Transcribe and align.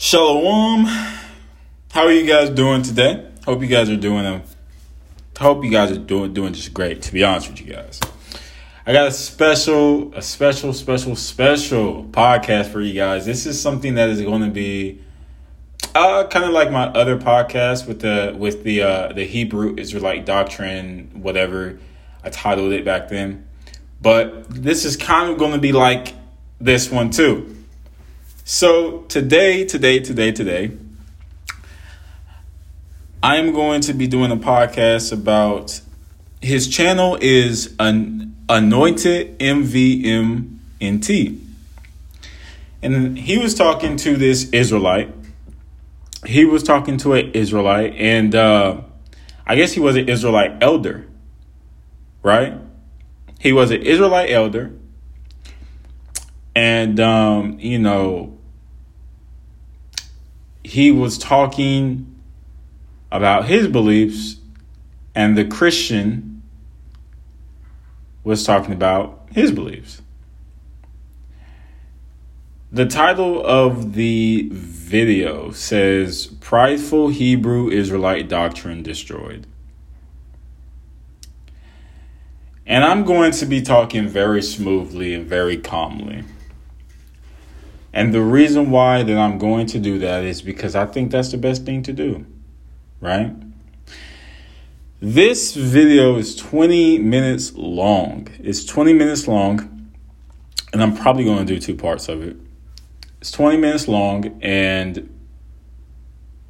Shalom. 0.00 0.84
How 0.84 2.02
are 2.02 2.12
you 2.12 2.24
guys 2.24 2.50
doing 2.50 2.82
today? 2.82 3.28
Hope 3.44 3.62
you 3.62 3.66
guys 3.66 3.90
are 3.90 3.96
doing 3.96 4.24
a 4.24 4.42
hope 5.40 5.64
you 5.64 5.72
guys 5.72 5.90
are 5.90 5.98
doing 5.98 6.32
doing 6.32 6.52
just 6.52 6.72
great, 6.72 7.02
to 7.02 7.12
be 7.12 7.24
honest 7.24 7.50
with 7.50 7.60
you 7.60 7.72
guys. 7.72 7.98
I 8.86 8.92
got 8.92 9.08
a 9.08 9.10
special, 9.10 10.14
a 10.14 10.22
special, 10.22 10.72
special, 10.72 11.16
special 11.16 12.04
podcast 12.04 12.66
for 12.70 12.80
you 12.80 12.94
guys. 12.94 13.26
This 13.26 13.44
is 13.44 13.60
something 13.60 13.96
that 13.96 14.08
is 14.08 14.22
going 14.22 14.42
to 14.42 14.50
be 14.50 15.00
uh 15.96 16.28
kind 16.28 16.44
of 16.44 16.52
like 16.52 16.70
my 16.70 16.86
other 16.86 17.18
podcast 17.18 17.88
with 17.88 17.98
the 17.98 18.36
with 18.38 18.62
the 18.62 18.82
uh 18.82 19.12
the 19.12 19.24
Hebrew 19.24 19.74
Israelite 19.76 20.24
doctrine, 20.24 21.10
whatever 21.12 21.80
I 22.22 22.30
titled 22.30 22.70
it 22.70 22.84
back 22.84 23.08
then. 23.08 23.48
But 24.00 24.48
this 24.48 24.84
is 24.84 24.96
kind 24.96 25.28
of 25.28 25.38
going 25.38 25.54
to 25.54 25.58
be 25.58 25.72
like 25.72 26.14
this 26.60 26.88
one 26.88 27.10
too. 27.10 27.57
So 28.50 29.02
today, 29.08 29.66
today, 29.66 29.98
today, 30.00 30.32
today, 30.32 30.70
I 33.22 33.36
am 33.36 33.52
going 33.52 33.82
to 33.82 33.92
be 33.92 34.06
doing 34.06 34.30
a 34.30 34.38
podcast 34.38 35.12
about 35.12 35.82
his 36.40 36.66
channel 36.66 37.18
is 37.20 37.76
an 37.78 38.34
anointed 38.48 39.38
MVMNT. 39.38 40.48
And 42.82 43.18
he 43.18 43.36
was 43.36 43.54
talking 43.54 43.98
to 43.98 44.16
this 44.16 44.48
Israelite. 44.48 45.14
He 46.24 46.46
was 46.46 46.62
talking 46.62 46.96
to 46.98 47.12
an 47.12 47.32
Israelite, 47.32 47.96
and 47.96 48.34
uh, 48.34 48.80
I 49.46 49.56
guess 49.56 49.72
he 49.72 49.80
was 49.80 49.94
an 49.96 50.08
Israelite 50.08 50.62
elder, 50.62 51.06
right? 52.22 52.54
He 53.40 53.52
was 53.52 53.70
an 53.72 53.82
Israelite 53.82 54.30
elder. 54.30 54.72
And, 56.56 56.98
um, 56.98 57.60
you 57.60 57.78
know, 57.78 58.37
he 60.68 60.92
was 60.92 61.16
talking 61.16 62.14
about 63.10 63.46
his 63.46 63.66
beliefs, 63.68 64.36
and 65.14 65.36
the 65.36 65.46
Christian 65.46 66.42
was 68.22 68.44
talking 68.44 68.74
about 68.74 69.26
his 69.32 69.50
beliefs. 69.50 70.02
The 72.70 72.84
title 72.84 73.42
of 73.44 73.94
the 73.94 74.50
video 74.52 75.52
says 75.52 76.26
Prideful 76.26 77.08
Hebrew 77.08 77.70
Israelite 77.70 78.28
Doctrine 78.28 78.82
Destroyed. 78.82 79.46
And 82.66 82.84
I'm 82.84 83.04
going 83.04 83.32
to 83.32 83.46
be 83.46 83.62
talking 83.62 84.06
very 84.06 84.42
smoothly 84.42 85.14
and 85.14 85.26
very 85.26 85.56
calmly. 85.56 86.24
And 87.92 88.12
the 88.12 88.20
reason 88.20 88.70
why 88.70 89.02
that 89.02 89.16
I'm 89.16 89.38
going 89.38 89.66
to 89.68 89.78
do 89.78 89.98
that 90.00 90.24
is 90.24 90.42
because 90.42 90.74
I 90.74 90.86
think 90.86 91.10
that's 91.10 91.30
the 91.30 91.38
best 91.38 91.64
thing 91.64 91.82
to 91.84 91.92
do, 91.92 92.26
right? 93.00 93.32
This 95.00 95.54
video 95.54 96.16
is 96.16 96.36
20 96.36 96.98
minutes 96.98 97.54
long. 97.54 98.28
It's 98.40 98.64
20 98.64 98.92
minutes 98.92 99.28
long, 99.28 99.90
and 100.72 100.82
I'm 100.82 100.96
probably 100.96 101.24
going 101.24 101.46
to 101.46 101.54
do 101.54 101.60
two 101.60 101.76
parts 101.76 102.08
of 102.08 102.22
it. 102.22 102.36
It's 103.20 103.30
20 103.30 103.58
minutes 103.58 103.88
long 103.88 104.38
and 104.42 105.14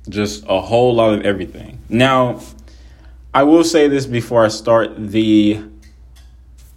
just 0.09 0.44
a 0.48 0.61
whole 0.61 0.94
lot 0.94 1.14
of 1.14 1.25
everything. 1.25 1.78
Now, 1.89 2.41
I 3.33 3.42
will 3.42 3.64
say 3.64 3.89
this 3.89 4.06
before 4.06 4.44
I 4.44 4.48
start 4.48 4.94
the 4.97 5.62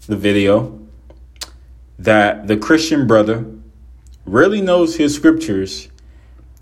the 0.08 0.18
video 0.18 0.80
that 1.98 2.48
the 2.48 2.58
Christian 2.58 3.08
brother 3.08 3.46
really 4.26 4.62
knows 4.62 4.96
his 4.96 5.16
scriptures, 5.16 5.90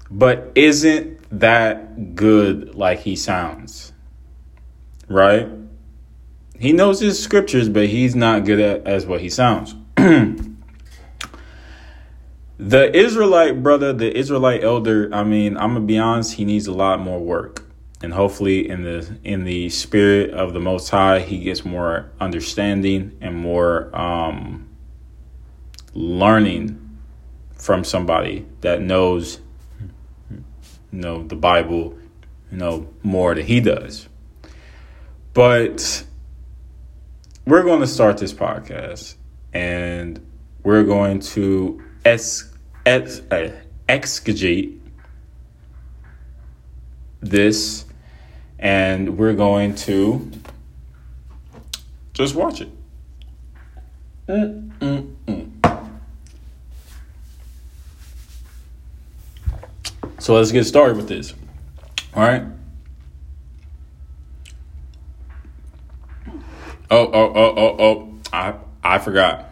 but 0.10 0.52
isn't 0.56 1.20
that 1.32 2.16
good 2.16 2.76
like 2.76 3.00
he 3.00 3.16
sounds. 3.16 3.94
Right? 5.08 5.48
He 6.60 6.74
knows 6.74 7.00
his 7.00 7.22
scriptures, 7.22 7.70
but 7.70 7.88
he's 7.88 8.16
not 8.16 8.46
good 8.46 8.60
at 8.60 8.86
as 8.86 9.06
what 9.06 9.22
he 9.22 9.30
sounds. 9.30 9.76
the 9.96 10.56
Israelite 12.60 13.64
brother, 13.64 13.94
the 13.94 14.16
Israelite 14.16 14.64
elder, 14.64 15.10
I 15.14 15.24
mean, 15.24 15.56
I'm 15.58 15.74
gonna 15.74 15.86
be 15.86 15.98
honest, 15.98 16.34
he 16.34 16.46
needs 16.46 16.68
a 16.68 16.74
lot 16.74 17.00
more 17.00 17.20
work. 17.20 17.66
And 18.02 18.14
hopefully 18.14 18.70
in 18.70 18.84
the 18.84 19.18
in 19.24 19.44
the 19.44 19.70
spirit 19.70 20.32
of 20.32 20.54
the 20.54 20.60
most 20.60 20.90
high, 20.90 21.20
he 21.20 21.40
gets 21.40 21.66
more 21.66 22.10
understanding 22.20 23.18
and 23.20 23.36
more 23.36 23.94
um 23.96 24.68
learning 25.94 26.79
from 27.60 27.84
somebody 27.84 28.48
that 28.62 28.82
knows 28.82 29.40
you 30.32 30.42
know 30.92 31.24
the 31.24 31.36
Bible, 31.36 31.96
you 32.52 32.58
know, 32.58 32.88
more 33.04 33.36
than 33.36 33.46
he 33.46 33.60
does. 33.60 34.08
But 35.34 36.04
we're 37.46 37.64
going 37.64 37.82
to 37.82 37.88
start 37.88 38.18
this 38.18 38.34
podcast 38.34 39.16
and 39.54 40.20
we're 40.64 40.84
going 40.84 41.20
to 41.20 41.84
es- 42.06 42.52
eh, 42.86 43.52
ex- 43.88 44.28
uh, 44.28 44.54
this 47.22 47.86
and 48.58 49.18
we're 49.18 49.34
going 49.34 49.76
to 49.76 50.32
just 52.14 52.36
watch 52.36 52.62
it. 52.62 52.70
Mm-mm-mm. 54.28 55.49
So 60.30 60.36
let's 60.36 60.52
get 60.52 60.66
started 60.66 60.96
with 60.96 61.08
this. 61.08 61.34
All 62.14 62.22
right. 62.22 62.44
Oh, 66.92 67.08
oh, 67.08 67.34
oh, 67.34 67.54
oh, 67.58 67.76
oh. 67.80 68.14
I, 68.32 68.54
I 68.84 69.00
forgot. 69.00 69.50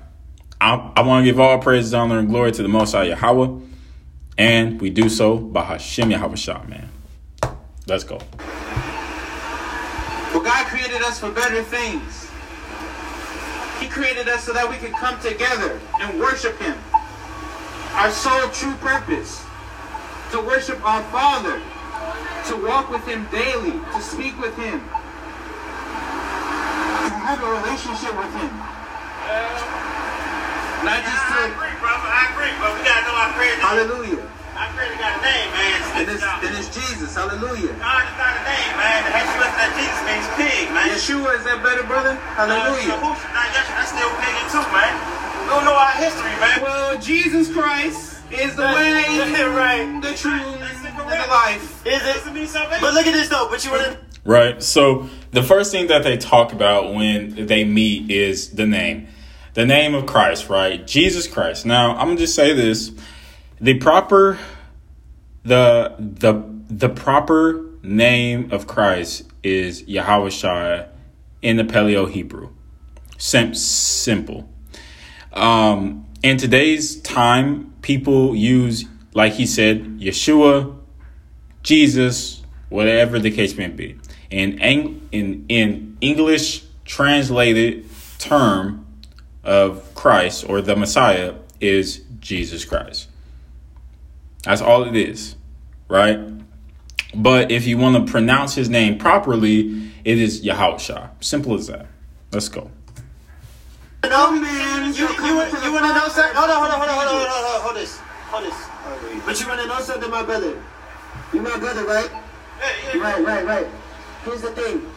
I, 0.61 0.91
I 0.95 1.01
want 1.01 1.25
to 1.25 1.31
give 1.31 1.39
all 1.39 1.57
praise, 1.57 1.91
honor, 1.95 2.19
and 2.19 2.29
glory 2.29 2.51
to 2.51 2.61
the 2.61 2.69
Most 2.69 2.91
High 2.91 3.05
Yahweh. 3.05 3.59
And 4.37 4.79
we 4.79 4.91
do 4.91 5.09
so 5.09 5.37
by 5.37 5.63
Hashem 5.63 6.11
Yahweh 6.11 6.35
man. 6.67 6.89
Let's 7.87 8.03
go. 8.03 8.19
Well, 10.31 10.43
God 10.43 10.67
created 10.67 11.01
us 11.01 11.19
for 11.19 11.31
better 11.31 11.63
things. 11.63 12.29
He 13.79 13.87
created 13.87 14.29
us 14.29 14.43
so 14.43 14.53
that 14.53 14.69
we 14.69 14.75
could 14.75 14.93
come 14.93 15.19
together 15.21 15.79
and 16.01 16.19
worship 16.19 16.55
Him. 16.59 16.77
Our 17.93 18.11
sole 18.11 18.47
true 18.49 18.75
purpose 18.75 19.46
to 20.31 20.41
worship 20.41 20.83
our 20.85 21.03
Father, 21.11 21.61
to 22.51 22.53
walk 22.67 22.89
with 22.91 23.03
Him 23.07 23.27
daily, 23.31 23.71
to 23.95 23.99
speak 24.01 24.39
with 24.39 24.55
Him, 24.57 24.79
to 27.07 27.13
have 27.23 27.39
a 27.43 27.49
relationship 27.63 28.11
with 28.15 28.31
Him. 28.35 28.51
Not 30.85 30.99
just 31.03 31.19
I 31.19 31.47
to, 31.47 31.51
agree, 31.51 31.75
brother. 31.81 32.07
I 32.07 32.23
agree, 32.31 32.53
but 32.59 32.69
we 32.75 32.79
gotta 32.85 33.03
know 33.07 33.17
our 33.17 33.31
prayer. 33.35 33.55
hallelujah. 33.59 34.23
Our 34.57 34.69
prayer 34.73 34.93
got 34.97 35.19
a 35.19 35.21
name, 35.21 35.49
man. 35.53 35.77
And 36.01 36.05
it's, 36.09 36.23
and 36.23 36.53
it's 36.57 36.69
Jesus, 36.73 37.13
hallelujah. 37.13 37.73
God 37.77 38.03
is 38.07 38.15
not 38.17 38.33
a 38.37 38.43
name, 38.45 38.73
man. 38.77 38.99
The 39.05 39.11
head 39.13 39.27
looking 39.37 39.63
at 39.63 39.71
Jesus 39.77 39.99
means 40.07 40.27
pig, 40.37 40.65
man. 40.73 40.89
Yeshua, 40.93 41.37
is 41.37 41.43
that 41.45 41.61
better, 41.61 41.83
brother? 41.85 42.17
Uh, 42.37 42.45
Hallelujah. 42.47 42.97
Not 42.97 43.47
Yeshua, 43.53 43.73
that's 43.77 43.91
still 43.93 44.09
pagan 44.21 44.45
too, 44.49 44.65
man. 44.73 44.93
We 45.45 45.53
don't 45.53 45.65
know 45.65 45.77
our 45.77 45.93
history, 45.97 46.33
man. 46.41 46.61
Well, 46.61 46.97
Jesus 46.97 47.51
Christ 47.53 48.16
is 48.31 48.55
the 48.55 48.63
way, 48.63 48.93
right. 49.47 50.01
the 50.01 50.13
truth, 50.13 50.59
That's 50.59 50.85
and 50.85 50.97
the 50.97 51.03
the 51.03 51.27
life. 51.29 51.85
Is 51.85 51.93
it? 52.01 52.01
Doesn't 52.01 52.33
mean. 52.33 52.47
But 52.81 52.93
look 52.93 53.07
at 53.07 53.13
this 53.13 53.29
though. 53.29 53.47
But 53.49 53.63
you 53.63 53.71
wanna 53.71 53.97
Right. 54.27 54.61
So 54.61 55.07
the 55.31 55.41
first 55.41 55.71
thing 55.71 55.87
that 55.87 56.03
they 56.03 56.17
talk 56.17 56.51
about 56.51 56.93
when 56.93 57.47
they 57.47 57.63
meet 57.63 58.11
is 58.11 58.49
the 58.49 58.67
name. 58.67 59.07
The 59.53 59.65
name 59.65 59.95
of 59.95 60.05
Christ, 60.05 60.49
right? 60.49 60.85
Jesus 60.85 61.27
Christ. 61.27 61.65
Now, 61.65 61.95
I'm 61.95 62.07
going 62.07 62.17
to 62.17 62.23
just 62.23 62.35
say 62.35 62.53
this. 62.53 62.91
The 63.59 63.75
proper 63.75 64.37
the 65.43 65.95
the 65.97 66.43
the 66.69 66.89
proper 66.89 67.65
name 67.81 68.51
of 68.51 68.67
Christ 68.67 69.23
is 69.43 69.83
Yahweh 69.87 70.29
Shai 70.29 70.87
in 71.41 71.55
the 71.55 71.63
Paleo 71.63 72.09
Hebrew. 72.09 72.49
Sim- 73.17 73.55
simple. 73.55 74.49
Um, 75.33 76.05
in 76.21 76.37
today's 76.37 76.99
time, 77.01 77.73
people 77.87 78.35
use, 78.35 78.83
like 79.13 79.31
he 79.31 79.45
said, 79.45 79.81
Yeshua, 79.97 80.77
Jesus, 81.63 82.43
whatever 82.67 83.17
the 83.17 83.31
case 83.31 83.55
may 83.57 83.69
be. 83.69 83.97
In 84.29 84.59
in 84.59 85.45
in 85.47 85.97
English 86.01 86.65
translated 86.83 87.85
term 88.19 88.85
of 89.43 89.95
Christ 89.95 90.45
or 90.49 90.61
the 90.61 90.75
Messiah 90.75 91.35
is 91.61 92.03
Jesus 92.19 92.65
Christ. 92.65 93.07
That's 94.43 94.61
all 94.61 94.83
it 94.83 94.95
is, 94.95 95.37
right? 95.87 96.19
But 97.15 97.51
if 97.51 97.65
you 97.65 97.77
want 97.77 98.05
to 98.05 98.11
pronounce 98.11 98.55
his 98.55 98.67
name 98.69 98.97
properly, 98.97 99.91
it 100.03 100.17
is 100.17 100.43
Yahusha. 100.43 101.11
Simple 101.21 101.53
as 101.55 101.67
that. 101.67 101.87
Let's 102.33 102.49
go. 102.49 102.69
man 104.03 104.76
You 104.97 105.05
you, 105.05 105.13
you, 105.13 105.63
you 105.63 105.73
wanna 105.73 105.93
know 105.93 106.07
something? 106.07 106.33
Hold 106.33 106.49
on, 106.49 106.57
hold 106.57 106.71
on, 106.71 106.79
hold 106.79 106.89
on, 106.89 106.97
hold 106.97 107.07
on, 107.07 107.13
hold 107.13 107.27
on, 107.27 107.29
hold 107.29 107.55
on, 107.55 107.61
hold 107.61 107.75
this, 107.77 107.97
hold 108.33 108.43
this. 108.45 109.25
But 109.25 109.39
you 109.39 109.47
wanna 109.47 109.67
know 109.67 109.79
something, 109.79 110.09
my 110.09 110.23
brother? 110.23 110.63
You 111.33 111.41
my 111.41 111.57
brother, 111.57 111.85
right? 111.85 112.09
Yeah, 112.11 112.95
yeah. 112.95 113.01
Right, 113.01 113.23
right, 113.23 113.45
right. 113.45 113.67
Here's 114.25 114.41
the 114.41 114.51
thing. 114.51 114.89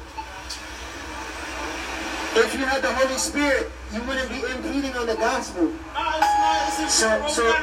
If 2.33 2.55
you 2.55 2.65
had 2.65 2.81
the 2.81 2.93
Holy 2.93 3.19
Spirit, 3.19 3.71
you 3.93 4.01
wouldn't 4.05 4.31
be 4.31 4.37
impeding 4.37 4.97
on 4.97 5.07
the 5.07 5.17
gospel. 5.17 5.65
No, 5.65 5.71
it's 5.71 5.85
not. 5.93 6.81
It's 6.81 6.95
So, 6.95 7.27
so 7.29 7.57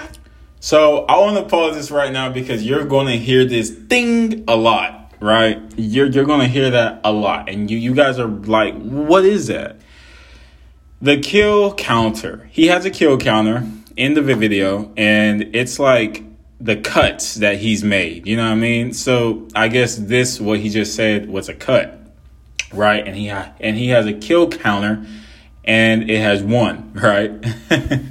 So 0.59 1.05
I 1.05 1.17
want 1.17 1.37
to 1.37 1.43
pause 1.43 1.75
this 1.75 1.89
right 1.89 2.11
now 2.11 2.29
because 2.31 2.63
you're 2.63 2.85
going 2.85 3.07
to 3.07 3.17
hear 3.17 3.45
this 3.45 3.71
thing 3.71 4.43
a 4.47 4.55
lot, 4.55 5.13
right? 5.21 5.59
You're 5.75 6.07
you're 6.07 6.25
going 6.25 6.41
to 6.41 6.47
hear 6.47 6.69
that 6.69 7.01
a 7.03 7.11
lot, 7.11 7.49
and 7.49 7.71
you 7.71 7.77
you 7.77 7.95
guys 7.95 8.19
are 8.19 8.27
like, 8.27 8.75
what 8.79 9.25
is 9.25 9.47
that? 9.47 9.77
The 11.01 11.17
kill 11.17 11.73
counter. 11.75 12.49
He 12.51 12.67
has 12.67 12.85
a 12.85 12.89
kill 12.89 13.17
counter 13.17 13.67
in 13.95 14.13
the 14.13 14.21
video, 14.21 14.91
and 14.97 15.55
it's 15.55 15.79
like 15.79 16.23
the 16.59 16.75
cuts 16.75 17.35
that 17.35 17.57
he's 17.57 17.83
made. 17.83 18.25
You 18.25 18.38
know 18.38 18.45
what 18.45 18.53
I 18.53 18.55
mean? 18.55 18.94
So 18.94 19.47
I 19.53 19.67
guess 19.67 19.95
this 19.95 20.39
what 20.41 20.59
he 20.59 20.69
just 20.69 20.95
said 20.95 21.29
was 21.29 21.49
a 21.49 21.53
cut, 21.53 21.99
right? 22.73 23.05
And 23.05 23.15
he 23.15 23.27
ha- 23.27 23.53
and 23.59 23.77
he 23.77 23.89
has 23.89 24.07
a 24.07 24.13
kill 24.13 24.49
counter, 24.49 25.05
and 25.63 26.09
it 26.09 26.19
has 26.19 26.41
one, 26.41 26.94
right? 26.95 27.31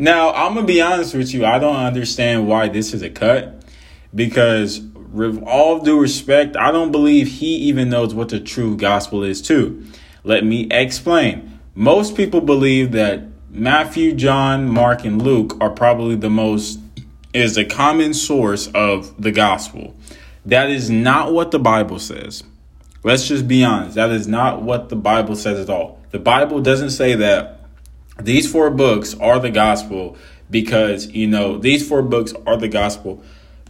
Now, 0.00 0.32
I'm 0.32 0.54
gonna 0.54 0.66
be 0.66 0.80
honest 0.80 1.14
with 1.14 1.34
you. 1.34 1.44
I 1.44 1.58
don't 1.58 1.76
understand 1.76 2.48
why 2.48 2.68
this 2.68 2.94
is 2.94 3.02
a 3.02 3.10
cut 3.10 3.62
because, 4.14 4.80
with 4.80 5.42
all 5.42 5.80
due 5.80 6.00
respect, 6.00 6.56
I 6.56 6.72
don't 6.72 6.90
believe 6.90 7.28
he 7.28 7.56
even 7.56 7.90
knows 7.90 8.14
what 8.14 8.30
the 8.30 8.40
true 8.40 8.78
gospel 8.78 9.22
is. 9.22 9.42
Too. 9.42 9.84
Let 10.24 10.42
me 10.42 10.68
explain. 10.70 11.49
Most 11.74 12.16
people 12.16 12.40
believe 12.40 12.92
that 12.92 13.22
Matthew, 13.50 14.12
John, 14.12 14.68
Mark, 14.68 15.04
and 15.04 15.20
Luke 15.20 15.56
are 15.60 15.70
probably 15.70 16.16
the 16.16 16.30
most 16.30 16.78
is 17.32 17.54
the 17.54 17.64
common 17.64 18.12
source 18.12 18.66
of 18.68 19.20
the 19.20 19.30
gospel. 19.30 19.94
That 20.44 20.70
is 20.70 20.90
not 20.90 21.32
what 21.32 21.50
the 21.50 21.58
Bible 21.58 21.98
says. 21.98 22.42
Let's 23.02 23.28
just 23.28 23.46
be 23.46 23.64
honest. 23.64 23.94
That 23.94 24.10
is 24.10 24.26
not 24.26 24.62
what 24.62 24.88
the 24.88 24.96
Bible 24.96 25.36
says 25.36 25.60
at 25.60 25.70
all. 25.70 26.00
The 26.10 26.18
Bible 26.18 26.60
doesn't 26.60 26.90
say 26.90 27.14
that 27.14 27.60
these 28.18 28.50
four 28.50 28.70
books 28.70 29.14
are 29.14 29.38
the 29.38 29.50
gospel 29.50 30.16
because 30.50 31.06
you 31.08 31.26
know 31.26 31.58
these 31.58 31.86
four 31.86 32.02
books 32.02 32.34
are 32.46 32.56
the 32.56 32.68
gospel 32.68 33.22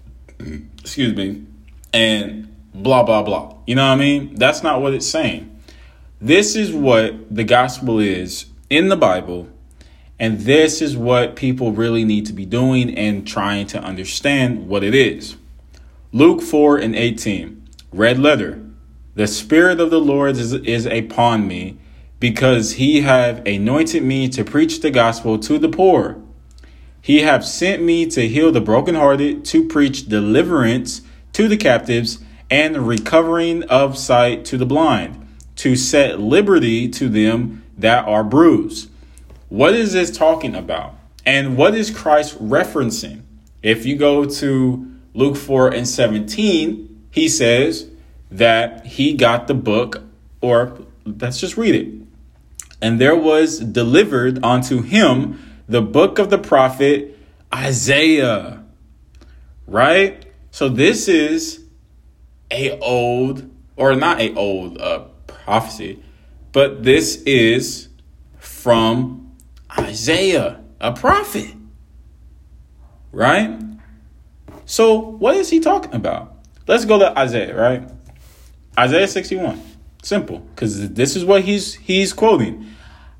excuse 0.81 1.15
me 1.15 1.45
and 1.93 2.55
blah 2.75 3.03
blah 3.03 3.23
blah 3.23 3.55
you 3.67 3.75
know 3.75 3.87
what 3.87 3.93
i 3.93 3.97
mean 3.97 4.35
that's 4.37 4.63
not 4.63 4.81
what 4.81 4.95
it's 4.95 5.07
saying 5.07 5.47
this 6.21 6.55
is 6.55 6.73
what 6.73 7.35
the 7.35 7.45
gospel 7.45 7.99
is 7.99 8.47
in 8.69 8.89
the 8.89 8.97
bible 8.97 9.49
and 10.21 10.41
this 10.41 10.83
is 10.83 10.99
what 10.99 11.35
people 11.35 11.73
really 11.73 12.05
need 12.05 12.27
to 12.27 12.35
be 12.35 12.45
doing 12.45 12.95
and 12.95 13.27
trying 13.27 13.67
to 13.69 13.83
understand 13.83 14.69
what 14.69 14.85
it 14.85 14.95
is. 14.95 15.37
Luke 16.13 16.43
4 16.43 16.77
and 16.77 16.95
18 16.95 17.67
red 17.91 18.19
letter. 18.19 18.63
The 19.15 19.27
spirit 19.27 19.81
of 19.81 19.91
the 19.91 19.99
lord 19.99 20.37
is, 20.37 20.53
is 20.53 20.85
upon 20.85 21.49
me 21.49 21.79
because 22.21 22.73
he 22.73 23.01
have 23.01 23.45
anointed 23.47 24.03
me 24.03 24.29
to 24.29 24.45
preach 24.45 24.81
the 24.81 24.91
gospel 24.91 25.39
to 25.39 25.59
the 25.59 25.71
poor. 25.71 26.23
He 27.01 27.23
have 27.23 27.43
sent 27.43 27.83
me 27.83 28.05
to 28.11 28.29
heal 28.29 28.53
the 28.53 28.61
brokenhearted, 28.61 29.47
to 29.47 29.67
preach 29.67 30.07
deliverance 30.07 31.01
to 31.33 31.49
the 31.49 31.57
captives, 31.57 32.19
and 32.51 32.87
recovering 32.87 33.63
of 33.65 33.97
sight 33.97 34.45
to 34.45 34.59
the 34.59 34.67
blind, 34.67 35.20
to 35.61 35.77
set 35.77 36.19
liberty 36.19 36.89
to 36.89 37.07
them 37.11 37.63
that 37.77 38.07
are 38.07 38.25
bruised. 38.25 38.91
What 39.51 39.75
is 39.75 39.93
this 39.93 40.11
talking 40.11 40.55
about? 40.55 40.95
And 41.27 41.55
what 41.55 41.75
is 41.75 41.91
Christ 41.91 42.43
referencing? 42.43 43.25
If 43.63 43.85
you 43.85 43.97
go 43.97 44.25
to 44.25 44.91
Luke 45.13 45.37
4 45.37 45.69
and 45.69 45.87
17, 45.87 47.09
he 47.11 47.29
says 47.29 47.91
that 48.31 48.87
he 48.87 49.13
got 49.13 49.49
the 49.49 49.55
book, 49.55 50.03
or 50.41 50.79
let's 51.05 51.39
just 51.39 51.59
read 51.59 51.75
it. 51.75 51.93
And 52.81 52.99
there 52.99 53.17
was 53.17 53.59
delivered 53.59 54.43
unto 54.43 54.81
him 54.81 55.63
the 55.69 55.83
book 55.83 56.19
of 56.19 56.31
the 56.31 56.39
prophet 56.39 57.19
Isaiah. 57.53 58.65
Right? 59.67 60.25
So 60.53 60.71
this 60.71 61.07
is 61.07 61.67
a 62.51 62.79
old 62.79 63.51
or 63.77 63.95
not 63.95 64.23
a 64.23 64.35
old 64.35 64.81
uh, 64.81 65.05
prophecy, 65.45 66.03
but 66.53 66.83
this 66.83 67.23
is 67.23 67.89
from 68.39 69.37
Isaiah, 69.79 70.61
a 70.81 70.93
prophet. 70.93 71.55
Right? 73.13 73.59
So 74.67 74.99
what 74.99 75.37
is 75.37 75.51
he 75.51 75.61
talking 75.61 75.95
about? 75.95 76.37
Let's 76.67 76.85
go 76.85 76.99
to 76.99 77.19
Isaiah, 77.19 77.57
right? 77.57 77.89
Isaiah 78.79 79.09
61. 79.09 79.61
Simple, 80.03 80.39
because 80.39 80.91
this 80.93 81.17
is 81.17 81.25
what 81.25 81.43
he's 81.43 81.75
he's 81.75 82.13
quoting. 82.13 82.67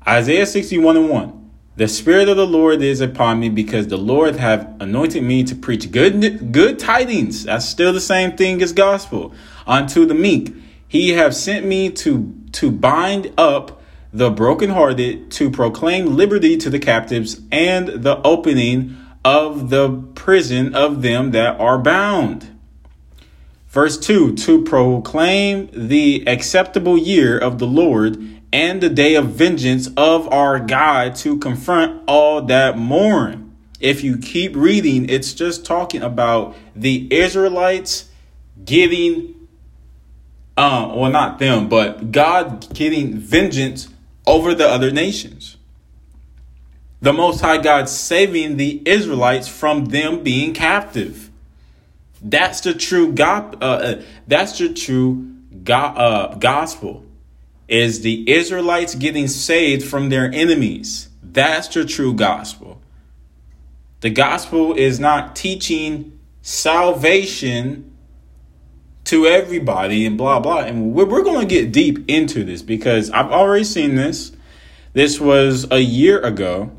Isaiah 0.07 0.45
61 0.45 0.97
and 0.97 1.09
1. 1.09 1.51
The 1.75 1.87
Spirit 1.87 2.27
of 2.27 2.37
the 2.37 2.47
Lord 2.47 2.81
is 2.81 3.01
upon 3.01 3.39
me 3.39 3.49
because 3.49 3.87
the 3.87 3.97
Lord 3.97 4.35
have 4.35 4.75
anointed 4.79 5.23
me 5.23 5.43
to 5.43 5.55
preach 5.55 5.91
good 5.91 6.51
good 6.51 6.79
tidings. 6.79 7.43
That's 7.43 7.65
still 7.65 7.93
the 7.93 8.01
same 8.01 8.35
thing 8.35 8.61
as 8.61 8.73
gospel. 8.73 9.33
Unto 9.67 10.05
the 10.05 10.13
meek. 10.13 10.53
He 10.91 11.11
have 11.11 11.33
sent 11.33 11.65
me 11.65 11.89
to 11.89 12.35
to 12.51 12.69
bind 12.69 13.31
up 13.37 13.81
the 14.11 14.29
brokenhearted, 14.29 15.31
to 15.31 15.49
proclaim 15.49 16.17
liberty 16.17 16.57
to 16.57 16.69
the 16.69 16.79
captives, 16.79 17.39
and 17.49 17.87
the 17.87 18.21
opening 18.23 18.97
of 19.23 19.69
the 19.69 20.03
prison 20.15 20.75
of 20.75 21.01
them 21.01 21.31
that 21.31 21.57
are 21.61 21.77
bound. 21.77 22.53
Verse 23.69 23.97
2 23.97 24.35
To 24.35 24.65
proclaim 24.65 25.69
the 25.71 26.27
acceptable 26.27 26.97
year 26.97 27.37
of 27.37 27.57
the 27.57 27.67
Lord 27.67 28.21
and 28.51 28.81
the 28.81 28.89
day 28.89 29.15
of 29.15 29.27
vengeance 29.27 29.87
of 29.95 30.27
our 30.27 30.59
God 30.59 31.15
to 31.23 31.39
confront 31.39 32.03
all 32.05 32.41
that 32.41 32.77
mourn. 32.77 33.55
If 33.79 34.03
you 34.03 34.17
keep 34.17 34.57
reading, 34.57 35.09
it's 35.09 35.33
just 35.33 35.65
talking 35.65 36.01
about 36.01 36.53
the 36.75 37.07
Israelites 37.09 38.09
getting, 38.65 39.40
um, 40.57 40.95
well, 40.95 41.11
not 41.11 41.39
them, 41.39 41.69
but 41.69 42.11
God 42.11 42.73
getting 42.73 43.17
vengeance 43.17 43.87
over 44.27 44.53
the 44.53 44.67
other 44.67 44.91
nations. 44.91 45.57
The 47.01 47.13
Most 47.13 47.41
High 47.41 47.57
God 47.57 47.89
saving 47.89 48.57
the 48.57 48.81
Israelites 48.85 49.47
from 49.47 49.85
them 49.85 50.23
being 50.23 50.53
captive. 50.53 51.31
That's 52.21 52.61
the 52.61 52.73
true 52.73 53.11
God. 53.13 53.61
Uh, 53.61 53.65
uh, 53.65 54.01
that's 54.27 54.57
the 54.59 54.73
true 54.73 55.31
God, 55.63 55.97
uh, 55.97 56.35
gospel 56.35 57.05
is 57.67 58.01
the 58.01 58.29
Israelites 58.29 58.93
getting 58.95 59.27
saved 59.27 59.83
from 59.87 60.09
their 60.09 60.31
enemies. 60.31 61.09
That's 61.23 61.69
the 61.69 61.85
true 61.85 62.13
gospel. 62.13 62.81
The 64.01 64.09
gospel 64.09 64.73
is 64.73 64.99
not 64.99 65.35
teaching 65.35 66.19
salvation 66.41 67.90
to 69.11 69.25
everybody 69.27 70.05
and 70.05 70.17
blah 70.17 70.39
blah. 70.39 70.59
And 70.59 70.93
we're, 70.93 71.05
we're 71.05 71.23
going 71.23 71.45
to 71.47 71.53
get 71.53 71.71
deep 71.73 72.09
into 72.09 72.43
this 72.45 72.61
because 72.61 73.11
I've 73.11 73.29
already 73.31 73.65
seen 73.65 73.95
this. 73.95 74.31
This 74.93 75.19
was 75.19 75.69
a 75.69 75.79
year 75.79 76.19
ago, 76.21 76.71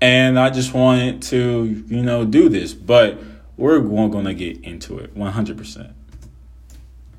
and 0.00 0.38
I 0.38 0.50
just 0.50 0.74
wanted 0.74 1.22
to, 1.22 1.84
you 1.88 2.02
know, 2.02 2.24
do 2.26 2.48
this. 2.50 2.74
But 2.74 3.18
we're 3.56 3.80
going 3.80 4.26
to 4.26 4.34
get 4.34 4.60
into 4.62 4.98
it 4.98 5.14
100%. 5.14 5.92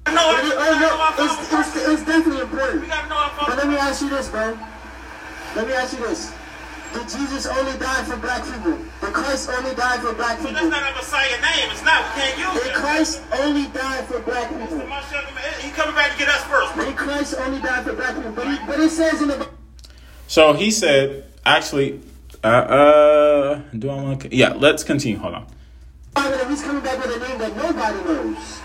I 0.05 0.13
know 0.13 0.37
It- 0.37 0.45
it. 0.45 0.53
oh, 0.55 1.15
no, 1.17 1.25
it's, 1.25 1.53
it's, 1.53 1.87
it's 1.87 2.05
definitely 2.05 2.41
important. 2.41 2.81
We 2.81 2.87
gotta 2.87 3.09
know 3.09 3.15
our 3.15 3.31
But 3.47 3.57
let 3.57 3.67
me 3.67 3.75
ask 3.77 4.01
you 4.01 4.09
this, 4.09 4.29
bro. 4.29 4.57
Let 5.55 5.67
me 5.67 5.73
ask 5.73 5.97
you 5.97 6.05
this. 6.07 6.31
Did 6.97 7.09
Jesus 7.09 7.45
only 7.45 7.77
die 7.77 8.03
for 8.05 8.17
black 8.17 8.43
people? 8.43 8.73
Did 8.73 9.13
Christ 9.13 9.49
only 9.51 9.75
die 9.75 9.97
for 9.99 10.13
black 10.13 10.37
people. 10.39 10.55
So 10.55 10.65
That's 10.65 10.65
people? 10.65 10.81
not 10.81 10.91
a 10.91 10.95
Messiah 10.95 11.41
name. 11.41 11.69
It's 11.69 11.85
not. 11.85 12.15
We 12.15 12.21
can't 12.21 12.37
use 12.39 12.63
Did 12.63 12.71
it. 12.71 12.73
Christ 12.73 13.21
only 13.33 13.67
die 13.67 14.01
for 14.03 14.19
black 14.21 14.49
people? 14.49 14.79
He 15.61 15.69
coming 15.71 15.93
back 15.93 16.13
to 16.13 16.17
get 16.17 16.27
us 16.27 16.43
first. 16.45 16.73
bro. 16.73 16.85
Did 16.85 16.97
Christ 16.97 17.35
only 17.37 17.61
die 17.61 17.83
for 17.83 17.93
black 17.93 18.15
people? 18.15 18.31
But, 18.31 18.47
he, 18.47 18.65
but 18.65 18.79
it 18.79 18.89
says 18.89 19.21
in 19.21 19.27
the 19.27 19.47
So 20.27 20.53
he 20.53 20.71
said, 20.71 21.25
actually, 21.45 22.01
uh, 22.43 22.47
uh 22.47 23.61
do 23.77 23.89
I 23.91 24.01
want 24.01 24.21
to? 24.21 24.35
Yeah, 24.35 24.53
let's 24.53 24.83
continue. 24.83 25.19
Hold 25.19 25.35
on. 25.35 25.47
He's 26.49 26.63
coming 26.63 26.81
back 26.81 26.97
with 27.05 27.15
a 27.15 27.19
name 27.19 27.37
that 27.37 27.55
nobody 27.55 28.03
knows. 28.05 28.59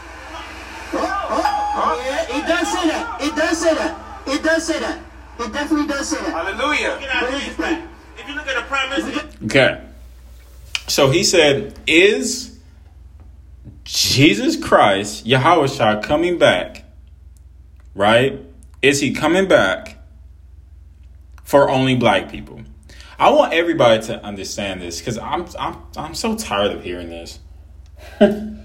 Oh, 0.95 1.27
oh, 1.31 1.73
oh, 1.77 2.03
yeah, 2.07 2.39
it 2.39 2.47
does 2.47 2.73
say 2.73 2.89
that. 2.89 3.21
It 3.21 3.37
does 3.37 3.59
say 3.59 3.75
that. 3.75 4.27
It 4.27 4.43
does 4.43 4.67
say 4.67 4.81
that. 4.81 4.99
It 5.39 5.53
definitely 5.53 5.87
does 5.89 6.09
say 6.09 6.17
that. 6.17 6.33
Hallelujah. 6.33 7.92
If 8.23 8.29
you 8.29 8.35
look 8.35 8.47
at 8.47 8.57
the 8.57 8.63
prime 8.63 8.91
minister, 8.91 9.29
Okay. 9.45 9.81
So 10.87 11.11
he 11.11 11.25
said, 11.25 11.79
Is 11.87 12.59
Jesus 13.85 14.63
Christ, 14.63 15.27
Yahweh 15.27 16.03
coming 16.03 16.39
back? 16.39 16.85
Right? 17.95 18.41
Is 18.81 19.01
he 19.01 19.13
coming 19.13 19.49
back 19.49 19.99
for 21.43 21.69
only 21.69 21.97
black 21.97 22.31
people? 22.31 22.61
I 23.19 23.31
want 23.31 23.53
everybody 23.53 24.03
to 24.07 24.25
understand 24.25 24.81
this 24.81 24.99
because 24.99 25.19
I'm 25.19 25.47
I'm 25.59 25.77
I'm 25.97 26.15
so 26.15 26.37
tired 26.37 26.73
of 26.73 26.83
hearing 26.83 27.11
this. 27.11 27.39
mm. 28.21 28.59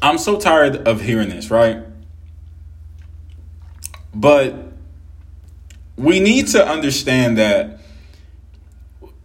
I'm 0.00 0.18
so 0.18 0.38
tired 0.38 0.86
of 0.86 1.00
hearing 1.00 1.30
this, 1.30 1.50
right? 1.50 1.85
But 4.16 4.54
we 5.96 6.20
need 6.20 6.48
to 6.48 6.66
understand 6.66 7.36
that 7.36 7.80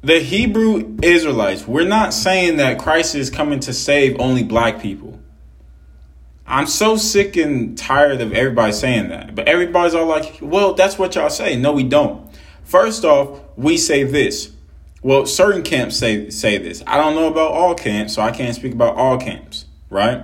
the 0.02 0.20
Hebrew 0.20 0.98
Israelites, 1.02 1.66
we're 1.66 1.88
not 1.88 2.14
saying 2.14 2.58
that 2.58 2.78
Christ 2.78 3.16
is 3.16 3.30
coming 3.30 3.62
to 3.62 3.74
save 3.74 4.20
only 4.20 4.44
black 4.44 4.82
people. 4.82 5.18
I'm 6.46 6.68
so 6.68 6.98
sick 6.98 7.38
and 7.38 7.78
tired 7.78 8.20
of 8.20 8.34
everybody 8.34 8.74
saying 8.74 9.08
that. 9.10 9.34
But 9.34 9.48
everybody's 9.48 9.96
all 9.96 10.08
like, 10.08 10.40
well, 10.42 10.74
that's 10.74 10.98
what 10.98 11.16
y'all 11.16 11.30
say. 11.30 11.56
No, 11.56 11.72
we 11.72 11.84
don't. 11.84 12.30
First 12.66 13.06
off, 13.06 13.40
we 13.56 13.78
say 13.78 14.04
this. 14.04 14.52
Well, 15.02 15.26
certain 15.26 15.64
camps 15.64 15.96
say 15.96 16.30
say 16.32 16.58
this. 16.58 16.84
I 16.86 16.98
don't 16.98 17.16
know 17.16 17.28
about 17.28 17.54
all 17.54 17.76
camps, 17.76 18.16
so 18.16 18.22
I 18.22 18.32
can't 18.32 18.54
speak 18.54 18.74
about 18.74 18.98
all 18.98 19.18
camps, 19.18 19.66
right? 19.90 20.22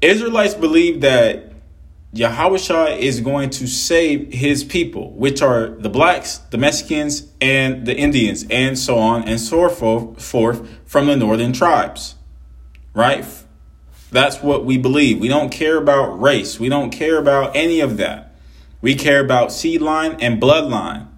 Israelites 0.00 0.54
believe 0.54 1.02
that 1.02 1.45
Yahweh 2.16 2.94
is 2.94 3.20
going 3.20 3.50
to 3.50 3.66
save 3.66 4.32
his 4.32 4.64
people, 4.64 5.12
which 5.12 5.42
are 5.42 5.68
the 5.68 5.88
blacks, 5.88 6.38
the 6.50 6.58
Mexicans, 6.58 7.30
and 7.40 7.86
the 7.86 7.96
Indians, 7.96 8.46
and 8.50 8.78
so 8.78 8.98
on 8.98 9.28
and 9.28 9.40
so 9.40 9.68
forth 9.68 10.68
from 10.86 11.06
the 11.06 11.16
northern 11.16 11.52
tribes. 11.52 12.14
Right? 12.94 13.24
That's 14.10 14.42
what 14.42 14.64
we 14.64 14.78
believe. 14.78 15.18
We 15.20 15.28
don't 15.28 15.50
care 15.50 15.76
about 15.76 16.20
race. 16.20 16.58
We 16.58 16.68
don't 16.68 16.90
care 16.90 17.18
about 17.18 17.54
any 17.54 17.80
of 17.80 17.96
that. 17.98 18.34
We 18.80 18.94
care 18.94 19.20
about 19.20 19.52
seed 19.52 19.82
line 19.82 20.16
and 20.20 20.40
bloodline. 20.40 21.08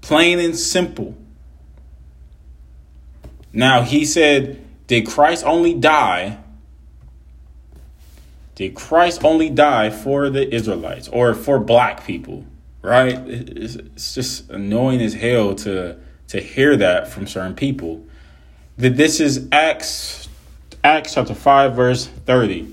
Plain 0.00 0.38
and 0.38 0.56
simple. 0.56 1.16
Now, 3.52 3.82
he 3.82 4.04
said, 4.04 4.62
Did 4.86 5.06
Christ 5.06 5.44
only 5.44 5.74
die 5.74 6.38
did 8.56 8.74
Christ 8.74 9.22
only 9.22 9.50
die 9.50 9.90
for 9.90 10.30
the 10.30 10.52
Israelites 10.52 11.08
or 11.08 11.34
for 11.34 11.60
black 11.60 12.06
people? 12.06 12.44
Right? 12.80 13.12
It's, 13.26 14.14
just 14.14 14.48
annoying 14.50 15.00
as 15.02 15.14
hell 15.14 15.54
to 15.56 15.98
to 16.28 16.40
hear 16.40 16.76
that 16.76 17.06
from 17.06 17.26
certain 17.26 17.54
people. 17.54 18.04
That 18.78 18.96
this 18.96 19.20
is 19.20 19.46
Acts 19.52 20.28
Acts 20.82 21.14
chapter 21.14 21.34
5 21.34 21.76
verse 21.76 22.06
30. 22.06 22.72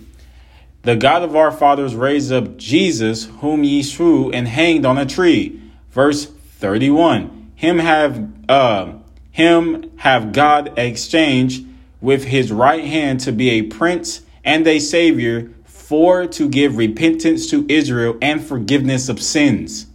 The 0.84 0.96
God 0.96 1.22
of 1.22 1.36
our 1.36 1.52
fathers 1.52 1.96
raised 1.96 2.32
up 2.32 2.58
Jesus, 2.58 3.26
whom 3.26 3.64
ye 3.64 3.84
slew 3.84 4.32
and 4.32 4.48
hanged 4.48 4.86
on 4.86 4.98
a 4.98 5.06
tree. 5.06 5.62
Verse 5.92 6.26
31. 6.26 7.52
Him 7.56 7.80
have 7.80 8.30
uh, 8.48 8.94
him 9.32 9.92
have 9.98 10.32
God 10.32 10.80
exchanged 10.80 11.66
with 12.00 12.24
his 12.24 12.54
right 12.54 12.86
hand 12.86 13.20
to 13.22 13.34
be 13.34 13.50
a 13.50 13.64
prince 13.64 14.22
and 14.46 14.66
a 14.66 14.80
savior 14.80 15.53
for 15.94 16.26
to 16.26 16.50
give 16.50 16.76
repentance 16.76 17.46
to 17.46 17.68
Israel 17.70 18.18
and 18.20 18.44
forgiveness 18.44 19.10
of 19.10 19.22
sins. 19.22 19.86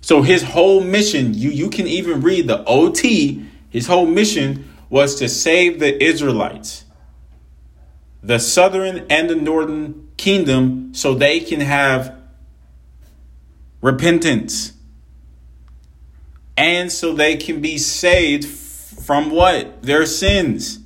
So 0.00 0.22
his 0.22 0.42
whole 0.42 0.80
mission, 0.80 1.34
you, 1.34 1.50
you 1.50 1.68
can 1.68 1.86
even 1.86 2.22
read 2.22 2.46
the 2.46 2.64
OT, 2.64 3.44
his 3.68 3.86
whole 3.86 4.06
mission 4.06 4.72
was 4.88 5.16
to 5.16 5.28
save 5.28 5.78
the 5.78 6.02
Israelites, 6.02 6.86
the 8.22 8.38
southern 8.38 9.04
and 9.10 9.28
the 9.28 9.34
northern 9.34 10.08
kingdom, 10.16 10.94
so 10.94 11.12
they 11.12 11.40
can 11.40 11.60
have 11.60 12.18
repentance. 13.82 14.72
And 16.56 16.90
so 16.90 17.12
they 17.12 17.36
can 17.36 17.60
be 17.60 17.76
saved 17.76 18.46
from 18.46 19.30
what? 19.30 19.82
Their 19.82 20.06
sins. 20.06 20.79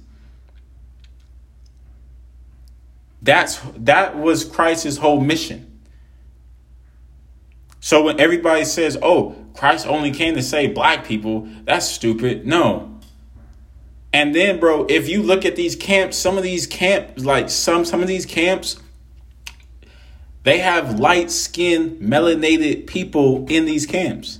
That's 3.24 3.58
that 3.78 4.18
was 4.18 4.44
Christ's 4.44 4.98
whole 4.98 5.20
mission. 5.20 5.80
So 7.80 8.02
when 8.04 8.20
everybody 8.20 8.64
says, 8.66 8.98
"Oh, 9.02 9.34
Christ 9.54 9.86
only 9.86 10.10
came 10.10 10.34
to 10.34 10.42
save 10.42 10.74
black 10.74 11.06
people," 11.06 11.48
that's 11.64 11.88
stupid. 11.88 12.46
No. 12.46 13.00
And 14.12 14.34
then, 14.34 14.60
bro, 14.60 14.86
if 14.88 15.08
you 15.08 15.22
look 15.22 15.44
at 15.44 15.56
these 15.56 15.74
camps, 15.74 16.16
some 16.16 16.36
of 16.36 16.44
these 16.44 16.66
camps, 16.66 17.24
like 17.24 17.48
some 17.48 17.86
some 17.86 18.02
of 18.02 18.08
these 18.08 18.26
camps, 18.26 18.76
they 20.42 20.58
have 20.58 21.00
light-skinned, 21.00 22.00
melanated 22.02 22.86
people 22.86 23.46
in 23.48 23.64
these 23.64 23.86
camps. 23.86 24.38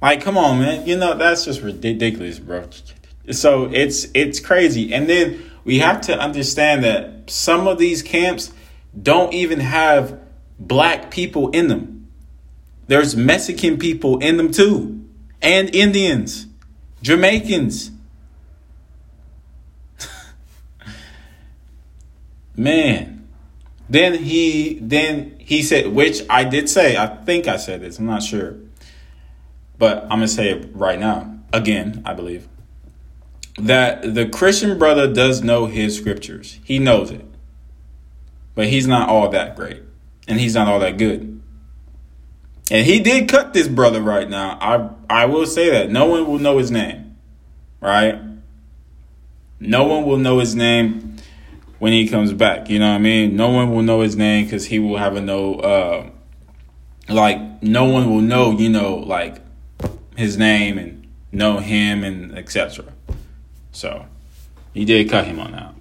Like, 0.00 0.22
come 0.22 0.38
on, 0.38 0.60
man. 0.60 0.86
You 0.86 0.96
know, 0.96 1.18
that's 1.18 1.44
just 1.44 1.60
ridiculous, 1.60 2.38
bro. 2.38 2.68
So 3.32 3.68
it's 3.72 4.06
it's 4.14 4.38
crazy. 4.38 4.94
And 4.94 5.08
then 5.08 5.42
we 5.68 5.78
have 5.80 6.00
to 6.00 6.18
understand 6.18 6.82
that 6.82 7.28
some 7.30 7.68
of 7.68 7.76
these 7.76 8.00
camps 8.00 8.50
don't 9.00 9.34
even 9.34 9.60
have 9.60 10.18
black 10.58 11.10
people 11.10 11.50
in 11.50 11.68
them. 11.68 12.08
There's 12.86 13.14
Mexican 13.14 13.76
people 13.76 14.16
in 14.20 14.38
them 14.38 14.50
too, 14.50 15.06
and 15.42 15.74
Indians, 15.74 16.46
Jamaicans. 17.02 17.90
Man. 22.56 23.28
Then 23.90 24.14
he 24.14 24.78
then 24.80 25.36
he 25.38 25.62
said, 25.62 25.88
which 25.88 26.22
I 26.30 26.44
did 26.44 26.70
say, 26.70 26.96
I 26.96 27.08
think 27.08 27.46
I 27.46 27.58
said 27.58 27.82
this, 27.82 27.98
I'm 27.98 28.06
not 28.06 28.22
sure. 28.22 28.56
But 29.76 30.04
I'm 30.04 30.08
gonna 30.08 30.28
say 30.28 30.48
it 30.48 30.70
right 30.72 30.98
now. 30.98 31.40
Again, 31.52 32.00
I 32.06 32.14
believe 32.14 32.48
that 33.58 34.14
the 34.14 34.28
Christian 34.28 34.78
brother 34.78 35.12
does 35.12 35.42
know 35.42 35.66
his 35.66 35.96
scriptures. 35.96 36.58
He 36.64 36.78
knows 36.78 37.10
it. 37.10 37.24
But 38.54 38.68
he's 38.68 38.86
not 38.86 39.08
all 39.08 39.28
that 39.30 39.56
great. 39.56 39.82
And 40.26 40.38
he's 40.40 40.54
not 40.54 40.68
all 40.68 40.80
that 40.80 40.98
good. 40.98 41.40
And 42.70 42.86
he 42.86 43.00
did 43.00 43.28
cut 43.28 43.52
this 43.52 43.68
brother 43.68 44.02
right 44.02 44.28
now. 44.28 44.58
I 44.60 45.22
I 45.22 45.26
will 45.26 45.46
say 45.46 45.70
that. 45.70 45.90
No 45.90 46.06
one 46.06 46.26
will 46.26 46.38
know 46.38 46.58
his 46.58 46.70
name. 46.70 47.16
Right? 47.80 48.20
No 49.60 49.84
one 49.84 50.04
will 50.04 50.18
know 50.18 50.38
his 50.38 50.54
name 50.54 51.16
when 51.78 51.92
he 51.92 52.08
comes 52.08 52.32
back. 52.32 52.68
You 52.68 52.78
know 52.78 52.88
what 52.88 52.96
I 52.96 52.98
mean? 52.98 53.36
No 53.36 53.48
one 53.50 53.72
will 53.72 53.82
know 53.82 54.02
his 54.02 54.16
name 54.16 54.44
because 54.44 54.66
he 54.66 54.78
will 54.78 54.98
have 54.98 55.16
a 55.16 55.20
no 55.20 55.54
uh 55.54 56.10
like 57.08 57.62
no 57.62 57.84
one 57.84 58.10
will 58.10 58.20
know, 58.20 58.52
you 58.52 58.68
know, 58.68 58.96
like 58.96 59.40
his 60.16 60.36
name 60.36 60.78
and 60.78 61.06
know 61.32 61.58
him 61.58 62.04
and 62.04 62.36
etc. 62.36 62.84
So 63.72 64.06
he 64.74 64.84
did 64.84 65.08
cut 65.10 65.26
him 65.26 65.38
on 65.40 65.52
that. 65.52 65.74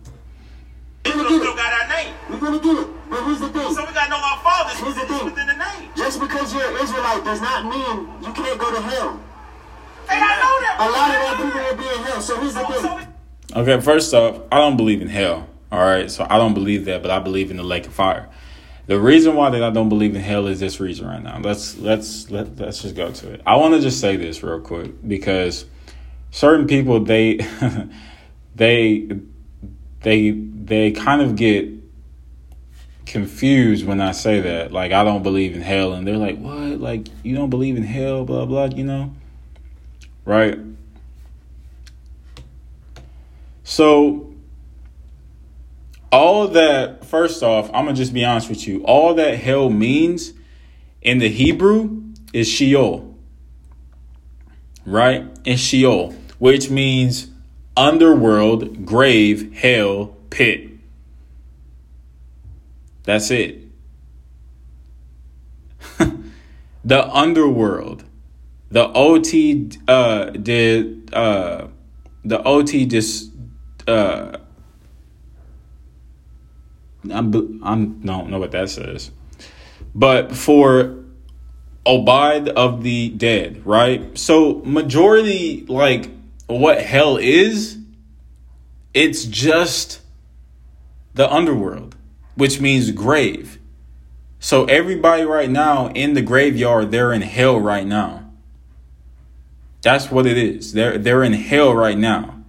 We 1.05 1.11
still 1.11 1.55
got 1.55 1.73
our 1.81 1.87
name. 1.89 2.13
We're 2.29 2.39
gonna 2.39 2.59
get 2.59 2.77
it. 2.77 2.87
But 3.09 3.23
here's 3.25 3.39
the 3.39 3.49
thing. 3.49 3.73
So 3.73 3.85
we 3.85 3.93
gotta 3.93 4.09
know 4.09 4.17
our 4.17 4.39
fathers 4.39 4.79
Here's 4.79 4.95
the 4.95 5.01
within, 5.01 5.17
thing. 5.17 5.25
within 5.25 5.47
the 5.47 5.53
name. 5.55 5.89
Just 5.95 6.19
because 6.19 6.53
you're 6.53 6.69
an 6.69 6.83
Israelite 6.83 7.23
does 7.23 7.41
not 7.41 7.65
mean 7.65 8.07
you 8.21 8.33
can't 8.33 8.59
go 8.59 8.73
to 8.75 8.81
hell. 8.81 9.19
Hey, 10.09 10.19
I 10.19 10.35
know 10.41 10.59
that. 10.61 10.75
A 10.79 10.87
lot 10.91 11.09
of 11.09 11.21
that 11.21 11.35
people 11.37 11.61
will 11.61 11.77
be 11.93 11.99
in 11.99 12.05
hell. 12.05 12.21
So 12.21 12.39
here's 12.39 12.53
the 12.53 12.67
So, 12.67 12.81
so 12.81 12.97
thing. 12.97 13.07
we- 13.55 13.61
Okay, 13.61 13.79
first 13.81 14.13
off, 14.13 14.41
I 14.51 14.57
don't 14.57 14.75
believe 14.77 15.01
in 15.01 15.07
hell. 15.07 15.47
All 15.71 15.79
right, 15.79 16.11
so 16.11 16.27
I 16.29 16.37
don't 16.37 16.53
believe 16.53 16.85
that, 16.85 17.01
but 17.01 17.11
I 17.11 17.19
believe 17.19 17.49
in 17.51 17.57
the 17.57 17.63
lake 17.63 17.87
of 17.87 17.93
fire. 17.93 18.27
The 18.87 18.99
reason 18.99 19.35
why 19.35 19.49
that 19.49 19.63
I 19.63 19.69
don't 19.69 19.89
believe 19.89 20.15
in 20.15 20.21
hell 20.21 20.47
is 20.47 20.59
this 20.59 20.79
reason 20.79 21.07
right 21.07 21.21
now. 21.21 21.39
Let's 21.39 21.77
let's 21.77 22.29
let 22.31 22.57
let's 22.57 22.81
just 22.81 22.95
go 22.95 23.11
to 23.11 23.33
it. 23.33 23.41
I 23.45 23.55
want 23.57 23.73
to 23.73 23.81
just 23.81 23.99
say 23.99 24.15
this 24.17 24.43
real 24.43 24.59
quick 24.61 24.91
because 25.07 25.65
certain 26.37 26.67
people 26.67 26.99
they 26.99 27.37
they 28.55 29.09
they 30.01 30.29
they 30.31 30.91
kind 30.91 31.21
of 31.21 31.35
get 31.35 31.67
confused 33.07 33.87
when 33.87 33.99
I 33.99 34.11
say 34.11 34.41
that. 34.41 34.71
Like 34.71 34.91
I 34.91 35.03
don't 35.03 35.23
believe 35.23 35.55
in 35.55 35.61
hell, 35.61 35.93
and 35.93 36.05
they're 36.05 36.17
like, 36.17 36.37
"What? 36.37 36.79
Like 36.79 37.07
you 37.23 37.35
don't 37.35 37.49
believe 37.49 37.75
in 37.75 37.83
hell? 37.83 38.23
Blah 38.23 38.45
blah." 38.45 38.65
You 38.65 38.83
know, 38.83 39.15
right? 40.25 40.59
So 43.63 44.31
all 46.11 46.49
that 46.49 47.03
first 47.03 47.41
off, 47.41 47.67
I'm 47.73 47.85
gonna 47.85 47.93
just 47.93 48.13
be 48.13 48.23
honest 48.23 48.47
with 48.47 48.67
you. 48.67 48.83
All 48.83 49.15
that 49.15 49.39
hell 49.39 49.71
means 49.71 50.33
in 51.01 51.17
the 51.17 51.29
Hebrew 51.29 52.03
is 52.31 52.47
Sheol. 52.47 53.15
Right? 54.85 55.25
In 55.43 55.57
Sheol, 55.57 56.15
which 56.39 56.69
means 56.69 57.29
underworld, 57.75 58.85
grave, 58.85 59.53
hell, 59.55 60.17
pit. 60.29 60.69
That's 63.03 63.31
it. 63.31 63.61
the 66.83 67.07
underworld. 67.07 68.03
The 68.69 68.89
OT 68.89 69.69
uh 69.87 70.25
did 70.31 71.13
uh 71.13 71.67
the 72.25 72.43
OT 72.43 72.85
just 72.85 73.31
uh 73.87 74.37
I'm, 77.09 77.61
I'm 77.63 78.01
don't 78.01 78.29
know 78.29 78.39
what 78.39 78.51
that 78.51 78.69
says. 78.69 79.11
But 79.95 80.35
for 80.35 80.97
abide 81.85 82.49
of 82.49 82.83
the 82.83 83.09
dead, 83.09 83.65
right? 83.65 84.17
So 84.17 84.61
majority 84.65 85.65
like 85.69 86.09
what 86.47 86.81
hell 86.81 87.17
is, 87.17 87.77
it's 88.93 89.25
just 89.25 90.01
the 91.13 91.31
underworld, 91.31 91.95
which 92.35 92.59
means 92.59 92.91
grave. 92.91 93.59
So 94.39 94.65
everybody 94.65 95.23
right 95.23 95.49
now 95.49 95.89
in 95.89 96.13
the 96.13 96.21
graveyard, 96.21 96.91
they're 96.91 97.11
in 97.11 97.21
hell 97.21 97.59
right 97.59 97.85
now. 97.85 98.31
That's 99.81 100.11
what 100.11 100.25
it 100.25 100.37
is. 100.37 100.73
They're 100.73 100.97
they're 100.97 101.23
in 101.23 101.33
hell 101.33 101.73
right 101.73 101.97
now. 101.97 102.43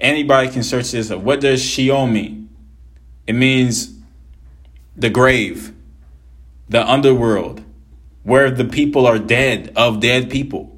Anybody 0.00 0.48
can 0.48 0.62
search 0.62 0.92
this 0.92 1.10
up. 1.10 1.20
What 1.20 1.40
does 1.40 1.62
Sheol 1.62 2.06
mean? 2.06 2.48
It 3.26 3.34
means 3.34 3.98
the 4.96 5.10
grave, 5.10 5.72
the 6.68 6.88
underworld, 6.88 7.62
where 8.22 8.50
the 8.50 8.64
people 8.64 9.06
are 9.06 9.18
dead 9.18 9.72
of 9.76 10.00
dead 10.00 10.30
people. 10.30 10.77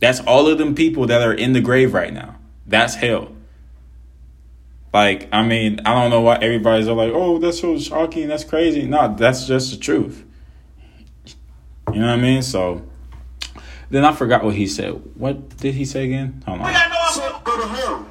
That's 0.00 0.20
all 0.20 0.48
of 0.48 0.58
them 0.58 0.74
people 0.74 1.06
that 1.06 1.22
are 1.22 1.32
in 1.32 1.52
the 1.52 1.60
grave 1.60 1.92
right 1.94 2.12
now. 2.12 2.36
That's 2.66 2.94
hell. 2.94 3.32
Like, 4.92 5.28
I 5.32 5.42
mean, 5.42 5.80
I 5.84 5.94
don't 5.94 6.10
know 6.10 6.20
why 6.20 6.36
everybody's 6.36 6.88
all 6.88 6.96
like, 6.96 7.12
oh, 7.12 7.38
that's 7.38 7.60
so 7.60 7.78
shocking, 7.78 8.28
that's 8.28 8.44
crazy. 8.44 8.86
No, 8.86 9.14
that's 9.14 9.46
just 9.46 9.70
the 9.70 9.76
truth. 9.76 10.24
You 11.92 12.00
know 12.00 12.08
what 12.08 12.18
I 12.18 12.22
mean? 12.22 12.42
So 12.42 12.82
then 13.90 14.04
I 14.04 14.12
forgot 14.12 14.44
what 14.44 14.54
he 14.54 14.66
said. 14.66 14.92
What 15.16 15.56
did 15.56 15.74
he 15.74 15.84
say 15.84 16.04
again? 16.04 16.42
Hold 16.46 16.60
on. 16.60 16.66
We 16.66 16.72
got 16.72 16.90
no 16.90 17.20
So 17.20 17.40
go 17.44 17.60
to 17.60 17.66
hell. 17.66 18.06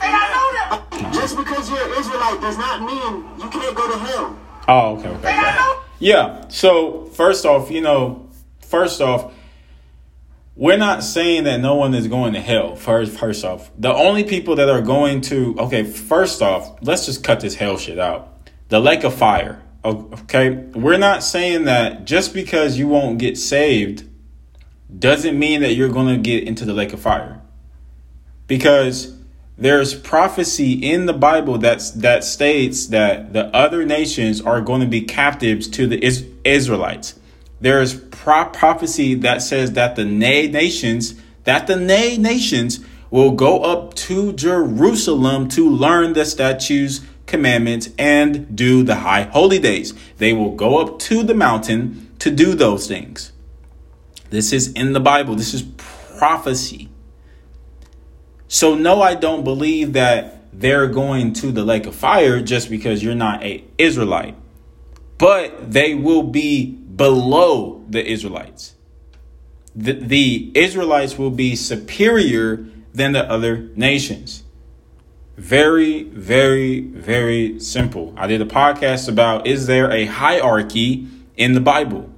Hey, 0.00 0.10
I 0.10 0.28
know 0.30 0.98
that. 1.00 1.12
Just 1.14 1.36
because 1.36 1.68
you're 1.68 1.84
an 1.84 1.98
Israelite 1.98 2.40
does 2.40 2.58
not 2.58 2.82
mean 2.82 3.24
you 3.40 3.50
can't 3.50 3.76
go 3.76 3.90
to 3.90 3.98
hell. 3.98 4.38
Oh, 4.68 4.96
okay, 4.96 5.08
okay. 5.08 5.32
Hey, 5.32 5.38
I 5.38 5.56
know. 5.56 5.82
Yeah. 5.98 6.48
So 6.48 7.06
first 7.06 7.44
off, 7.44 7.70
you 7.70 7.80
know, 7.80 8.28
first 8.60 9.00
off, 9.00 9.32
we're 10.56 10.76
not 10.76 11.02
saying 11.02 11.44
that 11.44 11.60
no 11.60 11.74
one 11.74 11.94
is 11.94 12.06
going 12.06 12.32
to 12.34 12.40
hell. 12.40 12.76
First, 12.76 13.18
first 13.18 13.44
off, 13.44 13.70
the 13.78 13.92
only 13.92 14.24
people 14.24 14.56
that 14.56 14.68
are 14.68 14.82
going 14.82 15.20
to 15.22 15.56
okay, 15.58 15.82
first 15.82 16.42
off, 16.42 16.78
let's 16.82 17.06
just 17.06 17.24
cut 17.24 17.40
this 17.40 17.56
hell 17.56 17.76
shit 17.76 17.98
out. 17.98 18.48
The 18.68 18.80
lake 18.80 19.04
of 19.04 19.14
fire. 19.14 19.60
Okay, 19.84 20.48
we're 20.48 20.96
not 20.96 21.22
saying 21.22 21.64
that 21.64 22.06
just 22.06 22.32
because 22.32 22.78
you 22.78 22.88
won't 22.88 23.18
get 23.18 23.36
saved 23.36 24.08
doesn't 24.98 25.38
mean 25.38 25.60
that 25.60 25.74
you're 25.74 25.90
going 25.90 26.08
to 26.08 26.16
get 26.16 26.44
into 26.44 26.64
the 26.64 26.72
lake 26.72 26.94
of 26.94 27.00
fire, 27.00 27.42
because 28.46 29.14
there's 29.58 29.94
prophecy 29.94 30.72
in 30.72 31.04
the 31.04 31.12
Bible 31.12 31.58
that's 31.58 31.90
that 31.90 32.24
states 32.24 32.86
that 32.86 33.34
the 33.34 33.54
other 33.54 33.84
nations 33.84 34.40
are 34.40 34.62
going 34.62 34.80
to 34.80 34.86
be 34.86 35.02
captives 35.02 35.68
to 35.68 35.86
the 35.86 36.02
Is- 36.02 36.24
Israelites. 36.44 37.18
There's 37.64 37.94
pro- 37.94 38.44
prophecy 38.44 39.14
that 39.14 39.40
says 39.40 39.72
that 39.72 39.96
the 39.96 40.04
na- 40.04 40.52
nations 40.52 41.14
that 41.44 41.66
the 41.66 41.76
na- 41.76 42.20
nations 42.20 42.80
will 43.10 43.30
go 43.30 43.62
up 43.62 43.94
to 43.94 44.34
Jerusalem 44.34 45.48
to 45.48 45.70
learn 45.70 46.12
the 46.12 46.26
statutes, 46.26 47.00
commandments, 47.24 47.88
and 47.98 48.54
do 48.54 48.82
the 48.82 48.96
high 48.96 49.22
holy 49.22 49.58
days. 49.58 49.94
They 50.18 50.34
will 50.34 50.54
go 50.54 50.76
up 50.76 50.98
to 51.08 51.22
the 51.22 51.32
mountain 51.32 52.10
to 52.18 52.30
do 52.30 52.54
those 52.54 52.86
things. 52.86 53.32
This 54.28 54.52
is 54.52 54.70
in 54.72 54.92
the 54.92 55.00
Bible. 55.00 55.34
This 55.34 55.54
is 55.54 55.62
prophecy. 55.62 56.90
So 58.46 58.74
no, 58.74 59.00
I 59.00 59.14
don't 59.14 59.42
believe 59.42 59.94
that 59.94 60.52
they're 60.52 60.88
going 60.88 61.32
to 61.32 61.50
the 61.50 61.64
lake 61.64 61.86
of 61.86 61.94
fire 61.94 62.42
just 62.42 62.68
because 62.68 63.02
you're 63.02 63.14
not 63.14 63.42
a 63.42 63.64
Israelite. 63.78 64.36
But 65.16 65.72
they 65.72 65.94
will 65.94 66.24
be 66.24 66.83
below 66.94 67.84
the 67.88 68.04
Israelites. 68.04 68.74
The, 69.74 69.92
the 69.92 70.52
Israelites 70.54 71.18
will 71.18 71.30
be 71.30 71.56
superior 71.56 72.66
than 72.92 73.12
the 73.12 73.28
other 73.28 73.70
nations. 73.74 74.44
Very, 75.36 76.04
very, 76.04 76.80
very 76.80 77.58
simple. 77.58 78.14
I 78.16 78.28
did 78.28 78.40
a 78.40 78.46
podcast 78.46 79.08
about 79.08 79.48
is 79.48 79.66
there 79.66 79.90
a 79.90 80.06
hierarchy 80.06 81.08
in 81.36 81.54
the 81.54 81.60
Bible? 81.60 82.10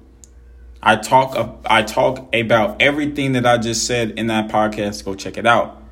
I 0.83 0.97
talk 0.97 1.59
I 1.65 1.83
talk 1.83 2.29
about 2.35 2.81
everything 2.81 3.33
that 3.33 3.47
I 3.47 3.57
just 3.57 3.87
said 3.87 4.11
in 4.13 4.27
that 4.27 4.51
podcast. 4.51 5.05
Go 5.05 5.15
check 5.15 5.39
it 5.39 5.47
out. 5.47 5.83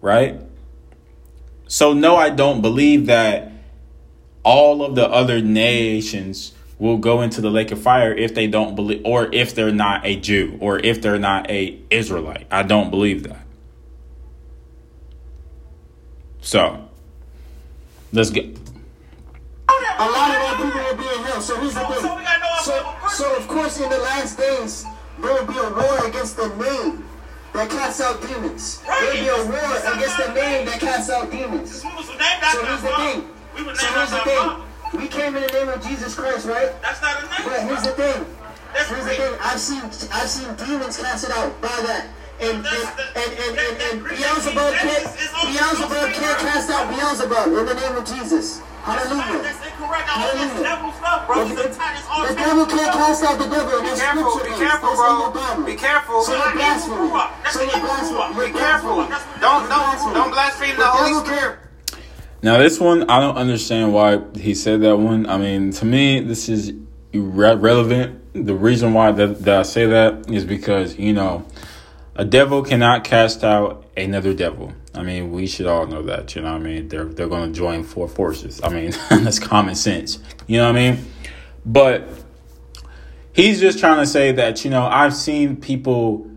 Right? 0.00 0.40
So 1.68 1.92
no, 1.92 2.16
I 2.16 2.30
don't 2.30 2.60
believe 2.60 3.06
that 3.06 3.52
all 4.42 4.82
of 4.82 4.96
the 4.96 5.08
other 5.08 5.40
nations 5.40 6.52
will 6.78 6.98
go 6.98 7.22
into 7.22 7.40
the 7.40 7.50
lake 7.50 7.70
of 7.70 7.80
fire 7.80 8.14
if 8.14 8.34
they 8.34 8.46
don't 8.46 8.74
believe 8.74 9.02
or 9.04 9.28
if 9.34 9.54
they're 9.54 9.72
not 9.72 10.06
a 10.06 10.16
Jew 10.16 10.56
or 10.60 10.78
if 10.78 11.02
they're 11.02 11.18
not 11.18 11.50
a 11.50 11.78
Israelite. 11.90 12.46
I 12.50 12.62
don't 12.62 12.90
believe 12.90 13.24
that. 13.24 13.44
So, 16.40 16.88
let's 18.12 18.30
get 18.30 18.44
A 18.46 19.72
lot 20.08 20.30
of 20.30 20.42
our 20.42 20.56
people 20.56 20.80
will 20.80 20.96
be 20.96 21.18
in 21.18 21.24
hell. 21.24 21.40
So 21.40 21.60
here's 21.60 21.74
the 21.74 21.80
thing. 21.80 22.00
so 22.62 22.96
So, 23.10 23.36
of 23.36 23.48
course, 23.48 23.80
in 23.80 23.90
the 23.90 23.98
last 23.98 24.38
days, 24.38 24.86
there 25.20 25.34
will 25.34 25.46
be 25.46 25.58
a 25.58 25.70
war 25.70 26.06
against 26.06 26.36
the 26.36 26.48
name 26.48 27.04
that 27.52 27.68
casts 27.70 28.00
out 28.00 28.22
demons. 28.22 28.80
There 28.82 29.04
will 29.04 29.20
be 29.20 29.28
a 29.28 29.46
war 29.46 29.94
against 29.94 30.16
the 30.16 30.32
name 30.32 30.66
that 30.66 30.78
casts 30.78 31.10
out 31.10 31.30
demons. 31.30 31.82
So 31.82 31.88
here's 31.88 32.82
the 32.82 32.88
thing. 32.96 33.28
So 33.74 33.86
here's 33.86 34.10
the 34.10 34.20
thing. 34.20 34.67
Mom. 34.92 35.02
We 35.02 35.08
came 35.08 35.36
in 35.36 35.42
the 35.42 35.52
name 35.52 35.68
of 35.68 35.82
Jesus 35.82 36.14
Christ, 36.14 36.46
right? 36.46 36.70
That's 36.82 37.00
not 37.02 37.18
a 37.18 37.26
name. 37.26 37.44
But 37.44 37.60
here's 37.62 37.82
the 37.84 37.92
thing. 37.92 38.26
That's 38.74 38.88
Here's 38.90 39.04
the 39.04 39.10
thing. 39.16 39.34
I've 39.42 39.60
seen 39.60 39.82
I've 40.12 40.28
seen 40.28 40.48
demons 40.56 40.98
casted 41.00 41.30
out 41.32 41.60
by 41.60 41.68
that. 41.88 42.06
And 42.40 42.58
and 42.58 42.62
the- 42.62 43.18
and 43.18 43.30
and, 43.34 43.52
and, 43.58 43.74
and 43.82 43.96
Beelzebub 44.04 44.70
Genesis 44.78 45.32
can't 45.32 45.50
Beelzebub 45.58 45.90
can't 46.14 46.38
Satan. 46.38 46.46
cast 46.46 46.70
out 46.70 46.86
Beelzebub 46.94 47.46
in 47.48 47.66
the 47.66 47.74
name 47.74 47.96
of 47.96 48.04
Jesus. 48.06 48.60
Hallelujah. 48.86 49.42
That's 49.42 49.58
incorrect. 49.66 50.06
All 50.08 50.22
this 50.22 50.38
Hallelujah. 50.38 50.62
devil 50.62 50.92
stuff, 50.92 51.26
bro. 51.26 51.36
The, 51.42 51.44
He's 51.50 51.58
attacking 51.58 52.04
all 52.08 52.22
the 52.22 52.28
this 52.28 52.36
devil 52.38 52.64
can't 52.66 52.92
cast 52.94 53.24
out 53.24 53.36
the 53.42 53.48
devil. 53.50 53.78
and 53.78 53.86
That's 53.88 54.00
careful, 54.00 54.30
scripture 54.30 54.44
be 54.44 54.50
based. 54.54 54.62
careful, 54.70 54.88
That's 54.94 55.02
in 55.02 55.34
bro. 55.34 55.56
your 55.58 55.66
Be 55.66 55.76
careful. 55.76 56.22
So 56.22 56.32
you're 56.32 56.52
blaspheming. 56.54 56.94
evil 56.94 57.08
ruach. 57.10 57.30
That's 57.42 57.54
So 57.56 57.60
you're 57.66 57.84
blaspheming. 57.84 58.38
Be 58.38 58.58
careful. 58.58 58.96
Don't 58.96 59.10
You're 59.10 59.68
don't 59.68 60.14
don't 60.14 60.30
blaspheme 60.30 60.76
the 60.78 60.82
The 60.82 60.88
Holy 60.88 61.10
devil 61.10 61.26
Spirit. 61.26 61.58
Now 62.42 62.58
this 62.58 62.78
one, 62.78 63.10
I 63.10 63.20
don't 63.20 63.36
understand 63.36 63.92
why 63.92 64.20
he 64.36 64.54
said 64.54 64.80
that 64.82 64.96
one. 64.96 65.26
I 65.28 65.38
mean, 65.38 65.72
to 65.72 65.84
me, 65.84 66.20
this 66.20 66.48
is 66.48 66.72
irrelevant. 67.12 68.22
The 68.32 68.54
reason 68.54 68.94
why 68.94 69.10
that, 69.12 69.40
that 69.44 69.60
I 69.60 69.62
say 69.62 69.86
that 69.86 70.30
is 70.30 70.44
because 70.44 70.96
you 70.98 71.12
know, 71.12 71.44
a 72.14 72.24
devil 72.24 72.62
cannot 72.62 73.04
cast 73.04 73.42
out 73.42 73.84
another 73.96 74.34
devil. 74.34 74.72
I 74.94 75.02
mean, 75.02 75.32
we 75.32 75.46
should 75.46 75.66
all 75.66 75.86
know 75.86 76.02
that. 76.02 76.34
You 76.36 76.42
know 76.42 76.54
I 76.54 76.58
mean? 76.58 76.88
They're 76.88 77.06
they're 77.06 77.28
going 77.28 77.52
to 77.52 77.58
join 77.58 77.82
four 77.82 78.08
forces. 78.08 78.60
I 78.62 78.68
mean, 78.68 78.92
that's 79.10 79.38
common 79.38 79.74
sense. 79.74 80.18
You 80.46 80.58
know 80.58 80.66
what 80.66 80.78
I 80.78 80.90
mean? 80.92 81.06
But 81.66 82.08
he's 83.32 83.60
just 83.60 83.78
trying 83.78 83.98
to 83.98 84.06
say 84.06 84.32
that 84.32 84.64
you 84.64 84.70
know 84.70 84.86
I've 84.86 85.14
seen 85.14 85.56
people 85.56 86.30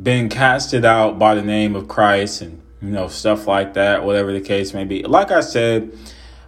been 0.00 0.28
casted 0.28 0.84
out 0.84 1.18
by 1.18 1.34
the 1.34 1.42
name 1.42 1.74
of 1.74 1.88
Christ 1.88 2.42
and 2.42 2.62
you 2.86 2.92
know 2.92 3.08
stuff 3.08 3.46
like 3.46 3.74
that, 3.74 4.04
whatever 4.04 4.32
the 4.32 4.40
case 4.40 4.72
may 4.72 4.84
be. 4.84 5.02
Like 5.02 5.32
I 5.32 5.40
said, 5.40 5.92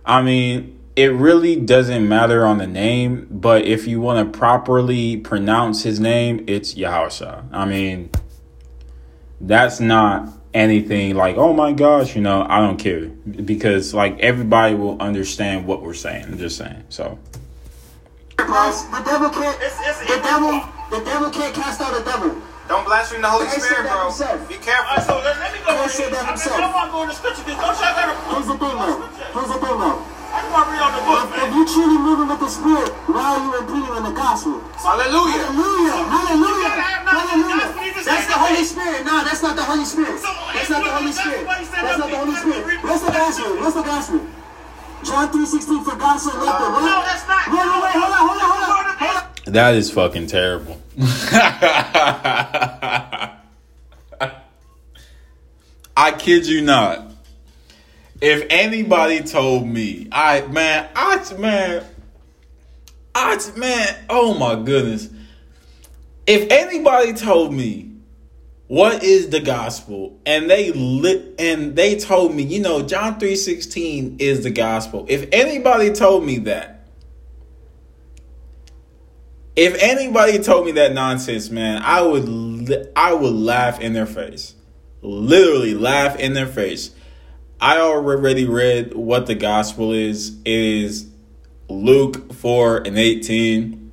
I 0.04 0.22
mean, 0.22 0.78
it 0.94 1.12
really 1.12 1.56
doesn't 1.56 2.08
matter 2.08 2.46
on 2.46 2.58
the 2.58 2.66
name, 2.66 3.26
but 3.30 3.64
if 3.64 3.86
you 3.86 4.00
want 4.00 4.32
to 4.32 4.38
properly 4.38 5.16
pronounce 5.16 5.82
his 5.82 5.98
name, 5.98 6.44
it's 6.46 6.74
Yahusha. 6.74 7.44
I 7.52 7.64
mean, 7.64 8.10
that's 9.40 9.80
not 9.80 10.28
anything 10.54 11.16
like, 11.16 11.36
oh 11.36 11.52
my 11.52 11.72
gosh, 11.72 12.14
you 12.14 12.22
know, 12.22 12.46
I 12.48 12.60
don't 12.60 12.78
care 12.78 13.06
because 13.06 13.92
like 13.92 14.18
everybody 14.20 14.76
will 14.76 15.00
understand 15.02 15.66
what 15.66 15.82
we're 15.82 15.94
saying. 15.94 16.24
I'm 16.24 16.38
just 16.38 16.56
saying. 16.56 16.84
So, 16.88 17.18
The 18.90 19.02
devil 19.04 19.30
can't. 19.30 19.58
The 19.58 20.20
devil. 20.22 20.62
The 20.90 21.04
devil 21.04 21.30
can't 21.30 21.54
cast 21.54 21.80
out 21.80 22.00
a 22.00 22.04
devil. 22.04 22.40
Don't 22.68 22.84
blaspheme 22.84 23.22
the 23.24 23.30
Holy 23.32 23.48
Christ 23.48 23.64
Spirit, 23.64 23.84
that 23.88 23.96
bro. 23.96 24.12
himself. 24.12 24.38
Be 24.48 24.54
All 24.54 24.60
right, 24.60 24.68
careful. 24.68 25.02
so 25.08 25.14
let, 25.24 25.34
let 25.40 25.50
me 25.56 25.58
go. 25.64 25.72
Christ 25.72 25.96
said 25.96 26.12
that 26.12 26.20
I 26.20 26.28
mean, 26.28 26.36
himself. 26.36 26.60
I 26.60 26.68
want 26.68 26.86
to 26.88 26.92
go 26.92 27.00
in 27.02 27.08
the 27.08 27.16
scripture 27.16 27.44
because 27.48 27.64
don't 27.64 27.80
y'all 27.80 27.96
got 27.96 28.06
to 28.12 28.14
Here's 28.28 28.48
the 28.48 28.56
thing, 28.60 28.76
though. 28.76 28.98
Here's 29.08 29.50
the 29.56 29.58
thing, 29.64 29.76
though. 29.80 29.98
I 30.28 30.44
just 30.44 30.52
want 30.52 30.64
to 30.68 30.72
read 30.76 30.82
on 30.84 30.92
the 30.92 31.02
book, 31.08 31.24
If, 31.32 31.40
if 31.40 31.50
you 31.56 31.62
truly 31.64 31.98
moving 31.98 32.28
with 32.28 32.40
the 32.44 32.50
Spirit, 32.52 32.88
why 33.08 33.24
are 33.32 33.40
you 33.40 33.50
impeding 33.64 33.88
on 33.96 34.04
the 34.04 34.12
gospel? 34.12 34.60
Hallelujah. 34.76 35.48
Hallelujah! 35.48 35.96
Hallelujah! 36.04 36.68
gotta 36.68 36.84
have 36.84 37.02
knowledge 37.08 37.32
of 37.32 37.40
the 37.40 37.48
Hallelujah! 37.48 37.72
gospel, 37.72 38.04
That's 38.04 38.26
the 38.28 38.36
Holy. 38.38 38.64
Spirit. 38.68 39.00
No, 39.08 39.14
that's 39.24 39.40
not 39.42 39.54
the 39.56 39.64
Holy 39.64 39.86
Spirit. 39.88 40.20
So, 40.20 40.28
That's 40.52 40.68
eh, 40.68 40.72
not 40.76 40.84
the 40.84 40.92
Holy 41.00 41.12
Spirit. 41.16 41.42
why 41.48 41.56
he 41.58 41.64
said 41.64 41.80
That's 41.88 41.98
not 41.98 42.10
the 42.12 42.20
Holy 42.20 42.36
Spirit. 42.36 42.60
we- 42.68 42.76
we- 42.76 42.84
What's 42.84 43.02
the 43.08 43.12
gospel? 43.16 43.50
What's 43.56 43.76
the 43.80 43.86
gospel? 43.88 44.20
John 45.08 45.24
3.16, 45.32 45.84
for 45.88 45.96
God 45.96 46.16
so 46.20 46.30
loved 46.36 46.60
the 46.60 46.68
world. 46.76 46.84
No, 46.84 47.00
that's 47.08 47.24
not. 47.24 47.48
Wait, 47.48 47.56
wait, 47.56 47.80
wait, 47.88 47.96
hold 47.96 48.12
on, 48.12 48.22
hold 48.28 48.42
on. 48.44 48.96
Hold 49.00 49.16
on. 49.48 49.52
that 49.56 49.74
is 49.74 49.90
fucking 49.90 50.26
terrible. 50.28 50.76
I 51.00 53.38
kid 56.18 56.46
you 56.46 56.62
not. 56.62 57.12
if 58.20 58.44
anybody 58.50 59.20
told 59.20 59.68
me, 59.68 60.08
I 60.10 60.40
man, 60.48 60.88
I 60.96 61.24
man, 61.38 61.84
I 63.14 63.38
man, 63.56 63.96
oh 64.10 64.34
my 64.34 64.60
goodness. 64.60 65.08
If 66.26 66.50
anybody 66.50 67.12
told 67.12 67.54
me 67.54 67.92
what 68.66 69.04
is 69.04 69.30
the 69.30 69.40
gospel 69.40 70.18
and 70.26 70.50
they 70.50 70.72
lit 70.72 71.36
and 71.38 71.76
they 71.76 71.96
told 71.96 72.34
me, 72.34 72.42
you 72.42 72.60
know, 72.60 72.82
John 72.82 73.20
3:16 73.20 74.20
is 74.20 74.42
the 74.42 74.50
gospel. 74.50 75.06
If 75.08 75.28
anybody 75.30 75.92
told 75.92 76.24
me 76.24 76.38
that 76.38 76.77
if 79.58 79.74
anybody 79.82 80.38
told 80.38 80.66
me 80.66 80.72
that 80.72 80.92
nonsense, 80.92 81.50
man, 81.50 81.82
I 81.82 82.00
would 82.00 82.92
I 82.94 83.12
would 83.12 83.34
laugh 83.34 83.80
in 83.80 83.92
their 83.92 84.06
face. 84.06 84.54
Literally 85.02 85.74
laugh 85.74 86.16
in 86.16 86.32
their 86.32 86.46
face. 86.46 86.92
I 87.60 87.78
already 87.78 88.44
read 88.44 88.94
what 88.94 89.26
the 89.26 89.34
gospel 89.34 89.90
is. 89.92 90.38
It 90.44 90.52
is 90.52 91.08
Luke 91.68 92.32
4 92.34 92.86
and 92.86 92.96
18. 92.96 93.92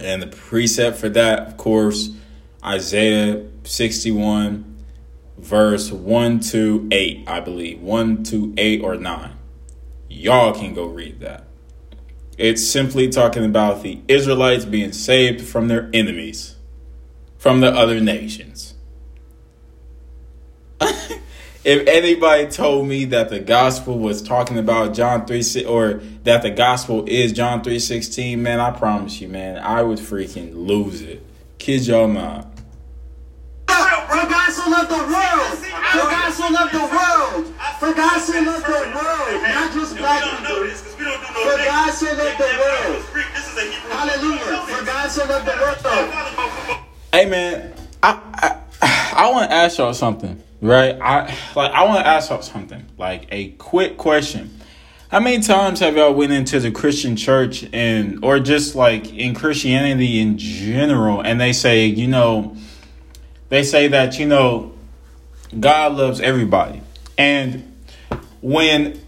And 0.00 0.22
the 0.22 0.28
precept 0.28 0.96
for 0.96 1.10
that, 1.10 1.46
of 1.46 1.58
course, 1.58 2.10
Isaiah 2.64 3.46
61, 3.64 4.76
verse 5.36 5.92
1 5.92 6.40
to 6.40 6.88
8, 6.90 7.24
I 7.26 7.40
believe. 7.40 7.82
1 7.82 8.24
to 8.24 8.54
8 8.56 8.82
or 8.82 8.96
9. 8.96 9.32
Y'all 10.08 10.54
can 10.54 10.72
go 10.72 10.86
read 10.86 11.20
that. 11.20 11.45
It's 12.38 12.62
simply 12.66 13.08
talking 13.08 13.44
about 13.44 13.82
the 13.82 14.00
Israelites 14.08 14.66
being 14.66 14.92
saved 14.92 15.40
from 15.40 15.68
their 15.68 15.88
enemies, 15.94 16.56
from 17.38 17.60
the 17.60 17.68
other 17.68 17.98
nations. 17.98 18.74
if 20.80 21.88
anybody 21.88 22.46
told 22.46 22.86
me 22.86 23.06
that 23.06 23.30
the 23.30 23.40
gospel 23.40 23.98
was 23.98 24.20
talking 24.20 24.58
about 24.58 24.92
John 24.92 25.24
3 25.24 25.64
or 25.64 26.02
that 26.24 26.42
the 26.42 26.50
gospel 26.50 27.04
is 27.06 27.32
John 27.32 27.62
3:16, 27.62 28.38
man, 28.38 28.60
I 28.60 28.70
promise 28.70 29.18
you, 29.22 29.28
man, 29.28 29.56
I 29.56 29.82
would 29.82 29.98
freaking 29.98 30.54
lose 30.54 31.00
it. 31.00 31.24
Kid 31.58 31.86
y'all 31.86 32.06
not. 32.06 32.48
God 33.66 34.52
so 34.52 34.70
loved 34.70 34.90
the 34.90 34.96
world. 34.96 35.64
God 35.92 36.32
so 36.32 36.48
loved 36.48 36.72
the 36.74 36.80
world. 36.80 37.05
For 37.78 37.92
God 37.92 38.18
so 38.20 38.40
loved 38.40 38.64
the 38.64 38.72
world. 38.72 39.42
Not 39.42 39.72
just 39.74 39.96
black 39.98 40.22
people. 40.22 40.66
For 40.66 41.56
God 41.58 41.92
so 41.92 42.06
loved 42.06 42.38
the 42.38 42.50
world. 42.62 43.04
Hallelujah. 43.90 44.66
For 44.66 44.84
God 44.86 45.10
so 45.10 45.24
loved 45.26 45.46
the 45.46 45.52
world. 45.52 46.80
Hey 47.12 47.26
man, 47.26 47.74
I 48.02 48.20
I, 48.82 49.12
I 49.26 49.30
want 49.30 49.50
to 49.50 49.54
ask 49.54 49.76
y'all 49.76 49.92
something, 49.92 50.42
right? 50.62 50.98
I 51.00 51.36
like 51.54 51.72
I 51.72 51.84
want 51.84 52.00
to 52.00 52.06
ask 52.06 52.30
y'all 52.30 52.40
something, 52.40 52.86
like 52.96 53.26
a 53.30 53.48
quick 53.52 53.98
question. 53.98 54.58
How 55.08 55.20
many 55.20 55.42
times 55.42 55.80
have 55.80 55.96
y'all 55.96 56.14
went 56.14 56.32
into 56.32 56.58
the 56.58 56.70
Christian 56.70 57.14
church 57.14 57.64
and 57.74 58.24
or 58.24 58.40
just 58.40 58.74
like 58.74 59.12
in 59.12 59.34
Christianity 59.34 60.18
in 60.18 60.38
general 60.38 61.20
and 61.20 61.38
they 61.38 61.52
say, 61.52 61.84
you 61.84 62.06
know, 62.06 62.56
they 63.50 63.62
say 63.62 63.88
that, 63.88 64.18
you 64.18 64.26
know, 64.26 64.72
God 65.60 65.92
loves 65.94 66.20
everybody. 66.20 66.80
And 67.18 67.76
when 68.40 69.00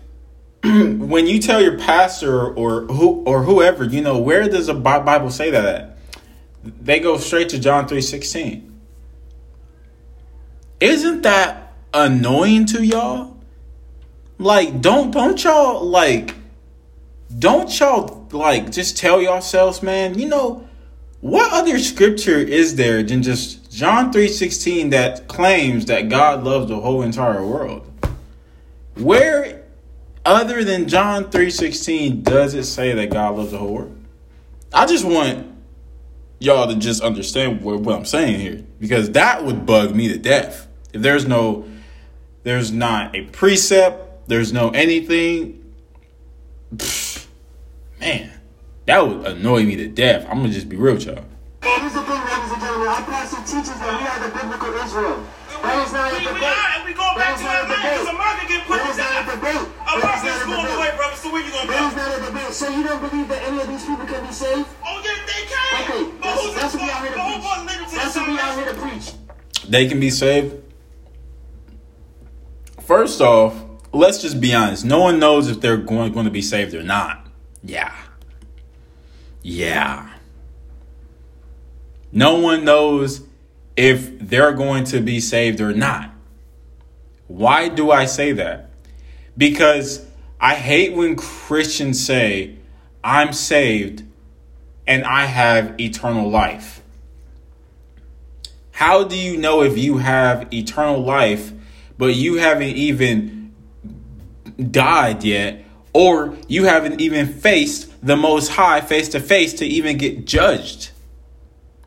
when 0.64 1.26
you 1.26 1.38
tell 1.38 1.62
your 1.62 1.78
pastor 1.78 2.52
or 2.52 2.82
who 2.82 3.22
or 3.24 3.44
whoever, 3.44 3.84
you 3.84 4.00
know, 4.00 4.18
where 4.18 4.48
does 4.48 4.66
the 4.66 4.74
Bible 4.74 5.30
say 5.30 5.50
that 5.50 5.64
at? 5.64 5.98
They 6.64 7.00
go 7.00 7.16
straight 7.18 7.48
to 7.50 7.58
John 7.58 7.88
3:16. 7.88 8.64
Isn't 10.80 11.22
that 11.22 11.72
annoying 11.94 12.66
to 12.66 12.84
y'all? 12.84 13.36
Like 14.38 14.80
don't 14.80 15.10
don't 15.10 15.42
y'all 15.42 15.84
like 15.84 16.34
don't 17.36 17.78
y'all 17.78 18.26
like 18.32 18.70
just 18.70 18.96
tell 18.96 19.20
yourselves, 19.20 19.82
man, 19.82 20.18
you 20.18 20.28
know, 20.28 20.68
what 21.20 21.52
other 21.52 21.78
scripture 21.78 22.38
is 22.38 22.76
there 22.76 23.02
than 23.02 23.22
just 23.22 23.70
John 23.72 24.12
3:16 24.12 24.90
that 24.90 25.28
claims 25.28 25.86
that 25.86 26.08
God 26.08 26.44
loves 26.44 26.68
the 26.68 26.80
whole 26.80 27.02
entire 27.02 27.44
world? 27.44 27.84
Where 28.98 29.62
other 30.24 30.64
than 30.64 30.88
John 30.88 31.30
3:16 31.30 32.22
does 32.22 32.54
it 32.54 32.64
say 32.64 32.92
that 32.94 33.10
God 33.10 33.36
loves 33.36 33.52
the 33.52 33.58
whole 33.58 33.74
world? 33.74 33.96
I 34.72 34.86
just 34.86 35.04
want 35.04 35.46
y'all 36.40 36.68
to 36.68 36.76
just 36.76 37.02
understand 37.02 37.62
what, 37.62 37.80
what 37.80 37.96
I'm 37.96 38.04
saying 38.04 38.40
here 38.40 38.64
because 38.80 39.10
that 39.12 39.44
would 39.44 39.64
bug 39.64 39.94
me 39.94 40.08
to 40.08 40.18
death. 40.18 40.66
If 40.92 41.02
there's 41.02 41.26
no 41.26 41.64
there's 42.42 42.72
not 42.72 43.14
a 43.14 43.22
precept, 43.26 44.28
there's 44.28 44.52
no 44.52 44.70
anything 44.70 45.64
pff, 46.74 47.26
man, 48.00 48.32
that 48.86 49.06
would 49.06 49.26
annoy 49.26 49.62
me 49.62 49.76
to 49.76 49.88
death. 49.88 50.26
I'm 50.28 50.38
gonna 50.38 50.50
just 50.50 50.68
be 50.68 50.76
real 50.76 50.94
with 50.94 51.06
y'all. 51.06 51.24
Here's 51.62 51.92
the 51.92 52.02
thing, 52.02 52.20
ladies 52.20 52.52
and 52.52 52.60
gentlemen. 52.60 52.88
Our 52.88 53.02
pastor 53.02 53.36
teaches 53.42 53.68
that 53.68 54.00
we 54.00 54.06
are 54.06 54.28
the 54.28 54.34
biblical 54.36 54.74
Israel. 54.84 55.24
That 55.62 55.86
is 55.86 55.92
not 55.92 56.12
a 56.12 56.14
We, 56.14 56.26
we 56.26 56.34
debate. 56.34 56.67
Are, 56.96 56.96
and 56.96 56.96
we 56.96 56.96
go 56.96 57.04
That 57.12 57.20
back 57.20 57.36
to 57.36 57.44
not 57.44 57.52
a 57.52 57.68
that 57.68 57.68
line 57.68 57.84
because 57.84 58.08
debate. 58.08 58.16
America 58.16 58.44
get 58.48 58.60
put 58.64 58.78
That 58.78 58.88
is 58.88 58.98
not 58.98 59.08
a 59.08 59.14
down. 59.14 59.26
debate. 59.28 59.60
That 59.68 59.92
is 59.92 60.02
America's 60.02 60.24
not 60.24 60.38
a 60.38 60.46
going 60.48 60.64
debate. 60.64 60.78
away, 60.78 60.90
brother. 60.96 61.16
So 61.18 61.26
where 61.32 61.42
you 61.44 61.52
gonna 61.52 61.68
That 61.68 61.82
is 61.84 61.92
go? 61.92 62.00
not 62.00 62.10
a 62.12 62.20
debate. 62.24 62.52
So 62.56 62.64
you 62.72 62.82
don't 62.88 63.02
believe 63.04 63.28
that 63.28 63.40
any 63.44 63.58
of 63.60 63.68
these 63.68 63.84
people 63.84 64.06
can 64.08 64.22
be 64.26 64.32
saved? 64.32 64.66
Oh 64.84 64.96
yeah, 65.04 65.18
they 65.28 65.42
can. 65.46 65.76
Okay, 65.84 66.02
But 66.18 66.22
that's, 66.24 66.42
who's 66.42 66.54
that's 66.56 66.74
what 66.74 66.82
we 66.82 66.90
out 66.90 67.00
here 67.04 67.12
to 67.12 67.14
the 67.14 67.20
whole 67.20 67.40
preach. 67.40 67.44
part 67.44 67.92
That's 67.92 68.14
what 68.16 68.26
we 68.28 68.38
out 68.38 68.54
here 68.56 68.68
to 68.72 68.78
preach. 68.80 69.06
They 69.68 69.84
can 69.88 70.00
be 70.00 70.10
saved. 70.10 70.54
First 72.80 73.20
off, 73.20 73.54
let's 73.92 74.22
just 74.22 74.40
be 74.40 74.54
honest. 74.54 74.84
No 74.84 75.00
one 75.00 75.18
knows 75.18 75.48
if 75.50 75.60
they're 75.60 75.76
going, 75.76 76.12
going 76.12 76.24
to 76.24 76.30
be 76.32 76.40
saved 76.42 76.74
or 76.74 76.82
not. 76.82 77.26
Yeah. 77.62 77.92
Yeah. 79.42 80.08
No 82.10 82.38
one 82.38 82.64
knows 82.64 83.22
if 83.76 84.18
they're 84.18 84.52
going 84.52 84.84
to 84.84 85.00
be 85.00 85.20
saved 85.20 85.60
or 85.60 85.74
not. 85.74 86.10
Why 87.28 87.68
do 87.68 87.90
I 87.90 88.06
say 88.06 88.32
that? 88.32 88.70
Because 89.36 90.04
I 90.40 90.54
hate 90.54 90.94
when 90.94 91.14
Christians 91.16 92.04
say, 92.04 92.56
I'm 93.04 93.32
saved 93.32 94.02
and 94.86 95.04
I 95.04 95.26
have 95.26 95.78
eternal 95.80 96.28
life. 96.28 96.82
How 98.72 99.04
do 99.04 99.16
you 99.16 99.36
know 99.36 99.62
if 99.62 99.76
you 99.76 99.98
have 99.98 100.52
eternal 100.52 101.00
life, 101.00 101.52
but 101.98 102.14
you 102.14 102.36
haven't 102.36 102.76
even 102.76 103.52
died 104.70 105.24
yet, 105.24 105.64
or 105.92 106.36
you 106.46 106.64
haven't 106.64 107.00
even 107.00 107.26
faced 107.26 107.92
the 108.06 108.16
Most 108.16 108.50
High 108.50 108.80
face 108.80 109.08
to 109.10 109.20
face 109.20 109.54
to 109.54 109.66
even 109.66 109.98
get 109.98 110.24
judged? 110.26 110.90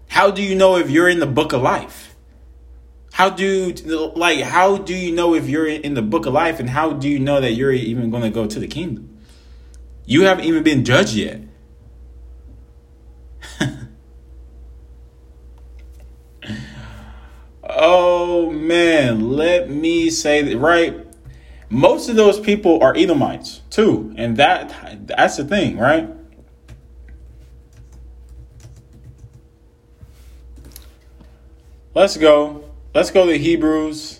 How 0.10 0.32
do 0.32 0.44
you 0.44 0.54
know 0.54 0.76
if 0.76 0.90
you're 0.90 1.08
in 1.08 1.20
the 1.20 1.26
book 1.26 1.54
of 1.54 1.62
life? 1.62 2.11
How 3.22 3.30
do 3.30 3.72
like 4.16 4.40
how 4.40 4.78
do 4.78 4.96
you 4.96 5.14
know 5.14 5.36
if 5.36 5.48
you're 5.48 5.68
in 5.68 5.94
the 5.94 6.02
book 6.02 6.26
of 6.26 6.34
life, 6.34 6.60
and 6.60 6.68
how 6.68 6.92
do 6.94 7.08
you 7.08 7.20
know 7.20 7.40
that 7.40 7.52
you're 7.52 7.72
even 7.72 8.10
going 8.10 8.24
to 8.24 8.32
go 8.32 8.48
to 8.48 8.60
the 8.60 8.66
kingdom? 8.66 9.16
You 10.08 10.24
haven't 10.24 10.46
even 10.46 10.64
been 10.64 10.84
judged 10.84 11.14
yet. 11.14 11.42
Oh 17.64 18.50
man, 18.50 19.30
let 19.34 19.70
me 19.70 20.10
say 20.10 20.42
that 20.42 20.58
right. 20.58 21.06
Most 21.70 22.10
of 22.10 22.16
those 22.16 22.40
people 22.40 22.82
are 22.82 22.96
Edomites 22.98 23.62
too, 23.70 24.16
and 24.18 24.36
that 24.38 25.06
that's 25.06 25.38
the 25.38 25.46
thing, 25.46 25.78
right? 25.78 26.10
Let's 31.94 32.18
go. 32.18 32.71
Let's 32.94 33.10
go 33.10 33.26
to 33.26 33.38
Hebrews. 33.38 34.20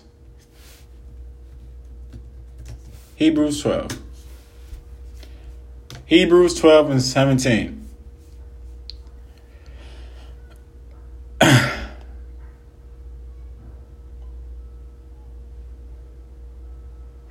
Hebrews 3.16 3.62
12. 3.62 3.98
Hebrews 6.06 6.58
12 6.58 6.90
and 6.90 7.02
17. 7.02 7.88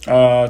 Uh. 0.07 0.49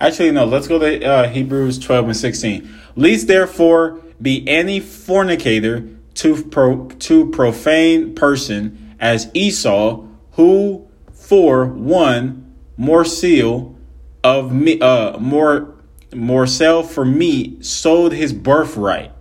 Actually, 0.00 0.32
no. 0.32 0.44
Let's 0.44 0.66
go 0.66 0.78
to 0.80 1.04
uh, 1.04 1.28
Hebrews 1.28 1.78
twelve 1.78 2.06
and 2.06 2.16
sixteen. 2.16 2.80
Least 2.96 3.28
therefore 3.28 4.00
be 4.20 4.46
any 4.48 4.80
fornicator 4.80 5.88
to 6.14 6.44
pro, 6.44 6.88
to 6.88 7.30
profane 7.30 8.14
person 8.14 8.94
as 9.00 9.30
Esau, 9.34 10.04
who 10.32 10.88
for 11.12 11.66
one 11.66 12.54
more 12.76 13.04
seal 13.04 13.76
of 14.22 14.52
me, 14.52 14.80
uh, 14.80 15.18
more 15.18 15.74
more 16.14 16.46
sell 16.46 16.82
for 16.82 17.04
me 17.04 17.62
sold 17.62 18.12
his 18.12 18.32
birthright. 18.32 19.12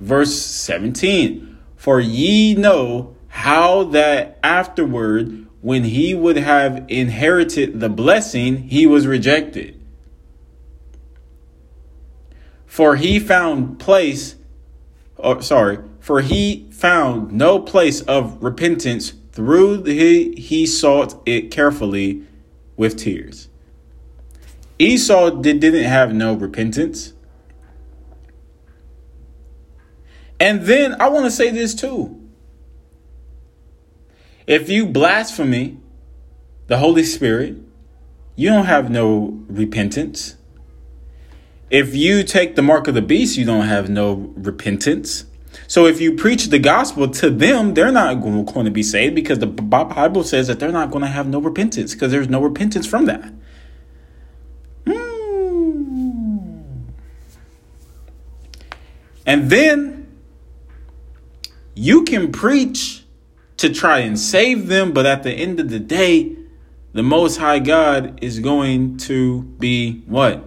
Verse 0.00 0.34
seventeen. 0.34 1.58
For 1.76 2.00
ye 2.00 2.54
know 2.54 3.16
how 3.28 3.84
that 3.84 4.38
afterward 4.42 5.46
when 5.60 5.84
he 5.84 6.14
would 6.14 6.36
have 6.36 6.84
inherited 6.88 7.80
the 7.80 7.88
blessing, 7.88 8.68
he 8.68 8.86
was 8.86 9.06
rejected. 9.06 9.80
For 12.66 12.96
he 12.96 13.18
found 13.18 13.78
place, 13.78 14.36
or 15.16 15.42
sorry, 15.42 15.78
for 16.06 16.20
he 16.20 16.68
found 16.70 17.32
no 17.32 17.58
place 17.58 18.00
of 18.02 18.40
repentance 18.40 19.14
through 19.32 19.78
the, 19.78 20.36
he 20.36 20.64
sought 20.64 21.20
it 21.26 21.50
carefully 21.50 22.22
with 22.76 22.96
tears. 22.96 23.48
Esau 24.78 25.30
did, 25.30 25.58
didn't 25.58 25.82
have 25.82 26.14
no 26.14 26.34
repentance. 26.34 27.12
And 30.38 30.62
then 30.62 30.94
I 31.00 31.08
want 31.08 31.24
to 31.24 31.30
say 31.32 31.50
this 31.50 31.74
too. 31.74 32.22
If 34.46 34.70
you 34.70 34.86
blaspheme 34.86 35.82
the 36.68 36.78
Holy 36.78 37.02
Spirit, 37.02 37.56
you 38.36 38.50
don't 38.50 38.66
have 38.66 38.90
no 38.90 39.42
repentance. 39.48 40.36
If 41.68 41.96
you 41.96 42.22
take 42.22 42.54
the 42.54 42.62
mark 42.62 42.86
of 42.86 42.94
the 42.94 43.02
beast, 43.02 43.36
you 43.36 43.44
don't 43.44 43.66
have 43.66 43.90
no 43.90 44.32
repentance. 44.36 45.24
So 45.66 45.86
if 45.86 46.00
you 46.00 46.14
preach 46.14 46.46
the 46.46 46.58
gospel 46.58 47.08
to 47.08 47.30
them, 47.30 47.74
they're 47.74 47.92
not 47.92 48.14
going 48.20 48.64
to 48.64 48.70
be 48.70 48.82
saved 48.82 49.14
because 49.14 49.38
the 49.38 49.46
Bible 49.46 50.24
says 50.24 50.46
that 50.46 50.60
they're 50.60 50.72
not 50.72 50.90
going 50.90 51.02
to 51.02 51.08
have 51.08 51.26
no 51.26 51.40
repentance 51.40 51.92
because 51.94 52.12
there's 52.12 52.28
no 52.28 52.42
repentance 52.42 52.86
from 52.86 53.06
that. 53.06 53.32
Hmm. 54.86 56.56
And 59.26 59.50
then 59.50 60.06
you 61.74 62.04
can 62.04 62.32
preach 62.32 63.04
to 63.58 63.72
try 63.72 64.00
and 64.00 64.18
save 64.18 64.66
them, 64.66 64.92
but 64.92 65.06
at 65.06 65.22
the 65.22 65.32
end 65.32 65.60
of 65.60 65.70
the 65.70 65.80
day, 65.80 66.36
the 66.92 67.02
Most 67.02 67.36
High 67.36 67.58
God 67.58 68.18
is 68.22 68.38
going 68.40 68.96
to 68.98 69.42
be 69.42 70.02
what? 70.06 70.44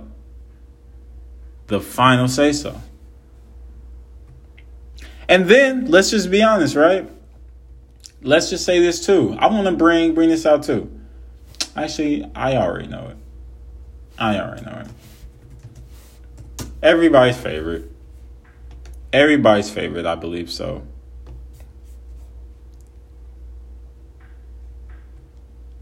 The 1.68 1.80
final 1.80 2.28
say 2.28 2.52
so. 2.52 2.82
And 5.30 5.48
then 5.48 5.86
let's 5.86 6.10
just 6.10 6.30
be 6.30 6.44
honest, 6.44 6.76
right? 6.76 7.10
Let's 8.22 8.50
just 8.50 8.66
say 8.66 8.82
this 8.82 9.06
too. 9.06 9.38
I 9.40 9.48
want 9.48 9.68
to 9.68 9.72
bring 9.72 10.14
bring 10.14 10.28
this 10.28 10.46
out 10.46 10.64
too. 10.64 10.92
Actually, 11.76 12.30
I 12.36 12.58
already 12.58 12.88
know 12.88 13.08
it. 13.08 13.18
I 14.18 14.38
already 14.40 14.66
know 14.66 14.84
it. 14.84 16.66
Everybody's 16.84 17.38
favorite. 17.38 17.90
Everybody's 19.14 19.70
favorite, 19.70 20.06
I 20.06 20.16
believe 20.16 20.52
so. 20.52 20.84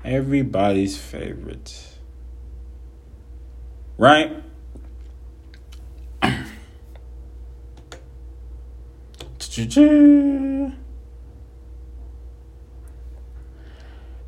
everybody's 0.08 0.98
favorite. 0.98 1.98
Right? 3.98 4.44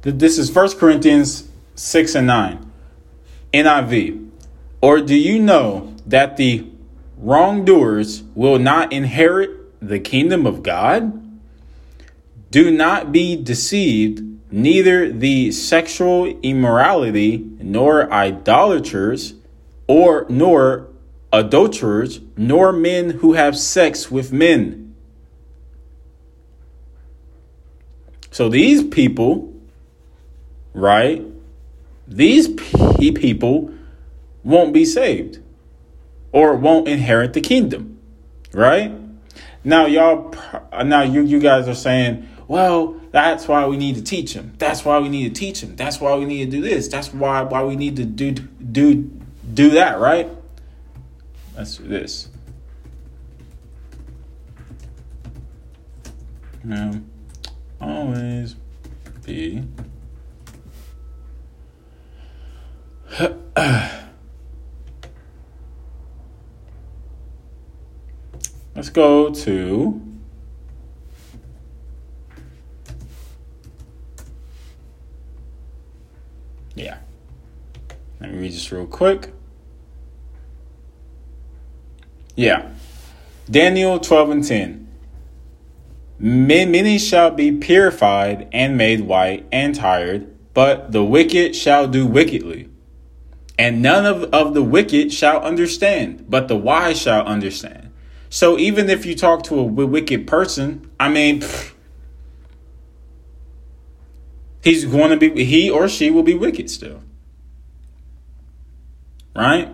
This 0.01 0.39
is 0.39 0.51
1 0.51 0.77
Corinthians 0.77 1.49
6 1.75 2.15
and 2.15 2.25
9. 2.25 2.71
NIV. 3.53 4.29
Or 4.81 5.01
do 5.01 5.15
you 5.15 5.39
know 5.39 5.93
that 6.07 6.37
the 6.37 6.65
wrongdoers 7.17 8.23
will 8.33 8.57
not 8.57 8.91
inherit 8.91 9.51
the 9.79 9.99
kingdom 9.99 10.47
of 10.47 10.63
God? 10.63 11.13
Do 12.49 12.71
not 12.71 13.11
be 13.11 13.35
deceived 13.35 14.23
neither 14.51 15.11
the 15.11 15.51
sexual 15.51 16.25
immorality, 16.41 17.37
nor 17.59 18.11
idolaters, 18.11 19.35
or 19.85 20.25
nor 20.27 20.87
adulterers, 21.31 22.19
nor 22.35 22.71
men 22.71 23.11
who 23.19 23.33
have 23.33 23.55
sex 23.55 24.09
with 24.09 24.31
men. 24.31 24.78
So 28.31 28.49
these 28.49 28.83
people, 28.83 29.53
right? 30.73 31.23
These 32.07 32.49
people 32.49 33.73
won't 34.43 34.73
be 34.73 34.85
saved 34.85 35.39
or 36.31 36.55
won't 36.55 36.87
inherit 36.87 37.33
the 37.33 37.41
kingdom, 37.41 37.99
right? 38.53 38.91
Now 39.63 39.85
y'all 39.85 40.33
now 40.83 41.01
you 41.03 41.21
you 41.21 41.39
guys 41.39 41.67
are 41.67 41.75
saying, 41.75 42.27
well, 42.47 42.99
that's 43.11 43.47
why 43.47 43.65
we 43.65 43.77
need 43.77 43.95
to 43.95 44.03
teach 44.03 44.33
them. 44.33 44.53
That's 44.57 44.85
why 44.85 44.99
we 44.99 45.09
need 45.09 45.33
to 45.33 45.39
teach 45.39 45.61
them. 45.61 45.75
That's 45.75 45.99
why 45.99 46.15
we 46.15 46.25
need 46.25 46.45
to 46.45 46.51
do 46.51 46.61
this. 46.61 46.87
That's 46.87 47.13
why 47.13 47.41
why 47.43 47.63
we 47.63 47.75
need 47.75 47.95
to 47.97 48.05
do 48.05 48.31
do 48.31 48.95
do 49.53 49.71
that, 49.71 49.99
right? 49.99 50.29
Let's 51.55 51.77
do 51.77 51.87
this. 51.87 52.29
Now, 56.63 56.93
always 57.81 58.55
be 59.25 59.63
Let's 68.75 68.89
go 68.91 69.29
to 69.29 70.01
Yeah. 76.75 76.99
Let 78.21 78.31
me 78.31 78.37
read 78.37 78.53
this 78.53 78.71
real 78.71 78.85
quick. 78.87 79.33
Yeah. 82.37 82.71
Daniel 83.49 83.99
12 83.99 84.29
and 84.29 84.47
10. 84.47 84.78
Many 86.19 86.99
shall 86.99 87.31
be 87.31 87.51
purified 87.53 88.49
and 88.51 88.77
made 88.77 89.01
white 89.01 89.47
and 89.53 89.73
tired, 89.73 90.35
but 90.53 90.91
the 90.91 91.03
wicked 91.03 91.55
shall 91.55 91.87
do 91.87 92.05
wickedly. 92.05 92.69
And 93.57 93.81
none 93.81 94.05
of, 94.05 94.23
of 94.33 94.53
the 94.53 94.63
wicked 94.63 95.13
shall 95.13 95.41
understand, 95.41 96.25
but 96.29 96.49
the 96.49 96.57
wise 96.57 96.99
shall 97.01 97.25
understand. 97.25 97.91
So 98.29 98.57
even 98.57 98.89
if 98.89 99.05
you 99.05 99.15
talk 99.15 99.43
to 99.43 99.59
a 99.59 99.63
wicked 99.63 100.27
person, 100.27 100.91
I 100.99 101.09
mean, 101.09 101.43
he's 104.61 104.85
going 104.85 105.11
to 105.11 105.17
be 105.17 105.43
he 105.45 105.69
or 105.69 105.87
she 105.87 106.11
will 106.11 106.23
be 106.23 106.35
wicked 106.35 106.69
still. 106.69 107.01
Right? 109.35 109.69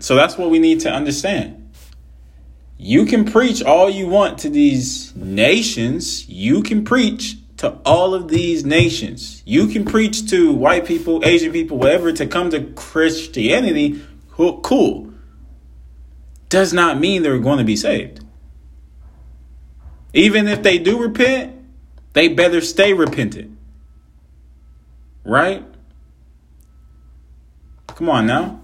So 0.00 0.14
that's 0.14 0.38
what 0.38 0.50
we 0.50 0.58
need 0.58 0.80
to 0.80 0.90
understand. 0.90 1.67
You 2.78 3.04
can 3.06 3.24
preach 3.24 3.62
all 3.62 3.90
you 3.90 4.06
want 4.06 4.38
to 4.40 4.48
these 4.48 5.14
nations. 5.16 6.28
You 6.28 6.62
can 6.62 6.84
preach 6.84 7.36
to 7.58 7.76
all 7.84 8.14
of 8.14 8.28
these 8.28 8.64
nations. 8.64 9.42
You 9.44 9.66
can 9.66 9.84
preach 9.84 10.30
to 10.30 10.52
white 10.52 10.86
people, 10.86 11.20
Asian 11.24 11.52
people, 11.52 11.76
whatever, 11.76 12.12
to 12.12 12.26
come 12.26 12.50
to 12.50 12.62
Christianity. 12.74 14.00
Cool. 14.30 15.12
Does 16.48 16.72
not 16.72 17.00
mean 17.00 17.22
they're 17.22 17.38
going 17.38 17.58
to 17.58 17.64
be 17.64 17.74
saved. 17.76 18.24
Even 20.14 20.46
if 20.46 20.62
they 20.62 20.78
do 20.78 21.02
repent, 21.02 21.56
they 22.12 22.28
better 22.28 22.60
stay 22.60 22.92
repentant. 22.92 23.58
Right? 25.24 25.64
Come 27.88 28.08
on 28.08 28.26
now. 28.26 28.60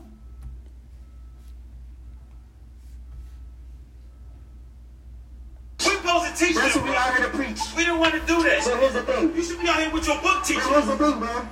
We 5.80 5.90
supposed 5.90 6.36
to 6.36 6.44
teach 6.44 6.54
That's 6.56 6.74
them, 6.74 6.82
what 6.84 6.90
we 6.90 6.94
bro. 6.94 7.00
out 7.00 7.16
here 7.16 7.26
to 7.26 7.36
preach. 7.36 7.58
We 7.84 7.92
didn't 7.92 8.00
want 8.00 8.16
to 8.16 8.24
do 8.24 8.40
that. 8.48 8.64
So 8.64 8.80
here's 8.80 8.96
the 8.96 9.04
thing. 9.04 9.36
You 9.36 9.44
should 9.44 9.60
be 9.60 9.68
out 9.68 9.76
here 9.76 9.92
with 9.92 10.08
your 10.08 10.16
book 10.24 10.40
But 10.40 10.64
here's 10.72 10.88
the 10.88 10.96
thing, 10.96 11.20
man. 11.20 11.44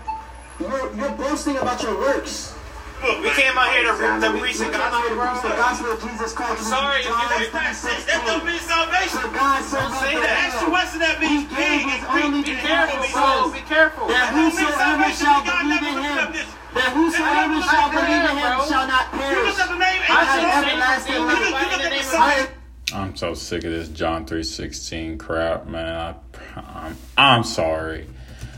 You're, 0.56 0.88
you're 0.96 1.12
boasting 1.20 1.60
about 1.60 1.76
your 1.84 1.92
works. 2.00 2.56
Look, 3.04 3.20
We 3.20 3.28
came 3.36 3.52
out 3.52 3.68
here 3.76 3.84
to 3.84 3.92
rip 4.00 4.16
the 4.16 4.32
preach 4.40 4.56
We 4.56 4.64
the 4.64 4.72
gospel, 4.72 5.12
here 5.12 5.12
the 5.12 5.52
gospel 5.60 5.88
of 5.92 5.98
Jesus 6.00 6.32
Christ. 6.32 6.64
sorry 6.72 7.04
if 7.04 7.12
you 7.12 7.12
John 7.12 7.28
didn't- 7.36 7.52
3:16. 7.52 8.08
That 8.08 8.20
don't 8.24 8.44
mean 8.48 8.62
salvation. 8.64 9.20
For 9.20 9.28
God 9.28 9.60
so 9.60 9.76
Don't 9.76 9.92
say 10.00 10.14
the 10.16 10.24
that. 10.24 10.40
Ask 10.40 10.56
you 10.56 10.72
world 10.72 10.72
what's 10.72 10.94
that 10.96 11.16
He 11.20 11.28
means. 11.28 11.52
gave 11.52 11.68
Big 11.68 11.92
his 11.92 12.00
and 12.00 12.16
only 12.16 12.40
Greek. 12.40 12.46
Be 12.48 12.56
Be 12.56 12.64
careful, 12.64 12.96
careful. 13.04 13.52
Be 13.52 13.64
careful. 13.68 14.04
that 14.08 14.26
whosoever 14.32 15.08
shall 15.12 15.40
believe 15.44 15.84
in 15.84 15.96
him, 16.00 16.26
that 16.72 16.88
whosoever 16.96 17.58
shall 17.60 17.88
believe 17.92 18.24
in 18.24 18.36
him 18.40 18.56
shall 18.72 18.86
not 18.88 19.04
perish. 19.12 19.36
You 19.36 19.36
perish, 19.36 19.52
look 19.52 19.60
at 19.60 19.68
the 19.68 19.80
name 19.84 20.00
but 20.00 20.16
have 20.16 20.40
Abraham. 20.40 20.96
You 21.12 21.20
look 21.28 21.42
you 21.76 21.90
the 21.92 22.00
I- 22.16 22.40
sign. 22.40 22.61
I'm 22.94 23.16
so 23.16 23.34
sick 23.34 23.64
of 23.64 23.72
this 23.72 23.88
John 23.88 24.26
3:16 24.26 25.18
crap, 25.18 25.66
man. 25.66 25.94
I, 25.94 26.60
I'm, 26.60 26.96
I'm 27.16 27.44
sorry. 27.44 28.06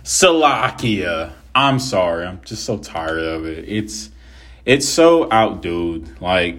Salakia. 0.03 1.33
I'm 1.55 1.79
sorry. 1.79 2.27
I'm 2.27 2.41
just 2.45 2.65
so 2.65 2.79
tired 2.79 3.23
of 3.23 3.47
it. 3.47 3.69
It's 3.69 4.11
it's 4.65 4.89
so 4.89 5.27
outdude. 5.27 6.21
Like 6.21 6.57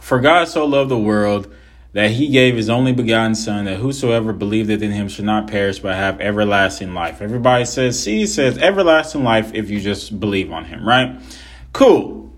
for 0.00 0.20
God 0.20 0.48
so 0.48 0.64
loved 0.64 0.90
the 0.90 0.98
world 0.98 1.52
that 1.92 2.10
he 2.10 2.28
gave 2.28 2.56
his 2.56 2.68
only 2.68 2.92
begotten 2.92 3.34
son 3.34 3.66
that 3.66 3.76
whosoever 3.76 4.32
believeth 4.32 4.82
in 4.82 4.90
him 4.90 5.08
should 5.08 5.24
not 5.24 5.46
perish 5.46 5.78
but 5.78 5.94
have 5.94 6.20
everlasting 6.20 6.92
life. 6.92 7.22
Everybody 7.22 7.64
says, 7.64 8.02
see, 8.02 8.26
says 8.26 8.58
everlasting 8.58 9.22
life 9.22 9.54
if 9.54 9.70
you 9.70 9.80
just 9.80 10.18
believe 10.18 10.50
on 10.52 10.64
him, 10.64 10.86
right? 10.86 11.20
Cool. 11.72 12.32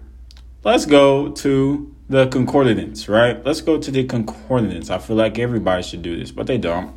Let's 0.62 0.84
go 0.84 1.30
to 1.30 1.95
the 2.09 2.27
concordance, 2.29 3.09
right? 3.09 3.45
Let's 3.45 3.61
go 3.61 3.79
to 3.79 3.90
the 3.90 4.05
concordance. 4.05 4.90
I 4.90 4.99
feel 4.99 5.16
like 5.16 5.38
everybody 5.38 5.83
should 5.83 6.03
do 6.03 6.16
this, 6.16 6.31
but 6.31 6.47
they 6.47 6.59
don't. 6.59 6.95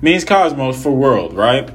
means 0.00 0.24
cosmos 0.24 0.80
for 0.80 0.92
world, 0.92 1.34
right? 1.34 1.70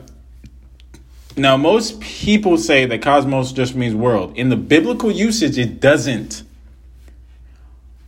Now, 1.36 1.58
most 1.58 2.00
people 2.00 2.58
say 2.58 2.86
that 2.86 3.02
cosmos 3.02 3.52
just 3.52 3.76
means 3.76 3.96
world. 3.96 4.38
In 4.38 4.50
the 4.50 4.56
biblical 4.56 5.12
usage, 5.12 5.58
it 5.58 5.82
doesn't 5.82 6.44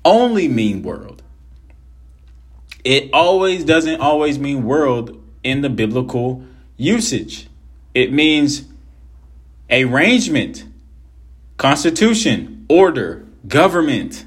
only 0.06 0.47
mean 0.47 0.84
world. 0.84 1.23
It 2.84 3.10
always 3.12 3.65
doesn't 3.65 3.99
always 3.99 4.38
mean 4.38 4.63
world 4.63 5.21
in 5.43 5.62
the 5.62 5.69
biblical 5.69 6.43
usage. 6.78 7.47
It 7.95 8.13
means 8.13 8.65
arrangement, 9.71 10.65
constitution, 11.58 12.65
order, 12.69 13.24
government. 13.47 14.25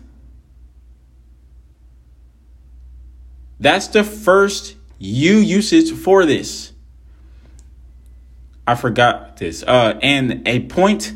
That's 3.61 3.88
the 3.88 4.04
first 4.04 4.76
U 4.98 5.37
usage 5.37 5.92
for 5.92 6.24
this. 6.26 6.72
I 8.66 8.74
forgot 8.74 9.38
this. 9.38 9.62
Uh, 9.62 9.98
and 10.02 10.46
a 10.46 10.61
point 10.66 11.12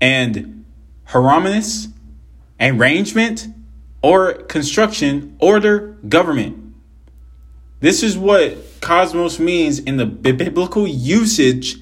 and 0.00 0.64
harmonious 1.04 1.88
arrangement 2.60 3.46
or 4.02 4.34
construction, 4.34 5.36
order, 5.40 5.96
government. 6.08 6.74
This 7.80 8.02
is 8.02 8.18
what 8.18 8.80
cosmos 8.80 9.38
means 9.38 9.78
in 9.78 9.96
the 9.96 10.06
biblical 10.06 10.86
usage 10.86 11.76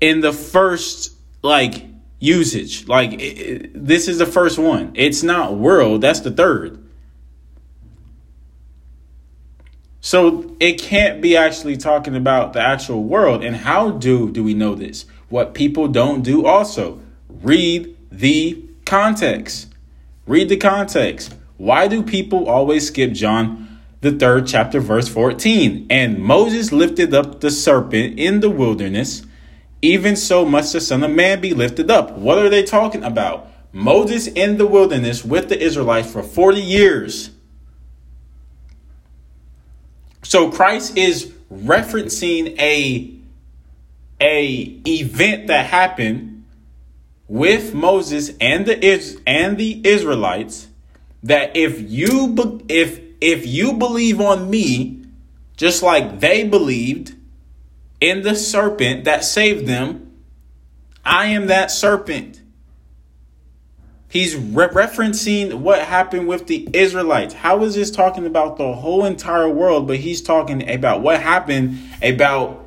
in 0.00 0.20
the 0.20 0.32
first 0.32 1.14
like 1.42 1.84
usage. 2.18 2.88
Like 2.88 3.20
it, 3.20 3.70
this 3.74 4.08
is 4.08 4.18
the 4.18 4.26
first 4.26 4.58
one. 4.58 4.92
It's 4.94 5.22
not 5.22 5.56
world, 5.56 6.00
that's 6.00 6.20
the 6.20 6.30
third. 6.30 6.84
So 10.00 10.56
it 10.60 10.80
can't 10.80 11.20
be 11.20 11.36
actually 11.36 11.76
talking 11.76 12.16
about 12.16 12.52
the 12.52 12.60
actual 12.60 13.02
world. 13.02 13.44
And 13.44 13.56
how 13.56 13.90
do 13.90 14.30
do 14.30 14.42
we 14.44 14.54
know 14.54 14.74
this? 14.74 15.06
What 15.28 15.54
people 15.54 15.88
don't 15.88 16.22
do 16.22 16.46
also. 16.46 17.00
Read 17.28 17.96
the 18.10 18.64
context. 18.86 19.68
Read 20.26 20.48
the 20.48 20.56
context. 20.56 21.34
Why 21.56 21.88
do 21.88 22.02
people 22.02 22.48
always 22.48 22.86
skip 22.86 23.12
John, 23.12 23.80
the 24.00 24.12
third 24.12 24.46
chapter, 24.46 24.80
verse 24.80 25.08
14? 25.08 25.86
And 25.90 26.20
Moses 26.20 26.72
lifted 26.72 27.12
up 27.12 27.40
the 27.40 27.50
serpent 27.50 28.18
in 28.18 28.40
the 28.40 28.50
wilderness, 28.50 29.26
even 29.82 30.16
so 30.16 30.44
must 30.44 30.72
the 30.72 30.80
Son 30.80 31.02
of 31.04 31.10
Man 31.10 31.40
be 31.40 31.54
lifted 31.54 31.90
up. 31.90 32.12
What 32.12 32.38
are 32.38 32.48
they 32.48 32.62
talking 32.62 33.04
about? 33.04 33.48
Moses 33.72 34.26
in 34.26 34.56
the 34.56 34.66
wilderness 34.66 35.24
with 35.24 35.48
the 35.48 35.60
Israelites 35.60 36.10
for 36.10 36.22
40 36.22 36.60
years. 36.60 37.30
So 40.22 40.50
Christ 40.50 40.96
is 40.96 41.32
referencing 41.52 42.58
a 42.58 43.14
a 44.20 44.80
event 44.86 45.46
that 45.46 45.66
happened 45.66 46.44
with 47.28 47.72
Moses 47.72 48.32
and 48.40 48.66
the 48.66 48.84
Is- 48.84 49.20
and 49.26 49.56
the 49.56 49.80
Israelites 49.84 50.68
that 51.22 51.56
if 51.56 51.80
you 51.90 52.62
if 52.68 53.00
if 53.20 53.46
you 53.46 53.74
believe 53.74 54.20
on 54.20 54.50
me 54.50 55.02
just 55.56 55.82
like 55.82 56.20
they 56.20 56.44
believed 56.44 57.14
in 58.00 58.22
the 58.22 58.34
serpent 58.34 59.04
that 59.04 59.24
saved 59.24 59.66
them 59.66 60.12
I 61.04 61.26
am 61.26 61.46
that 61.46 61.70
serpent 61.70 62.42
He's 64.10 64.34
re- 64.34 64.68
referencing 64.68 65.52
what 65.52 65.82
happened 65.82 66.28
with 66.28 66.46
the 66.46 66.66
Israelites. 66.72 67.34
How 67.34 67.62
is 67.64 67.74
this 67.74 67.90
talking 67.90 68.24
about 68.24 68.56
the 68.56 68.72
whole 68.72 69.04
entire 69.04 69.50
world, 69.50 69.86
but 69.86 69.98
he's 69.98 70.22
talking 70.22 70.66
about 70.66 71.02
what 71.02 71.20
happened 71.20 71.78
about 72.02 72.66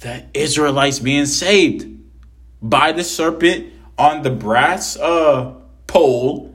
the 0.00 0.26
Israelites 0.34 0.98
being 0.98 1.24
saved? 1.24 1.96
by 2.62 2.92
the 2.92 3.04
serpent 3.04 3.72
on 3.98 4.22
the 4.22 4.30
brass 4.30 4.96
uh, 4.96 5.54
pole 5.86 6.54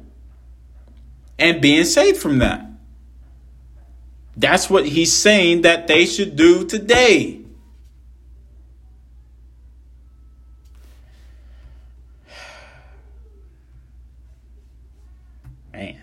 and 1.39 1.61
being 1.61 1.85
saved 1.85 2.17
from 2.17 2.39
that. 2.39 2.65
That's 4.35 4.69
what 4.69 4.85
he's 4.87 5.13
saying 5.13 5.61
that 5.61 5.87
they 5.87 6.05
should 6.05 6.35
do 6.35 6.65
today. 6.65 7.41
Man. 15.73 15.97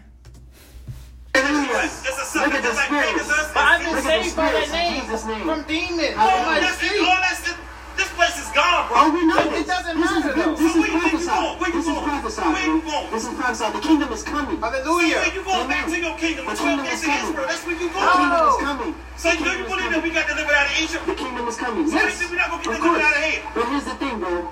Look 1.35 2.54
at 2.54 2.62
the 2.62 2.74
spirits. 2.74 3.28
But 3.54 3.57
I've 3.57 3.81
been 3.81 3.94
Look 3.94 3.98
at 3.98 4.04
the 4.04 4.22
saved 4.22 4.28
by 4.38 4.53
that 4.55 4.70
name 4.70 5.03
name. 5.03 5.44
from 5.51 5.61
demons. 5.66 6.14
Oh, 6.16 6.22
Oh, 6.22 6.46
my 6.46 6.61
That's 6.62 6.79
it. 6.83 6.87
street. 6.87 7.03
All 7.03 7.20
that's 7.20 7.42
it. 7.51 7.57
This 7.98 8.09
place 8.14 8.38
is 8.38 8.46
gone, 8.55 8.87
bro. 8.87 8.94
Oh, 8.94 9.11
we 9.11 9.27
know 9.27 9.35
It 9.42 9.51
this. 9.51 9.66
doesn't 9.66 9.98
this 9.98 10.11
matter, 10.11 10.31
is, 10.31 10.37
though. 10.38 10.55
This 10.55 10.62
So 10.62 10.66
is 10.70 10.74
where 10.79 10.92
you 10.94 10.98
prophesied. 11.03 11.35
going? 11.35 11.59
Where 11.59 11.68
you 11.68 11.74
This 11.83 11.87
is 11.88 11.94
going? 11.98 12.07
prophesied, 12.09 12.46
Where 12.55 12.66
you 12.70 12.81
going? 12.87 13.11
This 13.11 13.24
is 13.27 13.35
prophesied. 13.35 13.72
The 13.74 13.83
kingdom 13.83 14.09
is 14.14 14.22
coming. 14.22 14.57
Hallelujah. 14.62 15.18
Where 15.18 15.35
you 15.35 15.42
going 15.42 15.66
back 15.68 15.85
to 15.90 15.98
your 15.98 16.14
kingdom? 16.22 16.44
The 16.46 16.53
The 16.55 16.62
12 16.62 16.79
kingdom 16.79 16.87
is 16.94 17.03
coming. 17.03 17.27
Israel. 17.27 17.46
That's 17.51 17.64
where 17.66 17.74
you 17.83 17.88
The 17.90 17.98
kingdom 17.98 18.48
is 18.48 18.59
coming. 18.62 18.92
So 19.18 19.29
do 19.35 19.51
you 19.51 19.64
believe 19.66 19.90
that 19.90 20.03
we 20.07 20.11
got 20.14 20.27
delivered 20.31 20.55
out 20.55 20.66
of 20.70 20.74
Egypt? 20.79 21.03
The 21.11 21.14
kingdom 21.18 21.44
is 21.51 21.57
coming. 21.59 21.85
So 21.90 21.96
Yes. 21.98 22.22
we're 22.22 22.37
not 22.38 22.51
gonna 22.55 22.62
get 22.62 22.70
of 22.70 22.79
delivered 22.79 23.03
course. 23.03 23.11
out 23.11 23.16
of 23.18 23.24
here. 23.27 23.42
But 23.55 23.64
here's 23.74 23.85
the 23.90 23.96
thing, 23.98 24.14
bro. 24.22 24.48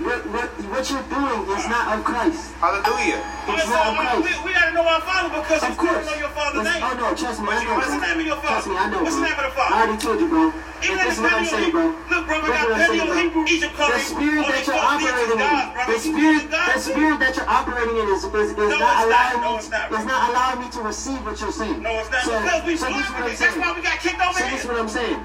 What, 0.00 0.24
what, 0.32 0.48
what 0.72 0.82
you're 0.88 1.04
doing 1.12 1.40
is 1.52 1.64
not 1.68 1.92
of 1.92 2.04
Christ. 2.08 2.56
Hallelujah. 2.56 3.20
It's 3.52 3.68
so 3.68 3.76
not 3.76 3.92
of 3.92 4.00
we, 4.00 4.04
Christ. 4.24 4.40
we, 4.40 4.48
we 4.48 4.50
gotta 4.56 4.72
know 4.72 4.86
our 4.88 5.00
father 5.04 5.28
because 5.28 5.60
Of 5.60 5.68
you 5.68 5.74
still 5.76 5.92
course. 5.92 6.06
know 6.08 6.16
your 6.16 6.32
father's 6.32 6.64
Listen- 6.64 6.80
name. 6.80 6.88
Oh 6.88 6.94
no, 6.96 7.06
trust 7.12 7.38
me, 7.44 7.48
I 7.52 7.60
know. 7.64 7.74
what's 7.76 7.92
the 7.92 8.00
name 8.00 8.18
of 8.20 8.26
your 8.26 8.40
father? 8.40 8.48
Trust 8.48 8.68
me, 8.72 8.76
I 8.80 8.86
know. 8.88 9.02
What's 9.04 9.16
the 9.20 9.26
name 9.28 9.36
of 9.36 9.44
the 9.44 9.52
Father? 9.52 9.74
I 9.74 9.78
already 9.84 9.98
told 10.00 10.18
you, 10.24 10.28
bro. 10.32 10.42
Even 10.80 10.96
this 11.04 11.14
is 11.14 11.20
what 11.20 11.32
I'm 11.36 11.44
saying, 11.44 11.70
bro. 11.76 11.84
Look, 12.08 12.22
bro, 12.24 12.36
we 12.40 12.48
Look 12.48 12.56
got 12.56 12.64
what 12.64 12.80
I'm 12.80 12.88
saying, 12.88 12.96
Paleo 12.96 13.12
bro. 13.12 13.20
Hebrew, 13.20 13.44
Egypt 13.44 13.72
The 13.76 13.84
coming. 13.84 14.00
spirit 14.00 14.44
that 14.48 14.64
you're 14.64 14.80
four 14.80 14.96
things 14.96 15.04
operating 15.04 15.36
is 15.36 15.44
God, 15.44 15.60
in, 15.60 15.68
bro. 15.76 15.84
the 15.84 15.92
You 15.92 16.00
spirit, 16.00 16.16
believe 16.16 16.48
God? 16.48 16.68
the 16.72 16.80
spirit 16.80 17.16
that 17.20 17.32
you're 17.36 17.50
operating 17.60 17.96
in 18.00 18.06
is, 18.08 18.22
is, 18.24 18.32
is 18.32 18.56
No, 18.56 18.64
not 18.64 18.72
it's 18.72 18.80
not. 18.80 19.04
allowing 19.04 19.40
No, 19.44 19.50
me, 19.52 19.58
it's 19.60 19.68
not, 19.68 19.84
is 19.84 20.00
bro. 20.00 20.08
not 20.08 20.22
allowing 20.32 20.58
me 20.64 20.66
to 20.72 20.80
receive 20.80 21.20
what 21.28 21.36
you're 21.44 21.52
saying. 21.60 21.78
No, 21.84 21.92
it's 22.00 22.08
not. 22.08 22.24
So, 22.24 22.32
because 22.40 22.62
we 22.64 22.72
so 22.80 22.88
this 22.88 23.04
is 23.04 23.12
what 23.12 23.20
I'm 23.20 23.28
blind. 23.28 23.36
That's 23.36 23.52
saying. 23.52 23.60
why 23.60 23.70
we 23.76 23.80
got 23.84 23.98
kicked 24.00 24.20
over 24.24 24.32
So 24.32 24.44
this 24.48 24.56
is 24.56 24.62
here. 24.64 24.72
what 24.72 24.80
I'm 24.80 24.88
saying. 24.88 25.20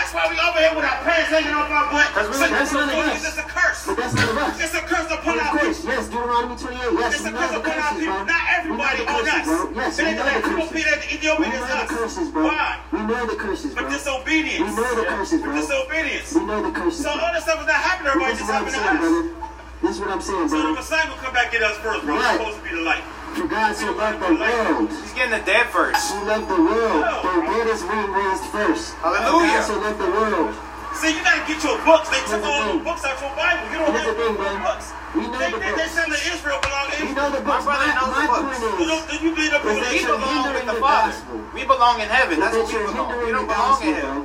That's 0.00 0.16
why 0.16 0.24
we 0.32 0.36
over 0.40 0.56
here 0.64 0.72
with 0.72 0.88
our 0.88 0.96
pants 1.04 1.28
hanging 1.28 1.52
off 1.52 1.68
our 1.68 1.86
butt. 1.92 2.08
That's 2.16 2.32
Saying 2.40 2.56
that's 2.56 2.72
of 2.72 2.88
Deuteronomy 2.88 3.20
us. 3.20 3.36
a 3.36 3.44
curse. 3.44 3.80
But 3.84 3.96
that's 4.00 4.14
of 4.16 4.32
us. 4.32 4.56
It's 4.56 4.72
a 4.74 4.80
curse 4.88 5.08
upon 5.12 5.36
our 5.38 5.52
people. 5.60 5.92
yes, 5.92 6.08
Deuteronomy 6.08 6.56
28, 6.56 6.80
yes, 6.96 7.20
It's 7.20 7.28
a 7.28 7.32
curse 7.36 7.52
the 7.52 7.60
upon 7.60 7.76
our 7.78 7.92
people. 8.00 8.16
bro. 8.16 8.24
Not 8.24 8.42
everybody 8.56 9.00
on 9.04 9.20
the 9.20 9.30
us. 9.30 9.44
curses, 9.44 9.44
bro. 9.44 9.76
Yes, 9.76 9.92
It 9.92 10.02
we 10.02 10.08
ain't 10.08 10.18
the 10.18 10.24
people 10.40 10.56
curses. 10.56 10.72
be 10.72 10.82
that 10.88 10.98
We 11.04 11.14
Ethiopian 11.20 11.50
know 11.52 11.66
the 11.68 11.76
us. 11.84 11.90
curses, 11.92 12.28
bro. 12.32 12.42
Why? 12.48 12.68
We 12.90 13.00
know 13.04 13.22
the 13.28 13.36
curses, 13.36 13.70
For 13.76 13.84
disobedience. 13.92 14.64
We 14.64 14.72
know 14.80 14.92
the 14.96 15.04
curses, 15.04 15.38
For 15.44 15.52
disobedience. 15.52 16.28
We 16.32 16.42
know 16.48 16.60
the 16.64 16.72
curses, 16.72 17.00
So 17.04 17.10
bro. 17.12 17.20
all 17.20 17.32
that 17.36 17.42
stuff 17.44 17.60
is 17.60 17.68
not 17.68 17.76
happening 17.84 18.08
to 18.08 18.16
everybody, 18.16 18.40
just 18.40 18.50
happening 18.50 18.80
to 18.80 18.80
us. 18.80 19.52
This 19.84 19.90
is 19.96 20.00
what 20.00 20.10
I'm 20.10 20.20
saying, 20.24 20.48
bro. 20.48 20.60
So 20.60 20.66
the. 20.66 20.72
Messiah 20.80 21.08
will 21.12 21.20
come 21.20 21.32
back 21.36 21.52
at 21.54 21.60
us 21.62 21.76
first, 21.84 22.04
bro. 22.08 22.16
We're 22.16 22.32
supposed 22.40 22.56
to 22.56 22.64
be 22.64 22.72
the 22.76 22.82
light. 22.88 23.04
For 23.36 23.46
God 23.46 23.72
so 23.76 23.92
loved 23.94 24.20
the 24.20 24.34
world. 24.34 24.90
He's 24.90 25.14
getting 25.14 25.32
the 25.38 25.44
dead 25.46 25.66
first. 25.70 26.02
He 26.12 26.18
loved 26.26 26.48
the 26.50 26.60
world. 26.60 27.00
The 27.02 27.40
dead 27.46 27.66
is 27.70 27.82
being 27.82 28.10
raised 28.12 28.44
first. 28.50 28.94
Hallelujah. 29.00 29.62
God 29.62 29.64
so 29.64 29.76
loved 29.80 29.98
the 30.00 30.10
world. 30.10 30.50
See, 30.98 31.14
you 31.16 31.22
gotta 31.24 31.40
get 31.46 31.62
your 31.64 31.78
books. 31.86 32.10
They 32.10 32.20
took 32.28 32.42
all 32.44 32.76
the 32.76 32.82
books 32.84 33.04
out 33.06 33.16
your 33.22 33.32
Bible. 33.38 33.64
You 33.72 33.78
don't 33.80 33.94
Here's 33.94 34.04
have 34.04 34.16
the 34.18 34.22
thing, 34.26 34.34
no 34.36 34.58
books. 34.60 34.86
We 35.14 35.22
know 35.30 35.38
They, 35.38 35.50
the 35.54 35.58
they, 35.62 35.70
they 35.72 35.86
books. 35.86 35.94
said 35.96 36.08
that 36.10 36.22
Israel 36.28 36.58
belonged 36.60 36.90
to 36.92 36.96
We 37.00 37.08
Israel. 37.08 37.30
know 37.30 37.30
the 37.38 37.42
books. 37.46 37.64
My 37.64 37.70
brother 37.70 37.86
My, 37.88 37.96
knows 37.96 38.10
my 38.10 38.20
the 38.20 38.30
books. 38.30 38.58
point 38.60 38.60
You, 38.60 38.84
is, 38.84 38.90
don't, 38.90 39.22
you 39.22 39.30
believe 39.32 39.52
the 39.54 39.60
Is 39.70 39.78
We 39.80 40.04
belong 40.04 40.44
with 40.52 40.66
the 40.66 40.74
the 40.74 40.80
Father. 40.82 41.12
gospel. 41.14 41.36
We 41.54 41.62
belong 41.64 41.96
in 42.04 42.08
heaven. 42.10 42.36
That's 42.42 42.52
that 42.52 42.60
what 42.60 42.68
we 42.68 42.74
you're 42.76 42.90
belong. 42.90 43.08
We 43.24 43.30
don't 43.32 43.46
belong 43.48 43.70
gospel, 43.80 43.88
in 43.88 43.94
heaven. 43.96 44.22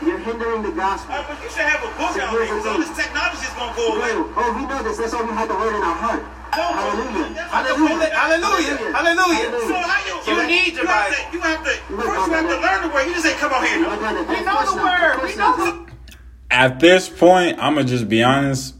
Bro. 0.00 0.08
You're 0.08 0.18
hindering 0.18 0.62
the 0.62 0.72
gospel. 0.72 1.14
Uh, 1.14 1.24
but 1.28 1.42
you 1.44 1.50
should 1.50 1.68
have 1.68 1.84
a 1.84 1.92
book 2.00 2.16
So 2.16 2.20
out 2.24 2.32
here's 2.32 2.48
there 2.48 2.56
because 2.56 2.66
all 2.66 2.78
this 2.80 2.96
technology 2.96 3.44
is 3.44 3.54
gonna 3.54 3.76
go 3.76 3.86
away. 4.00 4.12
Oh, 4.34 4.48
we 4.56 4.66
know 4.66 4.82
this. 4.82 4.96
That's 4.98 5.12
why 5.12 5.22
we 5.22 5.32
have 5.36 5.48
the 5.48 5.54
word 5.54 5.76
in 5.76 5.82
our 5.82 5.94
heart. 5.94 6.22
No, 6.56 6.66
Hallelujah. 6.66 7.34
that's 7.34 7.52
Hallelujah. 7.52 8.10
Hallelujah. 8.10 8.76
So 8.80 8.90
Hallelujah. 8.90 9.86
how 9.86 10.00
you? 10.02 10.14
You 10.18 10.40
so 10.40 10.46
need 10.46 10.72
your 10.74 10.82
you 10.82 10.88
have 10.88 11.14
to, 11.14 11.32
you 11.32 11.40
have 11.40 11.62
to 11.64 11.70
first 11.70 12.26
you 12.26 12.32
have 12.32 12.48
to 12.48 12.58
learn 12.58 12.80
the 12.82 12.90
word. 12.94 13.06
You 13.06 13.12
just 13.14 13.24
say, 13.24 13.34
"Come 13.38 13.52
on 13.52 13.62
here." 13.64 13.78
My 13.78 14.24
We 14.26 14.42
know 14.42 14.58
the 14.66 14.82
word. 14.82 15.22
We 15.22 15.36
know 15.36 15.52
the 15.56 15.92
At 16.50 16.80
this 16.80 17.08
point, 17.08 17.58
I'm 17.60 17.76
gonna 17.76 17.86
just 17.86 18.08
be 18.08 18.22
honest. 18.22 18.74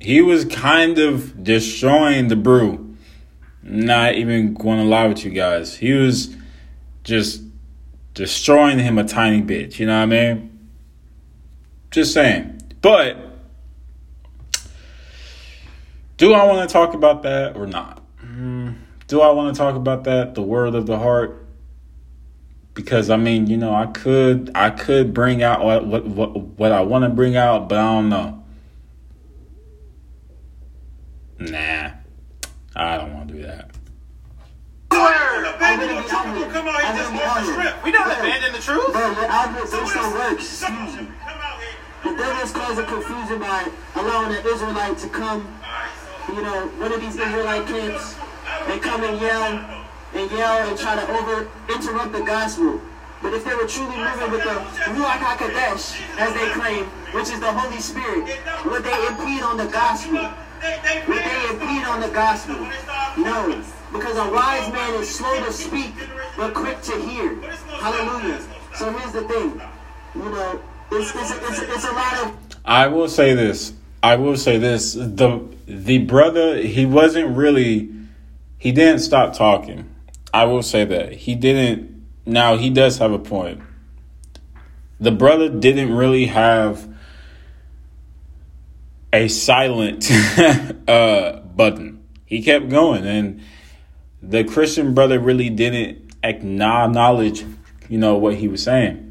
He 0.00 0.20
was 0.20 0.44
kind 0.44 0.98
of 0.98 1.42
destroying 1.42 2.28
the 2.28 2.36
brew. 2.36 2.96
Not 3.62 4.14
even 4.14 4.54
going 4.54 4.78
to 4.78 4.84
lie 4.84 5.06
with 5.06 5.24
you 5.24 5.30
guys. 5.30 5.76
He 5.76 5.92
was 5.92 6.34
just 7.02 7.42
destroying 8.14 8.78
him 8.78 8.96
a 8.96 9.04
tiny 9.04 9.42
bit. 9.42 9.78
You 9.78 9.86
know 9.86 9.96
what 9.96 10.02
I 10.02 10.06
mean? 10.06 10.47
Just 11.90 12.12
saying. 12.12 12.60
But 12.80 13.16
do 16.16 16.34
I 16.34 16.44
want 16.44 16.68
to 16.68 16.72
talk 16.72 16.94
about 16.94 17.22
that 17.22 17.56
or 17.56 17.66
not? 17.66 18.02
Do 19.06 19.22
I 19.22 19.30
want 19.30 19.54
to 19.54 19.58
talk 19.58 19.74
about 19.74 20.04
that? 20.04 20.34
The 20.34 20.42
word 20.42 20.74
of 20.74 20.86
the 20.86 20.98
heart? 20.98 21.46
Because 22.74 23.10
I 23.10 23.16
mean, 23.16 23.48
you 23.48 23.56
know, 23.56 23.74
I 23.74 23.86
could 23.86 24.50
I 24.54 24.70
could 24.70 25.12
bring 25.14 25.42
out 25.42 25.64
what 25.64 25.86
what 25.86 26.06
what, 26.06 26.36
what 26.36 26.72
I 26.72 26.82
want 26.82 27.04
to 27.04 27.08
bring 27.08 27.36
out, 27.36 27.68
but 27.68 27.78
I 27.78 27.94
don't 27.94 28.08
know. 28.08 28.44
Nah. 31.40 31.90
I 32.76 32.98
don't 32.98 33.14
want 33.14 33.28
to 33.28 33.34
do 33.34 33.42
that. 33.42 33.70
Abandon 35.58 35.96
the 35.96 36.02
truth. 36.02 36.52
Come 36.52 36.68
out 36.68 36.80
here 36.80 36.92
just 36.96 37.12
want 37.12 37.46
the 37.46 37.52
shrimp. 37.52 37.84
We 37.84 37.92
don't 37.92 38.10
abandon 38.10 38.52
the 38.52 38.58
truth. 38.58 38.92
Bro, 38.92 39.10
your 39.10 39.26
outlet 39.26 39.70
based 39.70 39.96
on 39.96 40.12
works. 40.12 40.64
Come 42.02 42.14
out 42.14 42.16
here. 42.16 42.16
The 42.16 42.22
devil 42.22 42.42
is 42.42 42.52
causing 42.52 42.86
confusion 42.86 43.38
by 43.40 43.68
allowing 43.96 44.36
an 44.36 44.46
Israelite 44.46 44.98
to 44.98 45.08
come, 45.08 45.46
you 46.28 46.42
know, 46.42 46.66
one 46.78 46.92
of 46.92 47.00
these 47.00 47.16
Israelite 47.16 47.66
camps, 47.66 48.14
they 48.66 48.78
come 48.78 49.04
and 49.04 49.20
yell 49.20 49.84
and 50.14 50.30
yell 50.30 50.68
and 50.68 50.78
try 50.78 50.94
to 50.94 51.10
over 51.12 51.48
interrupt 51.68 52.12
the 52.12 52.22
gospel. 52.22 52.80
But 53.20 53.34
if 53.34 53.44
they 53.44 53.54
were 53.54 53.66
truly 53.66 53.96
moving 53.96 54.30
with 54.30 54.44
the 54.44 54.54
Ruach 54.94 55.18
HaKodesh, 55.18 56.00
as 56.18 56.34
they 56.34 56.48
claim, 56.50 56.84
which 57.12 57.30
is 57.30 57.40
the 57.40 57.52
Holy 57.52 57.80
Spirit, 57.80 58.38
would 58.64 58.84
they 58.84 59.06
impede 59.06 59.42
on 59.42 59.56
the 59.56 59.66
gospel? 59.66 60.30
Would 61.08 61.18
they 61.18 61.48
impede 61.50 61.84
on 61.84 62.00
the 62.00 62.08
gospel? 62.08 62.56
No, 63.16 63.62
because 63.92 64.16
a 64.16 64.30
wise 64.30 64.72
man 64.72 64.94
is 65.00 65.08
slow 65.08 65.44
to 65.44 65.52
speak, 65.52 65.94
but 66.36 66.54
quick 66.54 66.80
to 66.82 66.92
hear. 67.00 67.34
Hallelujah. 67.80 68.40
So 68.76 68.92
here's 68.92 69.12
the 69.12 69.22
thing, 69.22 69.60
you 70.14 70.30
know, 70.30 70.60
I 72.64 72.86
will 72.86 73.08
say 73.08 73.34
this. 73.34 73.72
I 74.02 74.16
will 74.16 74.36
say 74.36 74.58
this. 74.58 74.94
The 74.94 75.46
the 75.66 75.98
brother, 75.98 76.56
he 76.62 76.86
wasn't 76.86 77.36
really 77.36 77.90
he 78.58 78.72
didn't 78.72 79.00
stop 79.00 79.34
talking. 79.34 79.88
I 80.32 80.44
will 80.44 80.62
say 80.62 80.84
that. 80.84 81.12
He 81.12 81.34
didn't 81.34 82.06
now 82.24 82.56
he 82.56 82.70
does 82.70 82.98
have 82.98 83.12
a 83.12 83.18
point. 83.18 83.60
The 85.00 85.12
brother 85.12 85.48
didn't 85.48 85.94
really 85.94 86.26
have 86.26 86.88
a 89.12 89.28
silent 89.28 90.10
uh 90.88 91.40
button. 91.40 92.02
He 92.24 92.42
kept 92.42 92.68
going 92.68 93.06
and 93.06 93.42
the 94.22 94.44
Christian 94.44 94.94
brother 94.94 95.20
really 95.20 95.48
didn't 95.50 96.12
acknowledge, 96.22 97.44
you 97.88 97.98
know, 97.98 98.16
what 98.16 98.34
he 98.34 98.48
was 98.48 98.62
saying 98.62 99.07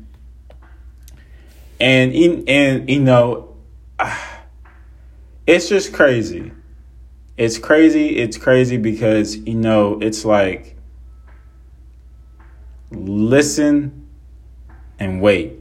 and 1.79 2.13
in 2.13 2.43
and 2.47 2.89
you 2.89 2.99
know 2.99 3.55
it's 5.47 5.69
just 5.69 5.93
crazy. 5.93 6.51
It's 7.37 7.57
crazy 7.57 8.17
it's 8.17 8.37
crazy 8.37 8.77
because 8.77 9.37
you 9.37 9.55
know 9.55 9.99
it's 10.01 10.25
like 10.25 10.75
listen 12.91 14.07
and 14.99 15.21
wait. 15.21 15.59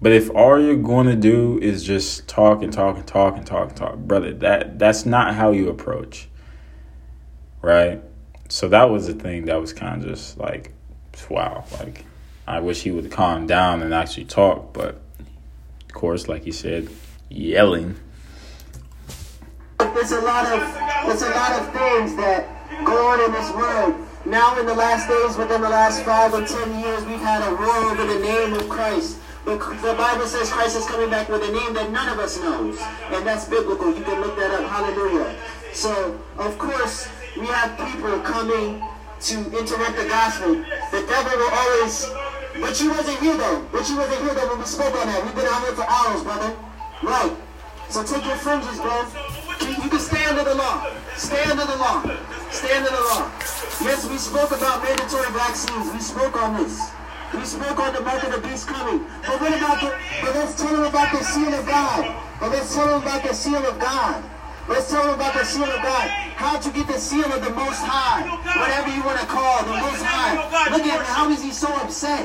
But 0.00 0.12
if 0.12 0.30
all 0.30 0.60
you're 0.60 0.76
going 0.76 1.06
to 1.06 1.16
do 1.16 1.58
is 1.60 1.82
just 1.82 2.28
talk 2.28 2.62
and 2.62 2.72
talk 2.72 2.96
and 2.96 3.06
talk 3.06 3.36
and 3.36 3.46
talk 3.46 3.68
and 3.68 3.76
talk 3.76 3.96
brother 3.96 4.32
that 4.34 4.78
that's 4.78 5.06
not 5.06 5.34
how 5.34 5.50
you 5.52 5.68
approach 5.68 6.28
right? 7.62 8.00
So 8.48 8.68
that 8.68 8.90
was 8.90 9.08
the 9.08 9.14
thing 9.14 9.46
that 9.46 9.60
was 9.60 9.72
kind 9.72 10.02
of 10.02 10.08
just 10.08 10.38
like 10.38 10.72
wow 11.30 11.64
like 11.80 12.04
i 12.46 12.60
wish 12.60 12.82
he 12.82 12.90
would 12.90 13.10
calm 13.10 13.46
down 13.46 13.82
and 13.82 13.94
actually 13.94 14.24
talk 14.24 14.72
but 14.72 15.00
course, 15.96 16.28
like 16.28 16.44
you 16.44 16.52
said, 16.52 16.88
yelling. 17.30 17.96
There's 19.78 20.12
a 20.12 20.20
lot 20.20 20.44
of 20.52 20.60
there's 21.06 21.22
a 21.22 21.30
lot 21.30 21.52
of 21.58 21.72
things 21.72 22.14
that 22.16 22.46
go 22.84 23.08
on 23.08 23.18
in 23.24 23.32
this 23.32 23.50
world. 23.52 23.96
Now 24.26 24.58
in 24.60 24.66
the 24.66 24.74
last 24.74 25.08
days, 25.08 25.36
within 25.38 25.62
the 25.62 25.70
last 25.70 26.04
five 26.04 26.34
or 26.34 26.44
ten 26.44 26.68
years, 26.80 27.02
we've 27.06 27.18
had 27.18 27.40
a 27.48 27.54
war 27.56 27.90
over 27.90 28.04
the 28.04 28.20
name 28.20 28.52
of 28.52 28.68
Christ. 28.68 29.18
But 29.46 29.58
the 29.80 29.94
Bible 29.94 30.26
says 30.26 30.50
Christ 30.50 30.76
is 30.76 30.86
coming 30.86 31.08
back 31.08 31.28
with 31.28 31.42
a 31.42 31.52
name 31.52 31.72
that 31.74 31.90
none 31.90 32.08
of 32.10 32.18
us 32.18 32.36
knows. 32.38 32.78
And 33.10 33.26
that's 33.26 33.48
biblical. 33.48 33.96
You 33.96 34.04
can 34.04 34.20
look 34.20 34.36
that 34.36 34.50
up. 34.50 34.68
Hallelujah. 34.68 35.34
So, 35.72 36.20
of 36.36 36.58
course, 36.58 37.08
we 37.38 37.46
have 37.46 37.78
people 37.78 38.18
coming 38.20 38.82
to 39.20 39.36
interrupt 39.56 39.96
the 39.96 40.08
gospel. 40.08 40.56
The 40.90 41.06
devil 41.08 41.38
will 41.38 41.54
always 41.54 42.10
but 42.60 42.80
you 42.80 42.90
wasn't 42.90 43.18
here 43.20 43.36
though. 43.36 43.66
But 43.72 43.88
you 43.88 43.96
wasn't 43.96 44.22
here 44.22 44.34
though 44.34 44.48
when 44.48 44.58
we 44.58 44.64
spoke 44.64 44.94
on 44.94 45.06
that. 45.06 45.24
We've 45.24 45.34
been 45.34 45.46
out 45.46 45.62
here 45.62 45.74
for 45.74 45.86
hours, 45.88 46.22
brother. 46.22 46.56
Right. 47.02 47.36
So 47.88 48.02
take 48.02 48.24
your 48.24 48.36
fringes, 48.36 48.78
bro. 48.80 49.06
You 49.60 49.88
can 49.88 50.00
stay 50.00 50.24
under 50.24 50.44
the 50.44 50.54
law. 50.54 50.90
Stay 51.16 51.42
under 51.44 51.64
the 51.64 51.76
law. 51.76 52.02
Stay 52.50 52.76
under 52.76 52.90
the 52.90 53.02
law. 53.02 53.30
Yes, 53.84 54.08
we 54.08 54.18
spoke 54.18 54.50
about 54.50 54.82
mandatory 54.82 55.30
vaccines. 55.32 55.92
We 55.92 56.00
spoke 56.00 56.36
on 56.36 56.62
this. 56.62 56.90
We 57.34 57.44
spoke 57.44 57.78
on 57.78 57.92
the 57.92 58.00
mark 58.00 58.22
of 58.24 58.32
the 58.32 58.48
beast 58.48 58.66
coming. 58.66 59.04
But 59.26 59.40
what 59.40 59.52
about 59.56 59.80
the, 59.80 59.98
but 60.22 60.34
let's 60.34 60.54
tell 60.54 60.72
them 60.72 60.84
about 60.84 61.12
the 61.12 61.24
seal 61.24 61.52
of 61.52 61.66
God. 61.66 62.22
But 62.40 62.50
let's 62.50 62.74
tell 62.74 62.86
them 62.86 63.02
about 63.02 63.22
the 63.22 63.34
seal 63.34 63.64
of 63.64 63.78
God. 63.78 64.24
Let's 64.68 64.90
tell 64.90 65.04
them 65.06 65.14
about 65.14 65.34
the 65.34 65.44
seal 65.44 65.64
of 65.64 65.82
God. 65.82 66.08
How'd 66.34 66.64
you 66.66 66.72
get 66.72 66.88
the 66.88 66.98
seal 66.98 67.24
of 67.32 67.44
the 67.44 67.50
Most 67.50 67.80
High? 67.80 68.26
Whatever 68.26 68.90
you 68.90 69.02
want 69.04 69.20
to 69.20 69.26
call 69.26 69.62
the 69.62 69.78
Most 69.78 70.02
High. 70.02 70.34
Look 70.70 70.82
at 70.82 70.98
him. 70.98 71.04
How 71.06 71.30
is 71.30 71.42
he 71.42 71.52
so 71.52 71.68
upset? 71.76 72.24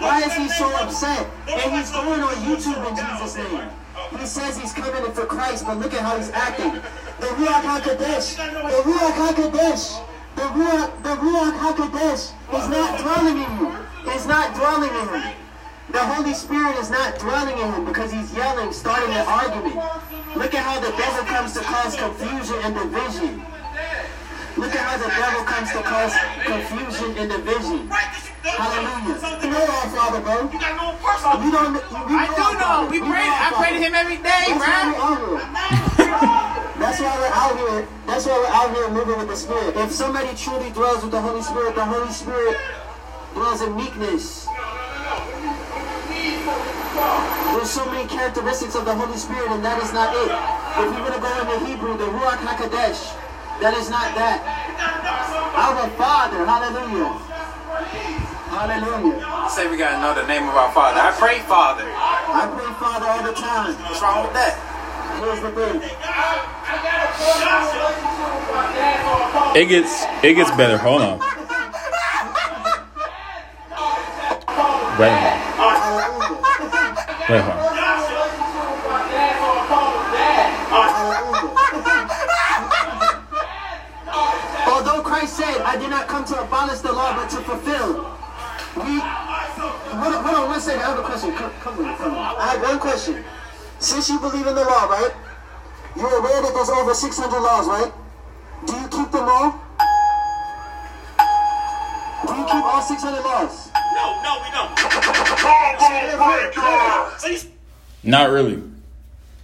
Why 0.00 0.20
is 0.22 0.34
he 0.34 0.48
so 0.50 0.68
upset? 0.76 1.26
And 1.48 1.72
he's 1.72 1.90
going 1.90 2.20
on 2.20 2.34
YouTube 2.44 2.84
in 2.84 2.94
Jesus' 2.96 3.36
name. 3.36 3.70
He 4.18 4.26
says 4.26 4.58
he's 4.58 4.72
coming 4.72 5.04
in 5.04 5.12
for 5.12 5.24
Christ, 5.24 5.64
but 5.66 5.78
look 5.78 5.94
at 5.94 6.00
how 6.00 6.16
he's 6.16 6.30
acting. 6.30 6.72
The 7.20 7.26
Ruach 7.36 7.62
HaKodesh, 7.62 8.36
the 8.36 8.80
Ruach 8.84 9.16
HaKodesh, 9.28 10.04
the 10.36 10.42
Ruach, 10.42 11.02
the 11.02 11.14
Ruach 11.16 11.56
HaKodesh 11.58 12.32
is 12.58 12.68
not 12.68 13.00
dwelling 13.00 13.38
in 13.38 13.58
you. 13.58 13.76
It's 14.12 14.26
not 14.26 14.54
dwelling 14.54 14.90
in 14.90 15.22
him. 15.22 15.34
The 15.92 15.98
Holy 15.98 16.34
Spirit 16.34 16.78
is 16.78 16.88
not 16.88 17.18
dwelling 17.18 17.58
in 17.58 17.72
him 17.72 17.84
because 17.84 18.12
he's 18.12 18.32
yelling, 18.34 18.72
starting 18.72 19.10
an 19.10 19.26
argument. 19.26 19.74
Look 20.36 20.54
at 20.54 20.62
how 20.62 20.78
the 20.78 20.94
devil 20.96 21.24
comes 21.26 21.52
to 21.54 21.60
cause 21.60 21.96
confusion 21.96 22.56
and 22.62 22.74
division. 22.78 23.42
Look 24.56 24.74
at 24.74 24.82
how 24.86 24.98
the 25.02 25.10
devil 25.10 25.42
comes 25.42 25.70
to 25.74 25.82
cause 25.82 26.14
confusion 26.46 27.18
and 27.18 27.30
division. 27.30 27.90
Hallelujah. 27.90 29.18
You 29.42 29.50
know 29.50 29.66
our 29.66 29.88
Father, 29.90 30.20
bro. 30.20 30.46
You 30.46 30.60
got 30.62 30.78
no 30.78 30.94
person. 31.02 31.42
You 31.42 31.50
don't. 31.50 31.74
We 31.74 32.14
I 32.14 32.26
do 32.38 32.46
know. 32.54 32.86
We 32.86 32.98
pray. 33.00 33.26
I 33.26 33.50
pray 33.58 33.72
to 33.74 33.80
him 33.82 33.94
every 33.94 34.16
day, 34.16 34.46
That's 34.46 34.62
bro. 34.62 34.70
we're 34.70 34.78
out 34.78 35.18
here. 35.18 36.70
That's 36.78 37.00
why 37.00 37.18
we're 37.18 37.34
out 37.34 37.56
here. 37.58 37.88
That's 38.06 38.26
why 38.26 38.38
we're 38.38 38.54
out 38.54 38.70
here 38.74 38.88
moving 38.90 39.18
with 39.18 39.28
the 39.28 39.36
Spirit. 39.36 39.76
If 39.76 39.90
somebody 39.92 40.36
truly 40.36 40.70
dwells 40.70 41.02
with 41.02 41.10
the 41.12 41.20
Holy 41.20 41.42
Spirit, 41.42 41.74
the 41.74 41.84
Holy 41.84 42.12
Spirit 42.12 42.56
dwells 43.34 43.62
in 43.62 43.74
meekness. 43.74 44.46
There's 47.54 47.70
so 47.70 47.84
many 47.90 48.08
characteristics 48.08 48.74
of 48.74 48.84
the 48.84 48.94
Holy 48.94 49.16
Spirit, 49.16 49.50
and 49.50 49.64
that 49.64 49.82
is 49.82 49.92
not 49.92 50.14
it. 50.16 50.30
If 50.80 50.88
you 50.96 51.00
were 51.04 51.12
to 51.12 51.20
go 51.20 51.30
into 51.40 51.56
Hebrew, 51.66 51.96
the 51.98 52.08
Ruach 52.08 52.40
HaKodesh, 52.40 53.16
that 53.60 53.76
is 53.76 53.90
not 53.90 54.14
that. 54.16 54.40
Our 55.52 55.88
Father, 56.00 56.46
hallelujah. 56.46 57.20
Hallelujah. 58.50 59.48
Say 59.50 59.70
we 59.70 59.76
gotta 59.76 60.00
know 60.00 60.14
the 60.14 60.26
name 60.26 60.48
of 60.48 60.54
our 60.54 60.72
Father. 60.72 61.00
I 61.00 61.12
pray, 61.12 61.38
Father. 61.40 61.84
I 61.86 62.48
pray 62.48 62.72
Father 62.80 63.06
all 63.06 63.22
the 63.22 63.32
time. 63.32 63.74
What's 63.84 64.00
wrong 64.02 64.24
with 64.24 64.34
that? 64.34 64.56
Here's 65.20 65.40
the 65.40 65.52
thing. 65.52 65.82
It 69.54 69.68
gets 69.68 70.04
it 70.24 70.34
gets 70.34 70.50
better. 70.56 70.78
Hold 70.78 71.02
on. 71.02 71.18
Wait, 74.98 75.10
hold 75.10 75.24
on. 75.24 75.39
Hallelujah. 75.39 75.39
Wait. 77.30 77.38
Although 84.66 85.02
Christ 85.02 85.36
said, 85.36 85.60
I 85.62 85.76
did 85.78 85.90
not 85.90 86.08
come 86.08 86.24
to 86.24 86.42
abolish 86.42 86.80
the 86.80 86.90
law, 86.90 87.14
but 87.14 87.30
to 87.30 87.36
fulfill. 87.46 88.18
We, 88.82 88.98
hold 88.98 90.14
on, 90.14 90.24
hold 90.24 90.36
on 90.42 90.48
one 90.48 90.60
second. 90.60 90.82
I 90.82 90.90
have 90.90 90.98
a 90.98 91.02
question. 91.02 91.30
Come, 91.36 91.52
come 91.60 91.78
me, 91.78 91.94
come 91.94 92.12
me. 92.14 92.18
I 92.18 92.58
have 92.58 92.62
one 92.62 92.80
question. 92.80 93.24
Since 93.78 94.10
you 94.10 94.18
believe 94.18 94.48
in 94.48 94.54
the 94.56 94.64
law, 94.64 94.86
right? 94.90 95.14
You're 95.94 96.18
aware 96.18 96.42
that 96.42 96.52
there's 96.52 96.70
over 96.70 96.94
600 96.94 97.38
laws, 97.38 97.68
right? 97.68 97.92
Do 98.66 98.74
you 98.74 98.88
keep 98.88 99.12
them 99.12 99.28
all? 99.30 99.54
Do 102.26 102.34
you 102.34 102.44
keep 102.44 102.64
all 102.64 102.82
600 102.82 103.22
laws? 103.22 103.69
No, 104.00 104.22
no, 104.22 104.40
we 104.42 104.50
don't. 104.50 104.70
Not 108.02 108.30
really. 108.30 108.62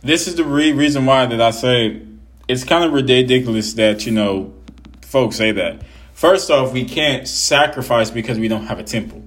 This 0.02 0.26
is 0.26 0.36
the 0.36 0.44
re- 0.44 0.72
reason 0.72 1.04
why 1.04 1.26
that 1.26 1.40
I 1.40 1.50
say 1.50 2.00
it's 2.48 2.64
kind 2.64 2.84
of 2.84 2.92
ridiculous 2.92 3.74
that 3.74 4.06
you 4.06 4.12
know 4.12 4.54
folks 5.02 5.36
say 5.36 5.52
that. 5.52 5.82
First 6.14 6.50
off, 6.50 6.72
we 6.72 6.84
can't 6.84 7.28
sacrifice 7.28 8.10
because 8.10 8.38
we 8.38 8.48
don't 8.48 8.66
have 8.66 8.78
a 8.78 8.84
temple. 8.84 9.22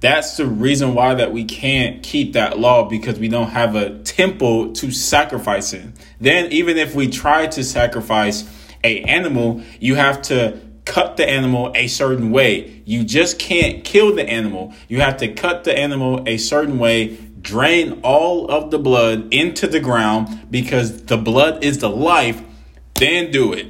That's 0.00 0.36
the 0.38 0.46
reason 0.46 0.94
why 0.94 1.14
that 1.14 1.32
we 1.32 1.44
can't 1.44 2.02
keep 2.02 2.32
that 2.32 2.58
law 2.58 2.88
because 2.88 3.18
we 3.18 3.28
don't 3.28 3.50
have 3.50 3.76
a 3.76 3.98
temple 3.98 4.72
to 4.72 4.90
sacrifice 4.90 5.72
in. 5.74 5.92
Then 6.18 6.50
even 6.50 6.78
if 6.78 6.94
we 6.94 7.08
try 7.08 7.46
to 7.48 7.62
sacrifice 7.62 8.48
a 8.82 9.02
animal, 9.02 9.62
you 9.78 9.94
have 9.96 10.22
to 10.22 10.58
cut 10.90 11.16
the 11.16 11.28
animal 11.28 11.70
a 11.76 11.86
certain 11.86 12.32
way. 12.32 12.82
You 12.84 13.04
just 13.04 13.38
can't 13.38 13.84
kill 13.84 14.12
the 14.12 14.28
animal. 14.28 14.74
You 14.88 15.00
have 15.02 15.18
to 15.18 15.28
cut 15.28 15.62
the 15.62 15.78
animal 15.78 16.24
a 16.26 16.36
certain 16.36 16.80
way, 16.80 17.16
drain 17.40 18.00
all 18.02 18.50
of 18.50 18.72
the 18.72 18.78
blood 18.78 19.32
into 19.32 19.68
the 19.68 19.78
ground 19.78 20.48
because 20.50 21.04
the 21.04 21.16
blood 21.16 21.62
is 21.62 21.78
the 21.78 21.88
life, 21.88 22.42
then 22.94 23.30
do 23.30 23.52
it. 23.52 23.68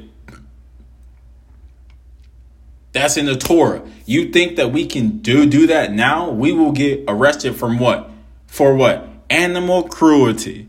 That's 2.93 3.19
in 3.19 3.27
the 3.27 3.37
Torah. 3.37 3.83
You 4.07 4.33
think 4.33 4.57
that 4.57 4.73
we 4.73 4.87
can 4.87 5.19
do 5.19 5.45
do 5.45 5.67
that 5.67 5.93
now? 5.93 6.31
We 6.31 6.53
will 6.53 6.73
get 6.73 7.05
arrested 7.07 7.55
from 7.55 7.79
what? 7.79 8.11
For 8.47 8.75
what? 8.75 9.07
Animal 9.29 9.89
cruelty. 9.89 10.69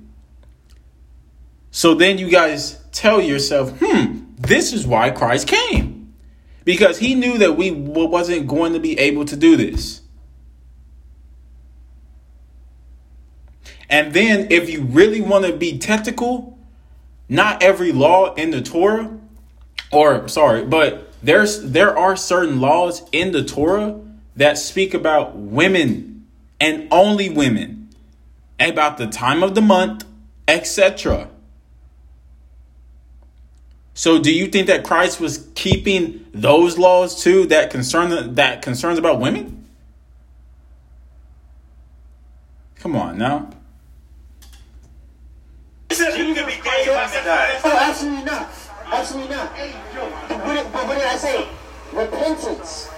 So 1.72 1.96
then 1.96 2.18
you 2.18 2.30
guys 2.30 2.78
tell 2.92 3.22
yourself, 3.22 3.72
"Hmm, 3.80 4.26
this 4.38 4.74
is 4.74 4.86
why 4.86 5.12
Christ 5.12 5.48
came." 5.48 6.01
Because 6.64 7.00
he 7.00 7.16
knew 7.16 7.38
that 7.40 7.58
we 7.58 7.72
wasn't 7.72 8.48
going 8.48 8.74
to 8.74 8.80
be 8.80 8.98
able 9.00 9.26
to 9.26 9.36
do 9.36 9.58
this. 9.58 10.02
And 13.90 14.14
then 14.14 14.48
if 14.52 14.70
you 14.70 14.84
really 14.84 15.22
want 15.22 15.46
to 15.46 15.54
be 15.54 15.78
technical, 15.78 16.58
not 17.28 17.62
every 17.62 17.92
law 17.92 18.34
in 18.36 18.52
the 18.52 18.62
Torah 18.62 19.18
or 19.92 20.28
sorry, 20.28 20.66
but 20.66 21.12
there's 21.22 21.62
there 21.72 21.98
are 21.98 22.16
certain 22.16 22.62
laws 22.62 23.04
in 23.12 23.32
the 23.32 23.44
Torah 23.44 24.00
that 24.36 24.58
speak 24.58 24.94
about 24.94 25.36
women 25.36 26.26
and 26.60 26.88
only 26.92 27.30
women, 27.30 27.90
about 28.60 28.98
the 28.98 29.08
time 29.08 29.44
of 29.44 29.56
the 29.56 29.62
month, 29.62 30.06
etc. 30.48 31.28
So 34.02 34.18
do 34.18 34.34
you 34.34 34.48
think 34.48 34.66
that 34.66 34.84
Christ 34.84 35.20
was 35.20 35.48
keeping 35.54 36.26
those 36.34 36.80
laws 36.80 37.22
too 37.22 37.46
that 37.54 37.70
concern 37.70 38.34
that 38.34 38.64
concerns 38.64 38.98
about 38.98 39.20
women? 39.20 39.64
Come 42.80 42.96
on 42.96 43.20
now. 43.20 43.52
You 45.92 45.98
can 46.34 46.48
be 46.48 46.54
gay 46.64 46.82
if 46.82 47.62
Oh, 47.64 47.78
absolutely 47.80 48.24
not. 48.26 48.50
Absolutely 48.92 49.36
not. 49.36 49.54
But 49.56 50.46
what, 50.48 50.56
did, 50.56 50.74
but 50.74 50.88
what 50.88 50.96
did 50.98 51.06
I 51.06 51.16
say? 51.16 51.48
Repentance. 51.94 52.90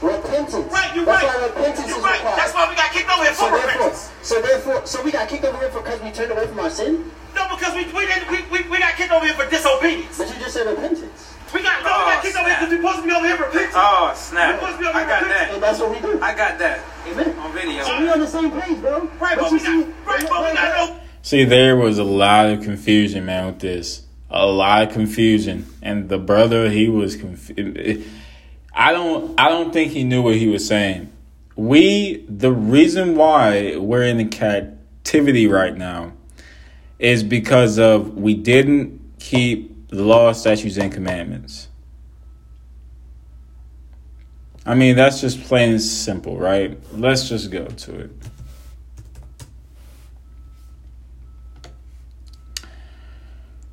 Repentance. 0.00 0.72
Right, 0.72 0.94
you're 0.94 1.04
That's 1.04 1.24
right. 1.24 1.40
why 1.40 1.46
repentance 1.48 1.88
You're 1.88 1.98
is 1.98 2.04
right. 2.04 2.14
required. 2.18 2.38
That's 2.38 2.54
why 2.54 2.68
we 2.68 2.76
got 2.76 2.92
kicked 2.92 3.10
over 3.10 3.24
here 3.24 3.34
so 3.34 3.46
for 3.46 3.50
therefore, 3.50 3.72
repentance. 3.72 4.10
so 4.22 4.40
therefore, 4.40 4.86
so 4.86 5.02
we 5.02 5.10
got 5.10 5.28
kicked 5.28 5.44
over 5.44 5.58
here 5.58 5.70
for 5.70 5.82
because 5.82 6.00
we 6.02 6.12
turned 6.12 6.30
away 6.30 6.46
from 6.46 6.60
our 6.60 6.70
sin. 6.70 7.10
No, 7.34 7.48
because 7.56 7.74
we 7.74 7.84
we 7.92 8.06
didn't 8.06 8.30
we, 8.30 8.42
we, 8.50 8.68
we 8.68 8.78
got 8.78 8.94
kicked 8.94 9.12
over 9.12 9.24
here 9.24 9.34
for 9.34 9.48
disobedience. 9.48 10.18
But 10.18 10.28
you 10.28 10.34
just 10.40 10.54
said 10.54 10.66
repentance, 10.66 11.34
We 11.52 11.62
got 11.62 11.82
no, 11.82 11.90
we 11.90 12.04
got 12.12 12.18
oh, 12.18 12.22
kicked 12.22 12.36
over 12.36 12.48
here 12.48 12.58
because 12.58 12.70
we 12.70 12.76
supposed 12.76 13.00
to 13.02 13.06
be 13.06 13.12
over 13.14 13.26
here 13.26 13.36
repenting. 13.38 13.70
Oh 13.74 14.12
snap. 14.14 14.14
We're 14.14 14.16
snap! 14.16 14.60
supposed 14.60 14.72
to 14.72 14.78
be 14.82 14.86
over 14.88 14.98
I 14.98 15.00
here 15.00 15.08
got 15.08 15.22
repenting. 15.22 15.46
that. 15.48 15.54
and 15.54 15.62
that's 15.62 15.78
what 15.80 15.90
we 15.90 15.98
do. 16.00 16.20
I 16.20 16.34
got 16.34 16.58
that 16.58 16.80
Amen. 17.08 17.38
on 17.38 17.52
video. 17.52 17.84
So 17.84 18.00
we 18.00 18.08
on 18.08 18.20
the 18.20 18.26
same 18.26 18.50
page, 18.50 18.80
bro. 18.80 19.08
Right, 19.20 19.38
but 19.38 19.50
you 19.50 19.58
we 19.58 19.62
got 19.62 20.06
right, 20.06 20.28
but 20.28 20.50
we 20.50 20.54
got 20.54 20.90
no. 20.90 21.00
See, 21.22 21.44
there 21.44 21.76
was 21.76 21.98
a 21.98 22.04
lot 22.04 22.46
of 22.46 22.62
confusion, 22.62 23.24
man, 23.26 23.46
with 23.46 23.60
this. 23.60 24.02
A 24.28 24.46
lot 24.46 24.82
of 24.88 24.92
confusion, 24.92 25.66
and 25.82 26.08
the 26.08 26.18
brother, 26.18 26.70
he 26.70 26.88
was 26.88 27.16
confused. 27.16 28.08
I 28.74 28.92
don't, 28.92 29.38
I 29.38 29.48
don't 29.50 29.72
think 29.72 29.92
he 29.92 30.04
knew 30.04 30.22
what 30.22 30.36
he 30.36 30.48
was 30.48 30.66
saying. 30.66 31.12
We, 31.54 32.24
the 32.28 32.50
reason 32.50 33.14
why 33.16 33.76
we're 33.76 34.04
in 34.04 34.26
captivity 34.30 35.46
right 35.46 35.76
now, 35.76 36.14
is 37.02 37.24
because 37.24 37.78
of 37.78 38.14
we 38.14 38.34
didn't 38.34 39.00
keep 39.18 39.88
the 39.88 40.02
law, 40.04 40.32
statutes, 40.32 40.76
and 40.76 40.92
commandments. 40.92 41.68
I 44.64 44.76
mean, 44.76 44.94
that's 44.94 45.20
just 45.20 45.42
plain 45.42 45.70
and 45.70 45.82
simple, 45.82 46.38
right? 46.38 46.78
Let's 46.92 47.28
just 47.28 47.50
go 47.50 47.66
to 47.66 48.00
it. 48.00 48.10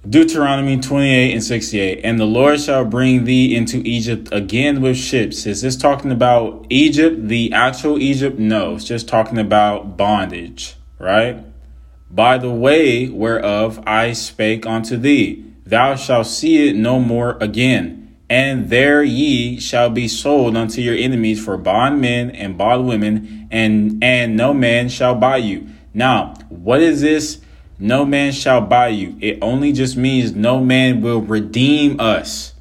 Deuteronomy 0.09 0.79
28 0.79 1.33
and 1.33 1.43
68. 1.43 2.01
And 2.03 2.19
the 2.19 2.25
Lord 2.25 2.59
shall 2.59 2.83
bring 2.83 3.25
thee 3.25 3.55
into 3.55 3.77
Egypt 3.85 4.29
again 4.31 4.81
with 4.81 4.97
ships. 4.97 5.45
Is 5.45 5.61
this 5.61 5.77
talking 5.77 6.11
about 6.11 6.65
Egypt, 6.69 7.27
the 7.27 7.53
actual 7.53 7.99
Egypt? 7.99 8.39
No, 8.39 8.75
it's 8.75 8.85
just 8.85 9.07
talking 9.07 9.37
about 9.37 9.97
bondage, 9.97 10.75
right? 10.97 11.45
By 12.11 12.37
the 12.37 12.51
way 12.51 13.07
whereof 13.07 13.83
I 13.85 14.13
spake 14.13 14.65
unto 14.65 14.97
thee, 14.97 15.45
thou 15.65 15.95
shalt 15.95 16.27
see 16.27 16.67
it 16.67 16.75
no 16.75 16.99
more 16.99 17.37
again. 17.39 18.15
And 18.29 18.69
there 18.69 19.03
ye 19.03 19.59
shall 19.59 19.89
be 19.89 20.07
sold 20.07 20.55
unto 20.55 20.81
your 20.81 20.95
enemies 20.95 21.43
for 21.43 21.57
bondmen 21.57 22.31
and 22.31 22.57
bondwomen, 22.57 23.47
and 23.49 24.03
and 24.03 24.37
no 24.37 24.53
man 24.53 24.89
shall 24.89 25.15
buy 25.15 25.37
you. 25.37 25.67
Now, 25.93 26.35
what 26.49 26.81
is 26.81 27.01
this? 27.01 27.41
No 27.79 28.05
man 28.05 28.31
shall 28.33 28.61
buy 28.61 28.89
you. 28.89 29.17
It 29.19 29.39
only 29.41 29.71
just 29.71 29.97
means 29.97 30.35
no 30.35 30.59
man 30.63 31.01
will 31.01 31.21
redeem 31.21 31.99
us. 31.99 32.53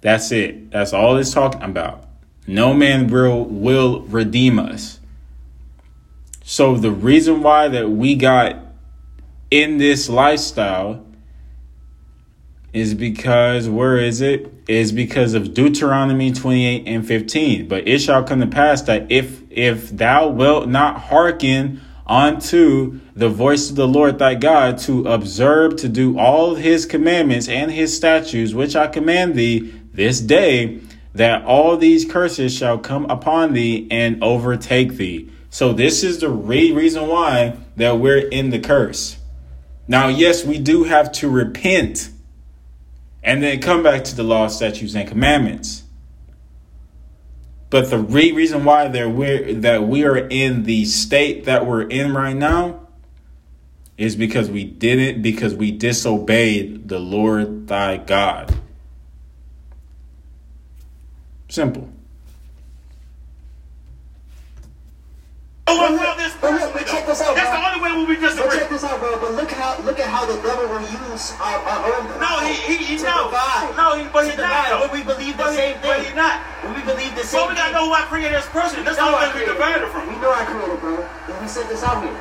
That's 0.00 0.32
it. 0.32 0.70
That's 0.70 0.92
all 0.92 1.16
it's 1.16 1.32
talking 1.32 1.62
about. 1.62 2.04
No 2.46 2.74
man 2.74 3.06
will 3.08 3.44
will 3.44 4.02
redeem 4.02 4.58
us. 4.58 4.98
So 6.46 6.76
the 6.76 6.90
reason 6.90 7.42
why 7.42 7.68
that 7.68 7.90
we 7.90 8.14
got 8.16 8.56
in 9.50 9.78
this 9.78 10.10
lifestyle 10.10 11.02
is 12.74 12.92
because 12.92 13.66
where 13.66 13.96
is 13.96 14.20
it? 14.20 14.52
Is 14.68 14.92
because 14.92 15.32
of 15.32 15.54
Deuteronomy 15.54 16.32
28 16.32 16.86
and 16.86 17.06
15. 17.06 17.66
But 17.66 17.88
it 17.88 18.00
shall 18.00 18.22
come 18.22 18.40
to 18.40 18.46
pass 18.46 18.82
that 18.82 19.10
if 19.10 19.40
if 19.50 19.88
thou 19.88 20.28
wilt 20.28 20.68
not 20.68 21.00
hearken 21.00 21.80
unto 22.06 23.00
the 23.16 23.30
voice 23.30 23.70
of 23.70 23.76
the 23.76 23.88
Lord 23.88 24.18
thy 24.18 24.34
God 24.34 24.76
to 24.80 25.08
observe 25.08 25.76
to 25.76 25.88
do 25.88 26.18
all 26.18 26.56
his 26.56 26.84
commandments 26.84 27.48
and 27.48 27.70
his 27.70 27.96
statutes 27.96 28.52
which 28.52 28.76
I 28.76 28.88
command 28.88 29.34
thee 29.34 29.72
this 29.94 30.20
day, 30.20 30.80
that 31.14 31.42
all 31.46 31.78
these 31.78 32.04
curses 32.04 32.54
shall 32.54 32.76
come 32.76 33.06
upon 33.06 33.54
thee 33.54 33.88
and 33.90 34.22
overtake 34.22 34.96
thee. 34.96 35.30
So 35.54 35.72
this 35.72 36.02
is 36.02 36.18
the 36.18 36.30
re- 36.30 36.72
reason 36.72 37.06
why 37.06 37.56
that 37.76 38.00
we're 38.00 38.26
in 38.26 38.50
the 38.50 38.58
curse. 38.58 39.18
Now, 39.86 40.08
yes, 40.08 40.44
we 40.44 40.58
do 40.58 40.82
have 40.82 41.12
to 41.12 41.30
repent 41.30 42.10
and 43.22 43.40
then 43.40 43.60
come 43.60 43.84
back 43.84 44.02
to 44.02 44.16
the 44.16 44.24
law, 44.24 44.48
statutes, 44.48 44.96
and 44.96 45.08
commandments. 45.08 45.84
But 47.70 47.88
the 47.88 47.98
re- 47.98 48.32
reason 48.32 48.64
why 48.64 48.88
that 48.88 49.10
we're 49.12 49.54
that 49.60 49.84
we 49.84 50.04
are 50.04 50.16
in 50.16 50.64
the 50.64 50.86
state 50.86 51.44
that 51.44 51.64
we're 51.66 51.86
in 51.86 52.12
right 52.12 52.34
now 52.34 52.88
is 53.96 54.16
because 54.16 54.50
we 54.50 54.64
didn't 54.64 55.22
because 55.22 55.54
we 55.54 55.70
disobeyed 55.70 56.88
the 56.88 56.98
Lord 56.98 57.68
thy 57.68 57.98
God. 57.98 58.58
Simple. 61.48 61.93
Oh, 65.66 65.80
well, 65.80 65.96
well, 65.96 66.16
this 66.16 66.36
But 66.40 66.60
look, 66.60 66.72
but 66.76 66.84
check 66.86 67.06
this 67.06 67.22
out, 67.24 67.34
That's 67.34 67.48
bro. 67.48 67.56
the 67.56 67.64
only 67.64 67.80
way 67.80 67.90
we 68.04 68.20
But 68.20 68.36
check 68.52 68.68
this 68.68 68.84
out, 68.84 69.00
bro. 69.00 69.16
But 69.18 69.32
look 69.32 69.50
how 69.50 69.80
look 69.80 69.98
at 69.98 70.08
how 70.12 70.26
the 70.28 70.36
devil 70.44 70.68
will 70.68 70.84
use 70.84 71.32
our, 71.40 71.56
our 71.56 71.80
own 71.88 72.04
No, 72.20 72.44
he 72.44 72.52
he 72.68 72.76
he 72.84 72.96
no. 73.02 73.32
divide. 73.32 73.72
No, 73.76 73.96
he 73.96 74.04
but 74.12 74.28
he's 74.28 74.36
not 74.36 74.68
though. 74.68 74.80
When 74.84 74.92
we 74.92 75.02
believe 75.02 75.36
the 75.40 75.44
But 75.44 75.50
he- 75.52 75.56
same 75.56 75.76
But 75.80 75.96
thing. 75.96 76.04
he's 76.04 76.14
not. 76.14 76.36
When 76.68 76.74
we 76.76 76.82
believe 76.84 77.16
the 77.16 77.24
same 77.24 77.40
Well, 77.40 77.48
we 77.48 77.54
gotta 77.56 77.72
know 77.72 77.88
who 77.88 77.94
I 77.96 78.02
created 78.12 78.36
a 78.36 78.42
person. 78.52 78.84
That's 78.84 78.96
the 79.00 79.04
only 79.08 79.24
way 79.24 79.40
we 79.40 79.44
divided 79.48 79.88
from. 79.88 80.04
We 80.12 80.16
know 80.20 80.32
our 80.36 80.44
creator, 80.44 80.76
bro. 80.76 81.00
And 81.00 81.36
we 81.40 81.48
said 81.48 81.64
this 81.72 81.82
out 81.82 82.04
here. 82.04 82.12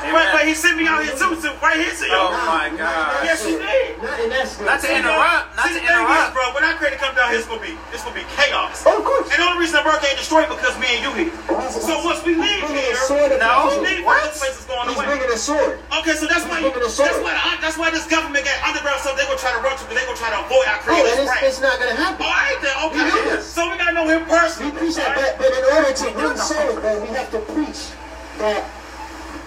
Right, 0.00 0.32
but 0.32 0.48
he 0.48 0.54
sent 0.56 0.80
me 0.80 0.88
out 0.88 1.04
here 1.04 1.12
too, 1.12 1.36
so 1.36 1.52
right 1.60 1.76
here 1.76 1.92
to 1.92 2.04
you. 2.08 2.16
Oh 2.16 2.32
my 2.48 2.72
God. 2.72 3.20
Yes, 3.20 3.44
he 3.44 3.60
did. 3.60 4.00
Not 4.00 4.16
in 4.20 4.32
that. 4.32 4.48
Not 4.64 4.80
to 4.80 4.88
interrupt. 4.88 5.56
Not 5.60 5.68
See, 5.68 5.76
to 5.76 5.80
the 5.80 5.84
thing 5.84 5.92
is, 5.92 6.00
interrupt. 6.00 6.32
bro. 6.32 6.44
When 6.56 6.64
I 6.64 6.72
created 6.80 6.98
come 6.98 7.12
down 7.14 7.28
here, 7.30 7.38
it's 7.38 7.48
gonna 7.48 7.60
be 7.60 7.76
it's 7.92 8.00
gonna 8.02 8.16
be 8.16 8.24
chaos. 8.34 8.80
Oh, 8.88 8.96
of 8.96 9.04
course. 9.04 9.28
And 9.28 9.36
the 9.36 9.46
only 9.46 9.60
reason 9.60 9.76
the 9.76 9.84
birthday 9.84 10.16
ain't 10.16 10.20
destroyed 10.20 10.48
because 10.48 10.72
me 10.80 10.88
and 10.96 11.02
you 11.04 11.12
here. 11.20 11.32
So 11.68 12.00
once 12.00 12.24
we 12.24 12.32
leave 12.34 12.64
here, 12.72 12.96
a 12.96 13.04
sword 13.04 13.36
no, 13.36 13.68
we 13.76 13.84
leave 13.84 14.02
What? 14.08 14.24
this 14.24 14.40
place 14.40 14.56
is 14.56 14.64
going 14.64 14.88
He's 14.88 14.96
away. 14.96 15.06
bringing 15.06 15.28
a 15.30 15.36
sword. 15.36 15.76
Okay, 16.00 16.16
so 16.16 16.24
that's 16.24 16.48
why 16.48 16.64
He's 16.64 16.72
bringing 16.72 16.88
a 16.88 16.90
sword. 16.90 17.12
that's 17.12 17.20
why 17.20 17.32
the, 17.36 17.60
that's 17.60 17.76
why 17.76 17.88
this 17.92 18.08
government 18.08 18.48
got 18.48 18.56
underground 18.64 19.04
stuff. 19.04 19.20
They 19.20 19.28
gonna 19.28 19.36
try 19.36 19.52
to 19.52 19.60
run 19.60 19.76
to, 19.76 19.84
they 19.92 20.00
gonna 20.08 20.16
try 20.16 20.32
to 20.32 20.40
avoid 20.48 20.64
our 20.64 20.80
Oh, 20.80 20.84
creator's 20.88 21.12
and 21.20 21.28
it's, 21.44 21.60
it's 21.60 21.60
not 21.60 21.76
gonna 21.76 21.92
happen. 21.94 22.24
All 22.24 22.32
right, 22.32 22.56
then. 22.64 22.72
Okay. 22.88 23.04
We 23.04 23.36
know. 23.36 23.44
So 23.44 23.68
we 23.68 23.76
gotta 23.76 23.92
know 23.92 24.08
him 24.08 24.24
personally. 24.24 24.72
We 24.72 24.80
personally. 24.80 24.80
preach 24.80 24.96
that, 24.96 25.12
all 25.12 25.22
right? 25.22 25.36
but, 25.36 25.52
but 25.52 25.60
in 25.60 25.64
order 25.76 25.92
to 25.92 26.06
win 26.16 26.32
souls, 26.40 26.76
bro, 26.80 26.92
we 27.04 27.08
have 27.12 27.28
to 27.36 27.40
preach 27.52 27.92
that 28.40 28.64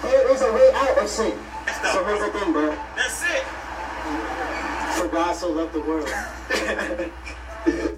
there 0.04 0.32
is 0.32 0.42
a 0.42 0.54
way 0.54 0.72
out 0.74 0.98
of 0.98 1.08
sin. 1.08 1.38
So 1.92 2.04
here's 2.06 2.20
the 2.20 2.40
thing, 2.40 2.54
bro. 2.54 2.76
That's 2.96 3.24
it. 3.24 3.44
For 4.98 5.08
God 5.08 5.34
so 5.34 5.52
loved 5.52 5.74
the 5.74 5.80
world. 5.82 6.10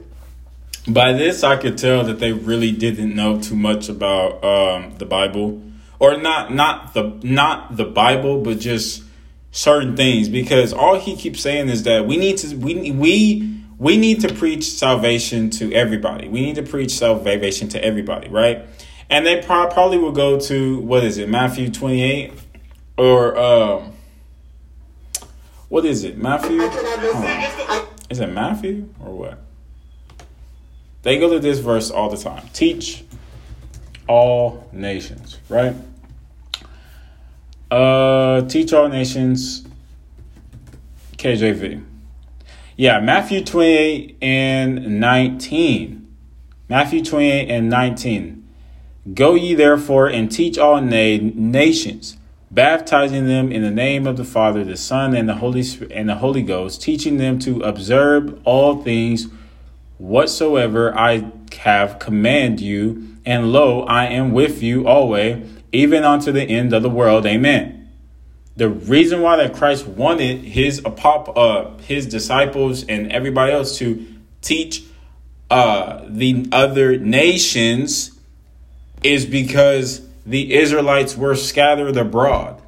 By 0.88 1.14
this, 1.14 1.44
I 1.44 1.58
could 1.58 1.78
tell 1.78 2.04
that 2.04 2.20
they 2.20 2.32
really 2.32 2.72
didn't 2.72 3.16
know 3.16 3.42
too 3.42 3.56
much 3.56 3.90
about 3.90 4.44
um, 4.44 4.98
the 4.98 5.06
Bible, 5.06 5.62
or 6.00 6.18
not 6.18 6.54
not 6.54 6.94
the 6.94 7.20
not 7.24 7.76
the 7.76 7.86
Bible, 7.86 8.42
but 8.42 8.60
just 8.60 9.04
certain 9.52 9.96
things. 9.96 10.30
Because 10.30 10.74
all 10.74 11.00
he 11.00 11.16
keeps 11.16 11.42
saying 11.42 11.70
is 11.70 11.84
that 11.84 12.06
we 12.06 12.18
need 12.18 12.38
to 12.38 12.56
we 12.56 12.92
we 12.92 13.56
we 13.80 13.98
need 13.98 14.22
to 14.22 14.34
preach 14.34 14.66
salvation 14.66 15.50
to 15.52 15.74
everybody. 15.74 16.28
We 16.28 16.42
need 16.42 16.56
to 16.56 16.64
preach 16.64 16.92
salvation 16.92 17.68
to 17.70 17.84
everybody, 17.84 18.30
right? 18.30 18.68
And 19.10 19.26
they 19.26 19.42
pro- 19.42 19.68
probably 19.68 19.98
will 19.98 20.12
go 20.12 20.40
to 20.40 20.80
what 20.80 21.04
is 21.04 21.18
it, 21.18 21.30
Matthew 21.30 21.70
28 21.70 22.34
or 22.98 23.38
um 23.38 23.94
what 25.70 25.86
is 25.86 26.04
it? 26.04 26.18
Matthew? 26.18 26.62
Is 28.10 28.20
it 28.20 28.28
Matthew 28.28 28.90
or 29.00 29.16
what? 29.16 29.40
They 31.02 31.20
go 31.20 31.30
to 31.30 31.40
this 31.40 31.60
verse 31.60 31.92
all 31.92 32.10
the 32.10 32.18
time. 32.18 32.48
Teach 32.54 33.04
all 34.08 34.68
nations, 34.72 35.40
right? 35.50 35.76
Uh 37.70 38.42
teach 38.44 38.74
all 38.74 38.88
nations 38.88 39.66
KJV. 41.18 41.84
Yeah, 42.78 43.00
Matthew 43.00 43.44
28 43.44 44.18
and 44.22 45.00
19. 45.00 46.16
Matthew 46.68 47.04
28 47.04 47.50
and 47.50 47.70
19. 47.70 48.45
Go 49.14 49.36
ye 49.36 49.54
therefore 49.54 50.08
and 50.08 50.32
teach 50.32 50.58
all 50.58 50.82
na- 50.82 51.20
nations, 51.22 52.18
baptizing 52.50 53.28
them 53.28 53.52
in 53.52 53.62
the 53.62 53.72
name 53.72 54.08
of 54.08 54.18
the 54.18 54.24
Father, 54.24 54.64
the 54.64 54.78
Son, 54.78 55.16
and 55.16 55.30
the 55.30 55.36
Holy 55.36 55.64
Spirit, 55.64 55.92
and 55.94 56.10
the 56.10 56.16
Holy 56.16 56.42
Ghost, 56.42 56.82
teaching 56.82 57.18
them 57.18 57.38
to 57.40 57.62
observe 57.62 58.40
all 58.46 58.82
things 58.82 59.28
whatsoever 59.98 60.98
I 60.98 61.32
have 61.60 62.00
command 62.00 62.60
you. 62.60 63.10
And 63.26 63.52
lo, 63.52 63.84
I 63.84 64.06
am 64.06 64.32
with 64.32 64.62
you 64.62 64.88
always, 64.88 65.48
even 65.72 66.04
unto 66.04 66.32
the 66.32 66.44
end 66.44 66.74
of 66.74 66.84
the 66.84 66.90
world. 66.90 67.26
Amen 67.26 67.76
the 68.56 68.70
reason 68.70 69.22
why 69.22 69.36
that 69.38 69.54
Christ 69.54 69.86
wanted 69.86 70.40
his 70.42 70.82
apop, 70.82 71.34
uh, 71.36 71.78
his 71.84 72.06
disciples 72.06 72.86
and 72.86 73.12
everybody 73.12 73.52
else 73.52 73.78
to 73.80 74.06
teach 74.42 74.84
uh, 75.50 76.04
the 76.08 76.48
other 76.52 76.98
nations 76.98 78.15
is 79.06 79.26
because 79.26 80.02
the 80.26 80.56
Israelites 80.56 81.16
were 81.16 81.36
scattered 81.36 81.96
abroad. 81.96 82.60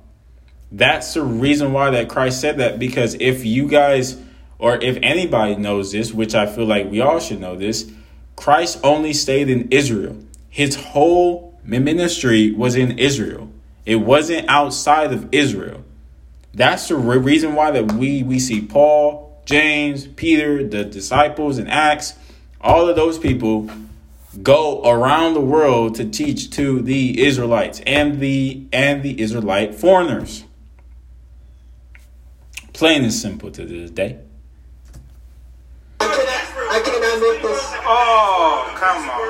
That's 0.71 1.15
the 1.15 1.23
reason 1.23 1.73
why 1.73 1.89
that 1.91 2.09
Christ 2.09 2.39
said 2.39 2.57
that 2.59 2.77
because 2.77 3.15
if 3.15 3.43
you 3.43 3.67
guys 3.67 4.21
or 4.59 4.75
if 4.75 4.97
anybody 5.01 5.55
knows 5.55 5.91
this, 5.91 6.13
which 6.13 6.35
I 6.35 6.45
feel 6.45 6.65
like 6.65 6.91
we 6.91 7.01
all 7.01 7.19
should 7.19 7.39
know 7.39 7.55
this, 7.55 7.91
Christ 8.35 8.79
only 8.83 9.13
stayed 9.13 9.49
in 9.49 9.69
Israel. 9.71 10.17
His 10.49 10.75
whole 10.75 11.59
ministry 11.63 12.51
was 12.51 12.75
in 12.75 12.99
Israel. 12.99 13.49
It 13.85 13.95
wasn't 13.95 14.47
outside 14.47 15.13
of 15.13 15.29
Israel. 15.31 15.83
That's 16.53 16.88
the 16.88 16.95
re- 16.95 17.17
reason 17.17 17.55
why 17.55 17.71
that 17.71 17.93
we 17.93 18.21
we 18.21 18.38
see 18.39 18.61
Paul, 18.61 19.41
James, 19.45 20.07
Peter, 20.07 20.67
the 20.67 20.83
disciples 20.83 21.57
in 21.57 21.67
Acts, 21.67 22.13
all 22.61 22.88
of 22.89 22.95
those 22.95 23.17
people 23.17 23.69
go 24.41 24.81
around 24.83 25.33
the 25.33 25.41
world 25.41 25.95
to 25.95 26.05
teach 26.05 26.49
to 26.51 26.81
the 26.81 27.21
Israelites 27.21 27.81
and 27.85 28.19
the 28.19 28.67
and 28.71 29.03
the 29.03 29.19
Israelite 29.19 29.75
foreigners. 29.75 30.43
Plain 32.73 33.03
and 33.03 33.13
simple 33.13 33.49
to 33.51 33.65
this 33.65 33.91
day. 33.91 34.19
I 35.99 36.81
cannot 36.83 37.21
make 37.21 37.41
this. 37.41 37.61
Oh, 37.85 38.73
come 38.75 39.09
on. 39.09 39.27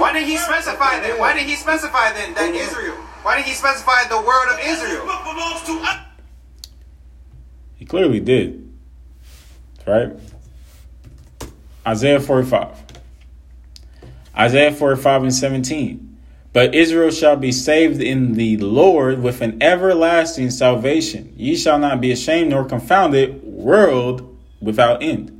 Why 0.00 0.12
did 0.12 0.26
he 0.26 0.36
specify 0.36 1.00
then? 1.00 1.18
Why 1.18 1.34
did 1.34 1.46
he 1.46 1.56
specify 1.56 2.12
then 2.12 2.34
that 2.34 2.54
Israel? 2.54 2.94
Why 3.22 3.36
did 3.36 3.46
he 3.46 3.52
specify 3.52 4.04
the 4.08 4.20
word 4.20 4.54
of 4.54 4.60
Israel? 4.64 5.98
He 7.76 7.84
clearly 7.84 8.20
did. 8.20 8.72
Right? 9.86 10.12
Isaiah 11.86 12.20
45. 12.20 12.87
Isaiah 14.38 14.72
45 14.72 15.22
and 15.24 15.34
17. 15.34 16.16
But 16.52 16.74
Israel 16.74 17.10
shall 17.10 17.36
be 17.36 17.52
saved 17.52 18.00
in 18.00 18.34
the 18.34 18.56
Lord 18.56 19.22
with 19.22 19.42
an 19.42 19.62
everlasting 19.62 20.50
salvation. 20.50 21.32
Ye 21.36 21.56
shall 21.56 21.78
not 21.78 22.00
be 22.00 22.10
ashamed 22.12 22.50
nor 22.50 22.64
confounded, 22.64 23.42
world 23.42 24.36
without 24.60 25.02
end. 25.02 25.34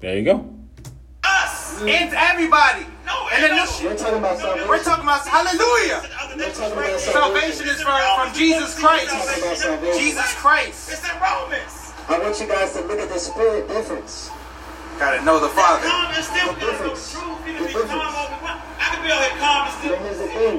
There 0.00 0.18
you 0.18 0.24
go. 0.24 0.52
Us! 1.22 1.80
It's 1.82 2.12
everybody! 2.16 2.84
No, 3.06 3.28
and 3.32 3.44
then 3.44 3.56
no. 3.56 3.62
this 3.62 3.82
We're 3.82 3.96
talking 3.96 4.18
about 4.18 4.38
salvation. 4.38 4.68
We're 4.68 4.82
talking 4.82 5.04
about 5.04 5.26
hallelujah! 5.26 6.02
Talking 6.52 6.72
about 6.72 7.00
Salvation 7.00 7.68
is 7.68 7.82
from, 7.82 8.00
from 8.16 8.34
Jesus 8.34 8.78
Christ. 8.78 9.06
We're 9.12 9.18
talking 9.18 9.42
about 9.44 9.56
salvation. 9.56 10.00
Jesus 10.00 10.34
Christ. 10.34 10.90
It's 10.90 11.08
in 11.08 11.20
Romans. 11.20 11.81
I 12.08 12.18
want 12.18 12.40
you 12.40 12.46
guys 12.46 12.72
to 12.74 12.80
look 12.86 12.98
at 12.98 13.08
the 13.08 13.18
spirit 13.18 13.68
difference. 13.68 14.30
Gotta 14.98 15.24
know 15.24 15.40
the 15.40 15.48
Father. 15.48 15.86
Calm 15.86 16.12
and 16.14 16.24
still 16.24 16.52
The 16.52 16.54
be 16.54 16.60
the 16.60 16.72
difference. 16.72 17.12
The 17.12 17.18
be 17.18 17.24
calm 17.24 17.62
difference. 17.62 18.62
I 18.78 18.86
can 18.94 19.02
be 19.02 19.12
out 19.12 19.22
here 19.22 19.38
calm 19.38 19.66
and 19.66 19.72
But 19.72 19.78
still. 19.78 19.96
here's 19.96 20.18
the 20.18 20.28
thing. 20.28 20.58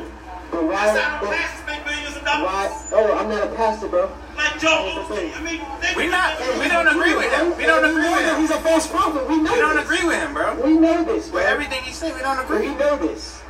But 0.52 0.64
why? 0.64 0.86
That's 0.86 1.00
how 1.00 1.20
the 1.22 1.28
But 1.28 1.36
pastors 1.38 1.66
make 1.68 1.86
millions 1.86 2.16
of 2.18 2.24
why? 2.24 2.88
Oh, 2.92 3.18
I'm 3.18 3.30
not 3.30 3.44
a 3.44 3.56
pastor, 3.56 3.88
bro. 3.88 4.12
Like 4.36 4.60
Joe 4.60 5.06
I 5.10 5.42
mean, 5.42 5.62
We 5.96 6.08
not. 6.08 6.40
We 6.60 6.68
don't 6.68 6.88
agree 6.88 7.16
with 7.16 7.32
him. 7.32 7.58
We 7.58 7.66
don't 7.66 7.86
agree 7.86 8.10
with 8.10 8.26
him. 8.26 8.42
He's 8.42 8.52
a 8.52 8.60
false 8.62 8.88
prophet. 8.88 9.28
We 9.28 9.38
know 9.42 9.54
We 9.54 9.60
don't 9.60 9.78
agree 9.78 10.06
with 10.06 10.18
him, 10.18 10.34
bro. 10.34 10.56
We 10.64 10.74
know 10.78 11.04
this, 11.04 11.30
bro. 11.30 11.40
With 11.42 11.50
everything 11.50 11.84
he 11.84 11.92
said, 11.92 12.16
we 12.16 12.22
don't 12.22 12.40
agree. 12.40 12.70
We 12.70 12.76
know 12.76 12.98
this. 12.98 13.42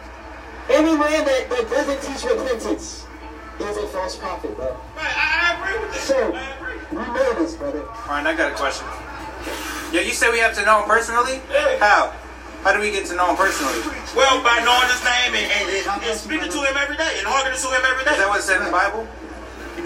Any 0.70 0.96
man 0.98 1.26
that, 1.26 1.50
that 1.50 1.70
doesn't 1.70 2.02
teach 2.02 2.24
repentance 2.30 3.06
is 3.60 3.78
a 3.78 3.88
false 3.88 4.16
prophet, 4.16 4.56
bro. 4.56 4.76
Right, 4.96 5.14
I, 5.16 5.56
I 5.56 5.70
agree 5.70 5.80
with 5.86 5.94
that. 5.94 6.02
So, 6.02 6.34
I 6.34 6.63
agree. 6.94 7.14
we 7.14 7.20
know 7.20 7.34
this, 7.42 7.56
brother. 7.56 7.82
Alright, 8.08 8.26
I 8.26 8.36
got 8.36 8.52
a 8.52 8.56
question. 8.56 8.88
Yeah, 9.92 10.02
you 10.02 10.12
said 10.12 10.32
we 10.32 10.40
have 10.40 10.56
to 10.56 10.66
know 10.66 10.82
him 10.82 10.90
personally? 10.90 11.42
Yeah. 11.52 11.78
How? 11.78 12.14
How 12.64 12.74
do 12.74 12.80
we 12.80 12.92
get 12.92 13.06
to 13.08 13.16
know 13.16 13.30
him 13.30 13.36
personally? 13.36 13.78
Well, 14.16 14.42
by 14.42 14.64
knowing 14.64 14.90
his 14.90 15.04
name 15.04 15.36
and, 15.36 15.46
and, 15.52 15.66
and, 15.70 16.04
and 16.08 16.18
speaking 16.18 16.50
to 16.50 16.60
him 16.64 16.78
every 16.78 16.98
day 16.98 17.20
and 17.20 17.28
hearkening 17.28 17.60
to 17.60 17.70
him 17.70 17.84
every 17.86 18.06
day. 18.06 18.16
Is 18.16 18.24
that 18.24 18.30
what 18.30 18.40
it 18.40 18.44
said 18.44 18.60
in 18.60 18.66
the 18.66 18.72
Bible? 18.72 19.06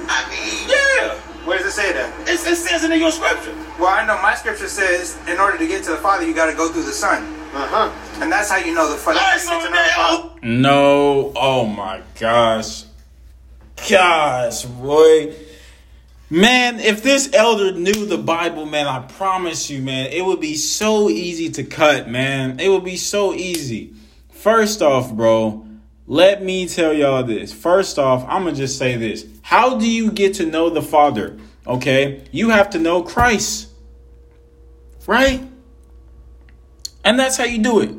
I 0.07 0.23
mean, 0.29 0.69
yeah. 0.69 1.19
Where 1.47 1.57
does 1.57 1.67
it 1.67 1.71
say 1.71 1.93
that? 1.93 2.13
It's, 2.27 2.45
it 2.45 2.57
says 2.57 2.83
it 2.83 2.91
in 2.91 2.99
your 2.99 3.11
scripture. 3.11 3.55
Well, 3.79 3.87
I 3.87 4.05
know 4.05 4.21
my 4.21 4.35
scripture 4.35 4.67
says 4.67 5.17
in 5.27 5.39
order 5.39 5.57
to 5.57 5.67
get 5.67 5.83
to 5.85 5.91
the 5.91 5.97
Father, 5.97 6.25
you 6.27 6.33
got 6.33 6.51
to 6.51 6.55
go 6.55 6.71
through 6.71 6.83
the 6.83 6.91
Son. 6.91 7.23
Uh-huh. 7.53 8.21
And 8.21 8.31
that's 8.31 8.51
how 8.51 8.57
you 8.57 8.75
know 8.75 8.91
the 8.91 8.97
Father. 8.97 9.19
All 9.19 9.25
right, 9.25 9.33
That's 9.33 9.47
how 9.47 9.59
so 9.59 9.67
you 9.67 9.73
get 9.73 9.91
to 9.91 9.99
know 9.99 10.29
Father. 10.29 10.39
No. 10.43 11.33
Oh 11.35 11.65
my 11.65 12.01
gosh. 12.19 12.83
Gosh, 13.89 14.65
boy. 14.65 15.33
Man, 16.29 16.81
if 16.81 17.03
this 17.03 17.33
elder 17.33 17.71
knew 17.71 18.05
the 18.05 18.17
Bible, 18.17 18.65
man, 18.65 18.85
I 18.85 18.99
promise 18.99 19.69
you, 19.69 19.81
man, 19.81 20.07
it 20.11 20.25
would 20.25 20.41
be 20.41 20.55
so 20.55 21.09
easy 21.09 21.49
to 21.51 21.63
cut, 21.63 22.09
man. 22.09 22.59
It 22.59 22.67
would 22.67 22.83
be 22.83 22.97
so 22.97 23.33
easy. 23.33 23.93
First 24.31 24.81
off, 24.81 25.13
bro, 25.13 25.65
let 26.05 26.43
me 26.43 26.67
tell 26.67 26.91
y'all 26.91 27.23
this. 27.23 27.53
First 27.53 27.97
off, 27.97 28.25
I'm 28.27 28.43
going 28.43 28.55
to 28.55 28.61
just 28.61 28.77
say 28.77 28.97
this. 28.97 29.25
How 29.41 29.77
do 29.77 29.89
you 29.89 30.11
get 30.11 30.35
to 30.35 30.45
know 30.45 30.69
the 30.69 30.81
Father? 30.81 31.37
Okay? 31.65 32.23
You 32.31 32.49
have 32.49 32.71
to 32.71 32.79
know 32.79 33.03
Christ. 33.03 33.69
Right? 35.05 35.41
And 37.05 37.17
that's 37.17 37.37
how 37.37 37.45
you 37.45 37.59
do 37.59 37.79
it. 37.79 37.91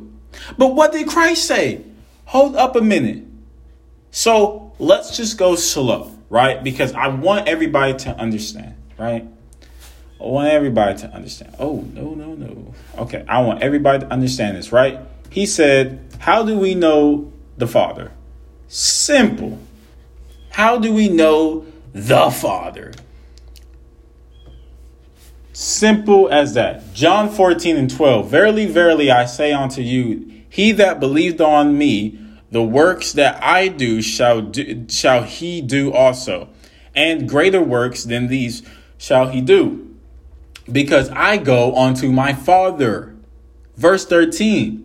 But 0.59 0.75
what 0.75 0.93
did 0.93 1.09
Christ 1.09 1.47
say? 1.47 1.83
Hold 2.27 2.57
up 2.57 2.77
a 2.77 2.83
minute. 2.83 3.25
So 4.11 4.73
let's 4.79 5.17
just 5.17 5.39
go 5.39 5.55
slow, 5.55 6.13
right? 6.31 6.63
Because 6.63 6.93
I 6.95 7.09
want 7.09 7.49
everybody 7.49 7.95
to 7.95 8.11
understand, 8.11 8.75
right? 8.99 9.27
I 10.21 10.25
want 10.25 10.49
everybody 10.49 10.99
to 11.01 11.09
understand. 11.09 11.55
Oh, 11.59 11.87
no, 11.93 12.15
no, 12.15 12.35
no. 12.35 12.75
Okay, 12.99 13.25
I 13.29 13.43
want 13.43 13.63
everybody 13.63 14.01
to 14.01 14.13
understand 14.13 14.57
this, 14.57 14.73
right? 14.73 14.99
He 15.31 15.47
said, 15.47 16.01
How 16.19 16.43
do 16.43 16.59
we 16.59 16.75
know 16.75 17.33
the 17.57 17.67
Father? 17.67 18.13
Simple. 18.67 19.59
How 20.51 20.79
do 20.79 20.93
we 20.93 21.09
know 21.09 21.67
the 21.93 22.31
Father? 22.31 22.93
Simple 25.53 26.29
as 26.31 26.55
that. 26.55 26.95
John 26.95 27.29
14 27.29 27.77
and 27.77 27.91
12. 27.91 28.29
Verily, 28.29 28.67
verily, 28.67 29.11
I 29.11 29.25
say 29.27 29.53
unto 29.53 29.83
you, 29.83 30.43
he 30.49 30.73
that 30.73 31.01
believed 31.01 31.41
on 31.41 31.77
me, 31.77 32.19
the 32.51 32.63
works 32.63 33.13
that 33.13 33.43
I 33.43 33.69
do 33.69 34.01
shall 34.01 34.41
do, 34.41 34.87
shall 34.89 35.23
he 35.23 35.61
do 35.61 35.93
also, 35.93 36.49
and 36.95 37.29
greater 37.29 37.63
works 37.63 38.05
than 38.05 38.29
these 38.29 38.63
shall 38.97 39.29
he 39.29 39.41
do, 39.41 39.95
because 40.71 41.11
I 41.11 41.37
go 41.37 41.75
unto 41.77 42.11
my 42.11 42.33
Father. 42.33 43.15
Verse 43.77 44.05
13. 44.05 44.85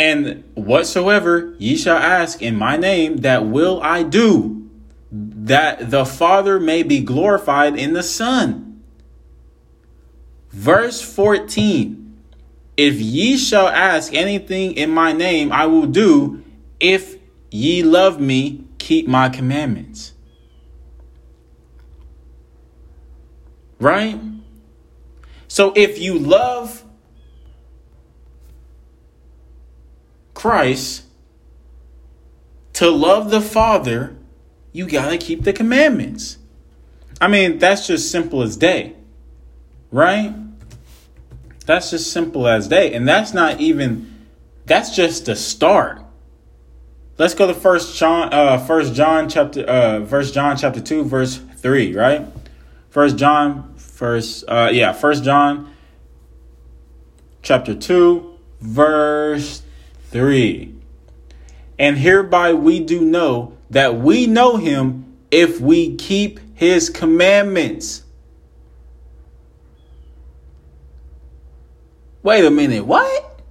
And 0.00 0.42
whatsoever 0.54 1.54
ye 1.58 1.76
shall 1.76 1.98
ask 1.98 2.42
in 2.42 2.56
my 2.56 2.76
name, 2.76 3.18
that 3.18 3.46
will 3.46 3.80
I 3.82 4.02
do, 4.02 4.68
that 5.12 5.90
the 5.90 6.04
Father 6.04 6.58
may 6.58 6.82
be 6.82 7.00
glorified 7.00 7.78
in 7.78 7.92
the 7.92 8.02
Son. 8.02 8.82
Verse 10.50 11.00
14 11.00 12.18
If 12.76 12.94
ye 12.96 13.36
shall 13.36 13.68
ask 13.68 14.12
anything 14.12 14.72
in 14.72 14.90
my 14.90 15.12
name, 15.12 15.52
I 15.52 15.66
will 15.66 15.86
do. 15.86 16.41
If 16.82 17.16
ye 17.52 17.84
love 17.84 18.20
me, 18.20 18.64
keep 18.78 19.06
my 19.06 19.28
commandments. 19.28 20.12
Right? 23.78 24.20
So 25.46 25.72
if 25.76 26.00
you 26.00 26.18
love 26.18 26.84
Christ, 30.34 31.04
to 32.72 32.90
love 32.90 33.30
the 33.30 33.40
Father, 33.40 34.16
you 34.72 34.88
got 34.88 35.10
to 35.10 35.18
keep 35.18 35.44
the 35.44 35.52
commandments. 35.52 36.38
I 37.20 37.28
mean, 37.28 37.58
that's 37.58 37.86
just 37.86 38.10
simple 38.10 38.42
as 38.42 38.56
day. 38.56 38.96
Right? 39.92 40.34
That's 41.64 41.90
just 41.90 42.10
simple 42.10 42.48
as 42.48 42.66
day. 42.66 42.92
And 42.92 43.06
that's 43.06 43.32
not 43.32 43.60
even 43.60 44.26
that's 44.66 44.96
just 44.96 45.26
the 45.26 45.36
start. 45.36 46.01
Let's 47.18 47.34
go 47.34 47.46
to 47.46 47.54
first 47.54 47.98
John 47.98 48.32
uh 48.32 48.58
first 48.58 48.94
John 48.94 49.28
chapter 49.28 49.68
uh 49.68 50.06
first 50.06 50.32
John 50.32 50.56
chapter 50.56 50.80
2 50.80 51.04
verse 51.04 51.40
3, 51.56 51.94
right? 51.94 52.26
First 52.88 53.18
John 53.18 53.74
first 53.76 54.44
uh 54.48 54.70
yeah, 54.72 54.92
first 54.92 55.22
John 55.22 55.74
chapter 57.42 57.74
2 57.74 58.38
verse 58.60 59.62
3. 60.10 60.74
And 61.78 61.98
hereby 61.98 62.54
we 62.54 62.80
do 62.80 63.02
know 63.02 63.58
that 63.68 63.96
we 63.96 64.26
know 64.26 64.56
him 64.56 65.16
if 65.30 65.60
we 65.60 65.96
keep 65.96 66.40
his 66.54 66.88
commandments. 66.88 68.04
Wait 72.22 72.44
a 72.44 72.50
minute, 72.50 72.86
what? 72.86 73.42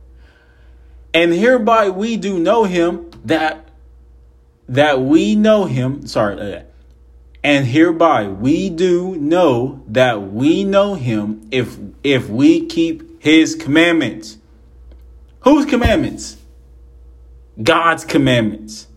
And 1.14 1.32
hereby 1.32 1.89
we 1.89 2.18
do 2.18 2.39
know 2.39 2.64
him 2.64 3.11
that 3.26 3.67
that 4.67 5.01
we 5.01 5.36
know 5.36 5.65
him, 5.65 6.07
sorry, 6.07 6.39
uh, 6.39 6.63
and 7.43 7.65
hereby 7.65 8.28
we 8.28 8.69
do 8.69 9.15
know 9.17 9.84
that 9.88 10.32
we 10.32 10.63
know 10.63 10.93
him 10.93 11.47
if 11.51 11.78
if 12.03 12.30
we 12.30 12.65
keep 12.65 13.22
his 13.22 13.55
commandments. 13.55 14.38
Whose 15.41 15.65
commandments? 15.65 16.38
God's 17.61 18.05
commandments. 18.05 18.88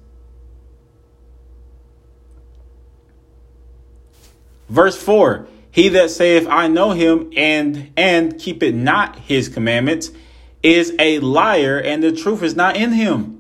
Verse 4.69 5.01
4 5.01 5.47
He 5.71 5.89
that 5.91 6.11
saith, 6.11 6.47
I 6.49 6.69
know 6.69 6.91
him, 6.91 7.33
and, 7.37 7.93
and 7.97 8.39
keep 8.39 8.63
it 8.63 8.75
not 8.75 9.19
his 9.21 9.49
commandments, 9.49 10.11
is 10.63 10.95
a 10.99 11.19
liar, 11.21 11.79
and 11.79 12.03
the 12.03 12.13
truth 12.13 12.43
is 12.43 12.57
not 12.57 12.77
in 12.77 12.93
him. 12.93 13.34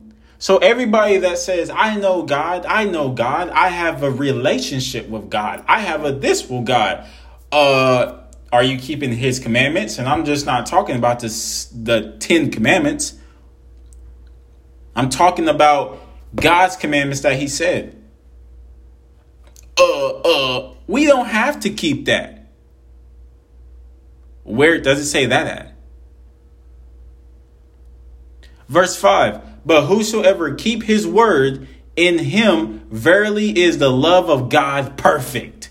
So, 0.44 0.58
everybody 0.58 1.16
that 1.16 1.38
says, 1.38 1.70
I 1.70 1.96
know 1.96 2.22
God, 2.22 2.66
I 2.66 2.84
know 2.84 3.12
God, 3.12 3.48
I 3.48 3.68
have 3.68 4.02
a 4.02 4.10
relationship 4.10 5.08
with 5.08 5.30
God, 5.30 5.64
I 5.66 5.80
have 5.80 6.04
a 6.04 6.12
this 6.12 6.50
with 6.50 6.66
God, 6.66 7.08
uh, 7.50 8.18
are 8.52 8.62
you 8.62 8.78
keeping 8.78 9.10
his 9.10 9.40
commandments? 9.40 9.96
And 9.96 10.06
I'm 10.06 10.26
just 10.26 10.44
not 10.44 10.66
talking 10.66 10.96
about 10.96 11.20
this, 11.20 11.64
the 11.68 12.18
10 12.20 12.50
commandments. 12.50 13.14
I'm 14.94 15.08
talking 15.08 15.48
about 15.48 15.98
God's 16.34 16.76
commandments 16.76 17.22
that 17.22 17.38
he 17.38 17.48
said. 17.48 17.96
Uh, 19.80 20.08
uh, 20.08 20.74
we 20.86 21.06
don't 21.06 21.28
have 21.28 21.60
to 21.60 21.70
keep 21.70 22.04
that. 22.04 22.50
Where 24.42 24.78
does 24.78 25.00
it 25.00 25.06
say 25.06 25.24
that 25.24 25.46
at? 25.46 25.74
Verse 28.68 28.94
5 28.94 29.53
But 29.64 29.86
whosoever 29.86 30.54
keep 30.54 30.82
his 30.82 31.06
word, 31.06 31.66
in 31.96 32.18
him 32.18 32.80
verily 32.90 33.56
is 33.58 33.78
the 33.78 33.90
love 33.90 34.28
of 34.28 34.48
God 34.48 34.96
perfect. 34.96 35.70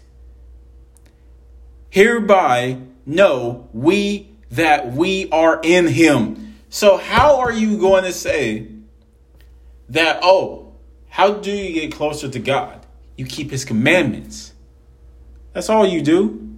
Hereby 1.89 2.79
know 3.05 3.67
we 3.73 4.29
that 4.51 4.93
we 4.93 5.29
are 5.29 5.59
in 5.63 5.87
him. 5.87 6.55
So, 6.69 6.97
how 6.97 7.39
are 7.39 7.51
you 7.51 7.77
going 7.77 8.03
to 8.03 8.13
say 8.13 8.67
that, 9.89 10.19
oh, 10.21 10.73
how 11.09 11.33
do 11.33 11.51
you 11.51 11.73
get 11.73 11.93
closer 11.93 12.29
to 12.29 12.39
God? 12.39 12.85
You 13.15 13.25
keep 13.25 13.51
his 13.51 13.65
commandments. 13.65 14.53
That's 15.53 15.69
all 15.69 15.85
you 15.85 16.01
do. 16.01 16.57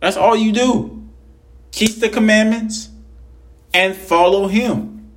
That's 0.00 0.16
all 0.16 0.36
you 0.36 0.52
do. 0.52 1.08
Keep 1.72 2.00
the 2.00 2.08
commandments 2.08 2.90
and 3.72 3.94
follow 3.94 4.48
him. 4.48 5.12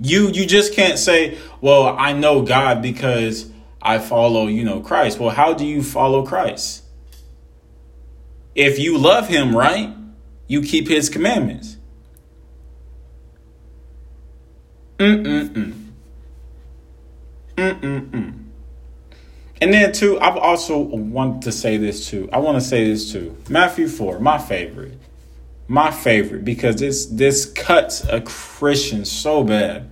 You 0.00 0.28
you 0.28 0.46
just 0.46 0.74
can't 0.74 0.98
say, 0.98 1.38
"Well, 1.60 1.96
I 1.98 2.12
know 2.12 2.42
God 2.42 2.82
because 2.82 3.50
I 3.80 3.98
follow, 3.98 4.46
you 4.46 4.64
know, 4.64 4.80
Christ." 4.80 5.18
Well, 5.18 5.30
how 5.30 5.54
do 5.54 5.64
you 5.64 5.82
follow 5.82 6.24
Christ? 6.24 6.82
If 8.54 8.78
you 8.78 8.98
love 8.98 9.28
him, 9.28 9.56
right? 9.56 9.94
You 10.48 10.62
keep 10.62 10.88
his 10.88 11.08
commandments. 11.08 11.76
Mm-mm-mm. 14.98 15.74
Mm-mm-mm. 17.56 18.46
And 19.60 19.72
then 19.72 19.92
too, 19.92 20.18
I've 20.20 20.36
also 20.36 20.78
wanted 20.78 21.42
to 21.42 21.52
say 21.52 21.76
this 21.76 22.08
too. 22.08 22.28
I 22.32 22.38
want 22.38 22.60
to 22.60 22.66
say 22.66 22.88
this 22.88 23.10
too. 23.12 23.36
Matthew 23.48 23.88
4, 23.88 24.20
my 24.20 24.38
favorite. 24.38 24.98
My 25.68 25.90
favorite 25.90 26.44
because 26.44 26.76
this 26.76 27.06
this 27.06 27.44
cuts 27.44 28.04
a 28.04 28.20
Christian 28.20 29.04
so 29.04 29.42
bad. 29.42 29.90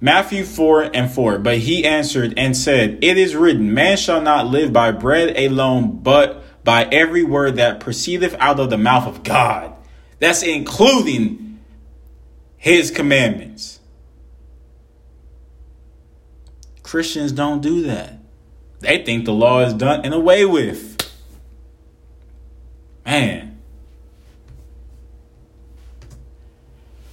Matthew 0.00 0.44
4 0.44 0.90
and 0.92 1.10
4. 1.10 1.38
But 1.38 1.58
he 1.58 1.86
answered 1.86 2.34
and 2.36 2.54
said, 2.54 2.98
It 3.02 3.16
is 3.16 3.34
written, 3.34 3.72
Man 3.72 3.96
shall 3.96 4.20
not 4.20 4.46
live 4.46 4.72
by 4.72 4.90
bread 4.90 5.34
alone, 5.36 6.00
but 6.02 6.44
by 6.62 6.84
every 6.84 7.22
word 7.22 7.56
that 7.56 7.80
proceedeth 7.80 8.34
out 8.38 8.60
of 8.60 8.68
the 8.68 8.76
mouth 8.76 9.06
of 9.06 9.22
God. 9.22 9.72
That's 10.18 10.42
including 10.42 11.60
his 12.56 12.90
commandments. 12.90 13.80
Christians 16.82 17.32
don't 17.32 17.60
do 17.60 17.82
that. 17.82 18.18
They 18.80 19.02
think 19.04 19.24
the 19.24 19.32
law 19.32 19.60
is 19.60 19.74
done 19.74 20.02
and 20.04 20.12
away 20.12 20.44
with. 20.44 20.98
Man. 23.06 23.58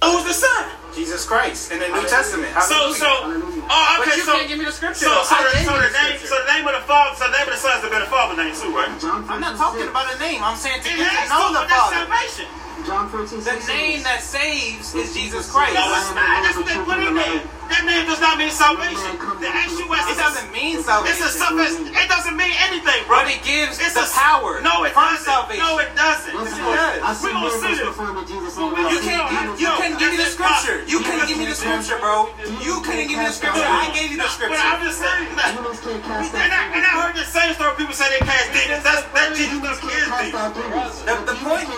Who's 0.02 0.24
the 0.24 0.32
son? 0.32 0.70
Jesus 0.94 1.21
Christ 1.32 1.72
in 1.72 1.80
the 1.80 1.88
New 1.88 2.04
Testament. 2.04 2.52
So, 2.68 2.92
so, 2.92 3.08
oh, 3.08 3.64
But 3.64 4.04
okay, 4.04 4.20
you 4.20 4.24
so, 4.28 4.36
can't 4.36 4.48
give 4.52 4.58
me 4.60 4.68
the 4.68 4.76
scripture. 4.76 5.08
so, 5.08 5.16
though. 5.16 5.24
so, 5.24 5.36
the, 5.40 5.48
gave 5.56 5.64
so 5.64 5.72
the 5.72 5.88
the 5.88 5.96
name, 5.96 6.20
so 6.20 6.36
the 6.36 6.48
name 6.52 6.64
of 6.68 6.74
the 6.76 6.84
father, 6.84 7.16
so 7.16 7.24
the 7.24 7.32
name 7.40 7.48
of 7.48 7.54
the 7.56 7.62
son 7.64 7.72
is 7.80 7.82
the 7.82 7.88
better 7.88 8.04
father 8.12 8.36
name 8.36 8.52
too, 8.52 8.68
right? 8.76 8.92
I'm 9.32 9.40
not 9.40 9.56
talking 9.56 9.88
about 9.88 10.12
a 10.12 10.18
name. 10.20 10.44
I'm 10.44 10.60
saying 10.60 10.84
to 10.84 10.92
It 10.92 11.00
get 11.00 11.08
has 11.08 11.32
to 11.32 11.32
know 11.32 11.56
the 11.56 11.64
but 11.64 11.72
that's 11.72 11.88
Father. 11.88 12.04
salvation. 12.04 12.46
John 12.86 13.08
14, 13.08 13.40
The 13.44 13.54
name 13.70 14.02
that 14.02 14.20
saves 14.22 14.94
is 14.94 15.14
Jesus 15.14 15.46
Christ. 15.50 15.74
No, 15.78 15.86
it's 15.94 16.10
not. 16.18 16.42
That's 16.42 16.56
what 16.58 16.66
they 16.66 16.76
put 16.82 16.98
in 16.98 17.14
there. 17.14 17.40
That 17.70 17.86
name 17.88 18.04
does 18.04 18.20
not 18.20 18.36
mean 18.36 18.50
salvation. 18.52 19.16
The 19.40 19.48
actual 19.48 19.86
It 19.88 20.18
doesn't 20.18 20.50
mean 20.52 20.76
It's 20.82 20.84
salvation. 20.90 21.24
a 21.24 21.30
suffix. 21.30 21.72
It 21.78 22.08
doesn't 22.10 22.36
mean 22.36 22.52
anything, 22.68 23.00
bro. 23.06 23.22
But 23.22 23.30
it 23.32 23.40
gives 23.46 23.78
It's 23.80 23.94
the 23.96 24.04
a- 24.04 24.12
power 24.12 24.60
No, 24.60 24.82
it 24.84 24.92
from 24.92 25.14
doesn't. 25.14 25.24
salvation. 25.24 25.62
No, 25.62 25.78
it 25.78 25.94
doesn't. 25.96 26.34
Listen, 26.36 26.58
It 26.58 26.74
does. 26.74 27.00
I 27.00 27.10
see 27.14 27.26
We 27.26 27.32
gonna 27.32 27.48
see 27.48 27.60
miracles 27.62 27.78
this. 27.78 27.86
performed 27.88 28.18
in 28.18 28.26
Jesus' 28.28 28.56
Well, 28.58 28.70
name. 28.76 28.84
we 28.84 28.92
You 28.92 29.00
can't. 29.00 29.30
You, 29.32 29.66
you 29.68 29.70
couldn't 29.78 29.98
give 30.02 30.10
me 30.10 30.18
the 30.20 30.30
scripture. 30.36 30.78
You 30.90 30.98
couldn't 31.00 31.26
give 31.30 31.38
me 31.38 31.46
the 31.46 31.54
scripture, 31.56 31.98
bro. 32.02 32.28
You 32.60 32.74
couldn't 32.82 33.08
give 33.08 33.18
me 33.22 33.24
the 33.30 33.32
scripture. 33.36 33.62
I 33.64 33.88
gave 33.94 34.10
you 34.10 34.18
the 34.20 34.26
But 34.26 34.36
I'm 34.36 34.36
scripture. 34.36 34.84
just 34.84 34.98
saying. 35.00 35.28
look, 35.32 35.48
Demons 35.54 35.80
can't 35.80 36.02
cast 36.04 36.34
out 36.34 36.40
And 36.44 36.52
I, 36.52 36.62
and 36.76 36.82
I 36.84 36.92
heard 36.98 37.14
the 37.16 37.24
same 37.24 37.54
story. 37.54 37.72
People 37.78 37.94
say 37.94 38.10
they 38.10 38.20
cast 38.26 38.52
demons. 38.52 38.82
That's 38.84 39.06
that 39.16 39.32
Jesus 39.32 39.48
Demons 39.54 39.80
doesn't 39.80 39.88
can't 39.88 40.02
is 40.02 40.08
cast 40.12 40.28
demons. 40.28 40.54
demons. 40.60 40.96
The- 41.08 41.24
the 41.32 41.36
point- 41.40 41.68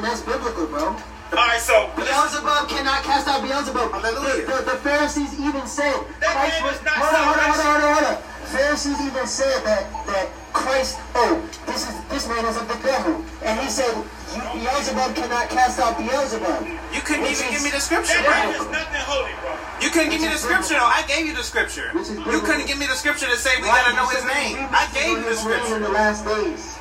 can't 0.00 0.02
cast 0.02 0.02
out 0.02 0.02
demons, 0.02 0.02
and 0.02 0.04
that's 0.04 0.20
biblical, 0.22 0.66
bro. 0.66 0.96
All 1.34 1.46
right, 1.48 1.60
so 1.60 1.90
Beelzebub 1.96 2.68
cannot 2.68 3.02
cast 3.02 3.26
out 3.28 3.42
Beelzebub. 3.42 3.90
Hallelujah. 3.90 4.46
The, 4.46 4.52
the, 4.52 4.70
the 4.70 4.76
Pharisees 4.78 5.34
even 5.40 5.66
said, 5.66 5.94
Christ 6.20 6.62
was, 6.62 6.82
not 6.84 6.94
hold 6.94 7.14
on, 7.14 7.24
hold 7.24 7.38
on, 7.38 7.50
hold 7.50 7.58
on, 7.58 7.80
hold 7.80 7.84
on, 7.84 7.94
hold 7.94 8.16
on. 8.16 8.22
Pharisees 8.54 9.00
even 9.00 9.26
said 9.26 9.64
that, 9.64 9.90
that 10.06 10.28
Christ, 10.52 11.00
oh, 11.16 11.42
this 11.66 11.88
is 11.88 11.94
this 12.06 12.28
man 12.28 12.44
is 12.46 12.56
of 12.56 12.68
the 12.68 12.78
devil. 12.86 13.24
And 13.42 13.58
he 13.58 13.66
said, 13.66 13.90
"You- 13.90 14.60
Beelzebub 14.62 15.16
cannot 15.16 15.48
cast 15.48 15.80
out 15.80 15.98
Beelzebub. 15.98 16.62
You 16.94 17.00
couldn't 17.00 17.26
even 17.26 17.50
give 17.50 17.62
me 17.64 17.70
the 17.70 17.80
scripture, 17.80 18.14
is 18.14 18.68
nothing 18.70 19.02
holy, 19.02 19.34
bro. 19.42 19.58
You 19.82 19.90
couldn't 19.90 20.10
give 20.10 20.20
me 20.20 20.28
the 20.28 20.38
scripture 20.38 20.74
though. 20.78 20.86
I 20.86 21.02
gave 21.08 21.26
you 21.26 21.34
the 21.34 21.42
scripture. 21.42 21.90
You 22.30 22.38
couldn't 22.46 22.66
give 22.68 22.78
me 22.78 22.86
the 22.86 22.94
scripture 22.94 23.26
to 23.26 23.36
say 23.36 23.50
we 23.58 23.66
gotta 23.66 23.96
know 23.96 24.06
his 24.06 24.22
name. 24.22 24.68
I 24.70 24.86
gave 24.94 25.18
you 25.18 25.24
the 25.24 25.34
scripture. 25.34 25.76
in 25.76 25.82
the 25.82 25.88
last 25.88 26.24
days. 26.24 26.78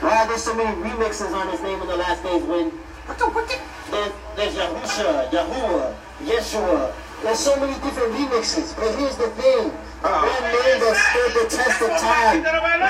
Why 0.00 0.26
there's 0.26 0.42
so 0.42 0.54
many 0.54 0.74
remixes 0.80 1.32
on 1.32 1.48
his 1.50 1.60
name 1.62 1.80
in 1.80 1.86
the 1.86 1.96
last 1.96 2.22
days 2.22 2.42
when 2.44 2.70
What 3.06 3.18
the 3.18 3.26
what 3.26 3.48
the? 3.48 3.58
There, 3.90 4.12
there's 4.36 4.54
Yahusha, 4.54 5.30
Yahuwah, 5.30 5.94
Yeshua. 6.24 6.92
There's 7.22 7.38
so 7.38 7.56
many 7.60 7.74
different 7.80 8.14
remixes. 8.14 8.74
But 8.76 8.94
here's 8.98 9.16
the 9.16 9.28
thing. 9.30 9.72
Oh. 10.02 10.24
One 10.24 10.42
name 10.42 10.80
that 10.80 10.96
stood 11.10 11.42
the 11.42 11.56
test 11.56 11.82
of 11.82 11.90
time 12.00 12.44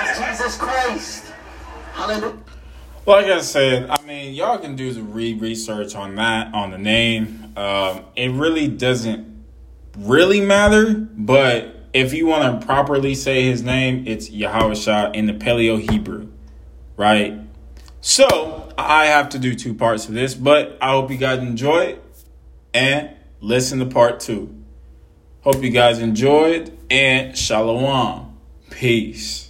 is 0.08 0.18
Jesus 0.18 0.56
Christ. 0.56 1.32
Hallelujah. 1.94 2.38
Like 3.06 3.26
I 3.26 3.40
said, 3.40 3.90
I 3.90 4.00
mean, 4.02 4.34
y'all 4.34 4.58
can 4.58 4.76
do 4.76 4.92
the 4.92 5.02
re 5.02 5.34
research 5.34 5.96
on 5.96 6.14
that, 6.16 6.54
on 6.54 6.70
the 6.70 6.78
name. 6.78 7.52
Um, 7.56 8.04
it 8.14 8.30
really 8.30 8.68
doesn't 8.68 9.26
really 9.98 10.40
matter, 10.40 10.94
but 10.94 11.76
if 11.92 12.12
you 12.12 12.26
want 12.26 12.61
to 12.61 12.64
properly 12.64 13.14
say 13.14 13.42
his 13.42 13.62
name, 13.62 14.06
it's 14.06 14.30
Yahweh 14.30 15.11
in 15.12 15.26
the 15.26 15.32
Paleo 15.32 15.80
Hebrew, 15.80 16.28
right? 17.01 17.40
So 18.03 18.70
I 18.76 19.07
have 19.07 19.30
to 19.30 19.38
do 19.38 19.55
two 19.55 19.72
parts 19.72 20.07
of 20.07 20.12
this, 20.12 20.34
but 20.34 20.76
I 20.82 20.90
hope 20.90 21.11
you 21.11 21.16
guys 21.16 21.38
enjoy 21.38 21.80
it 21.84 22.05
and 22.74 23.16
listen 23.40 23.78
to 23.78 23.86
part 23.86 24.20
two. 24.20 24.55
Hope 25.40 25.62
you 25.62 25.70
guys 25.70 25.98
enjoyed 25.98 26.76
and 26.90 27.36
shalom. 27.36 28.36
Peace. 28.68 29.49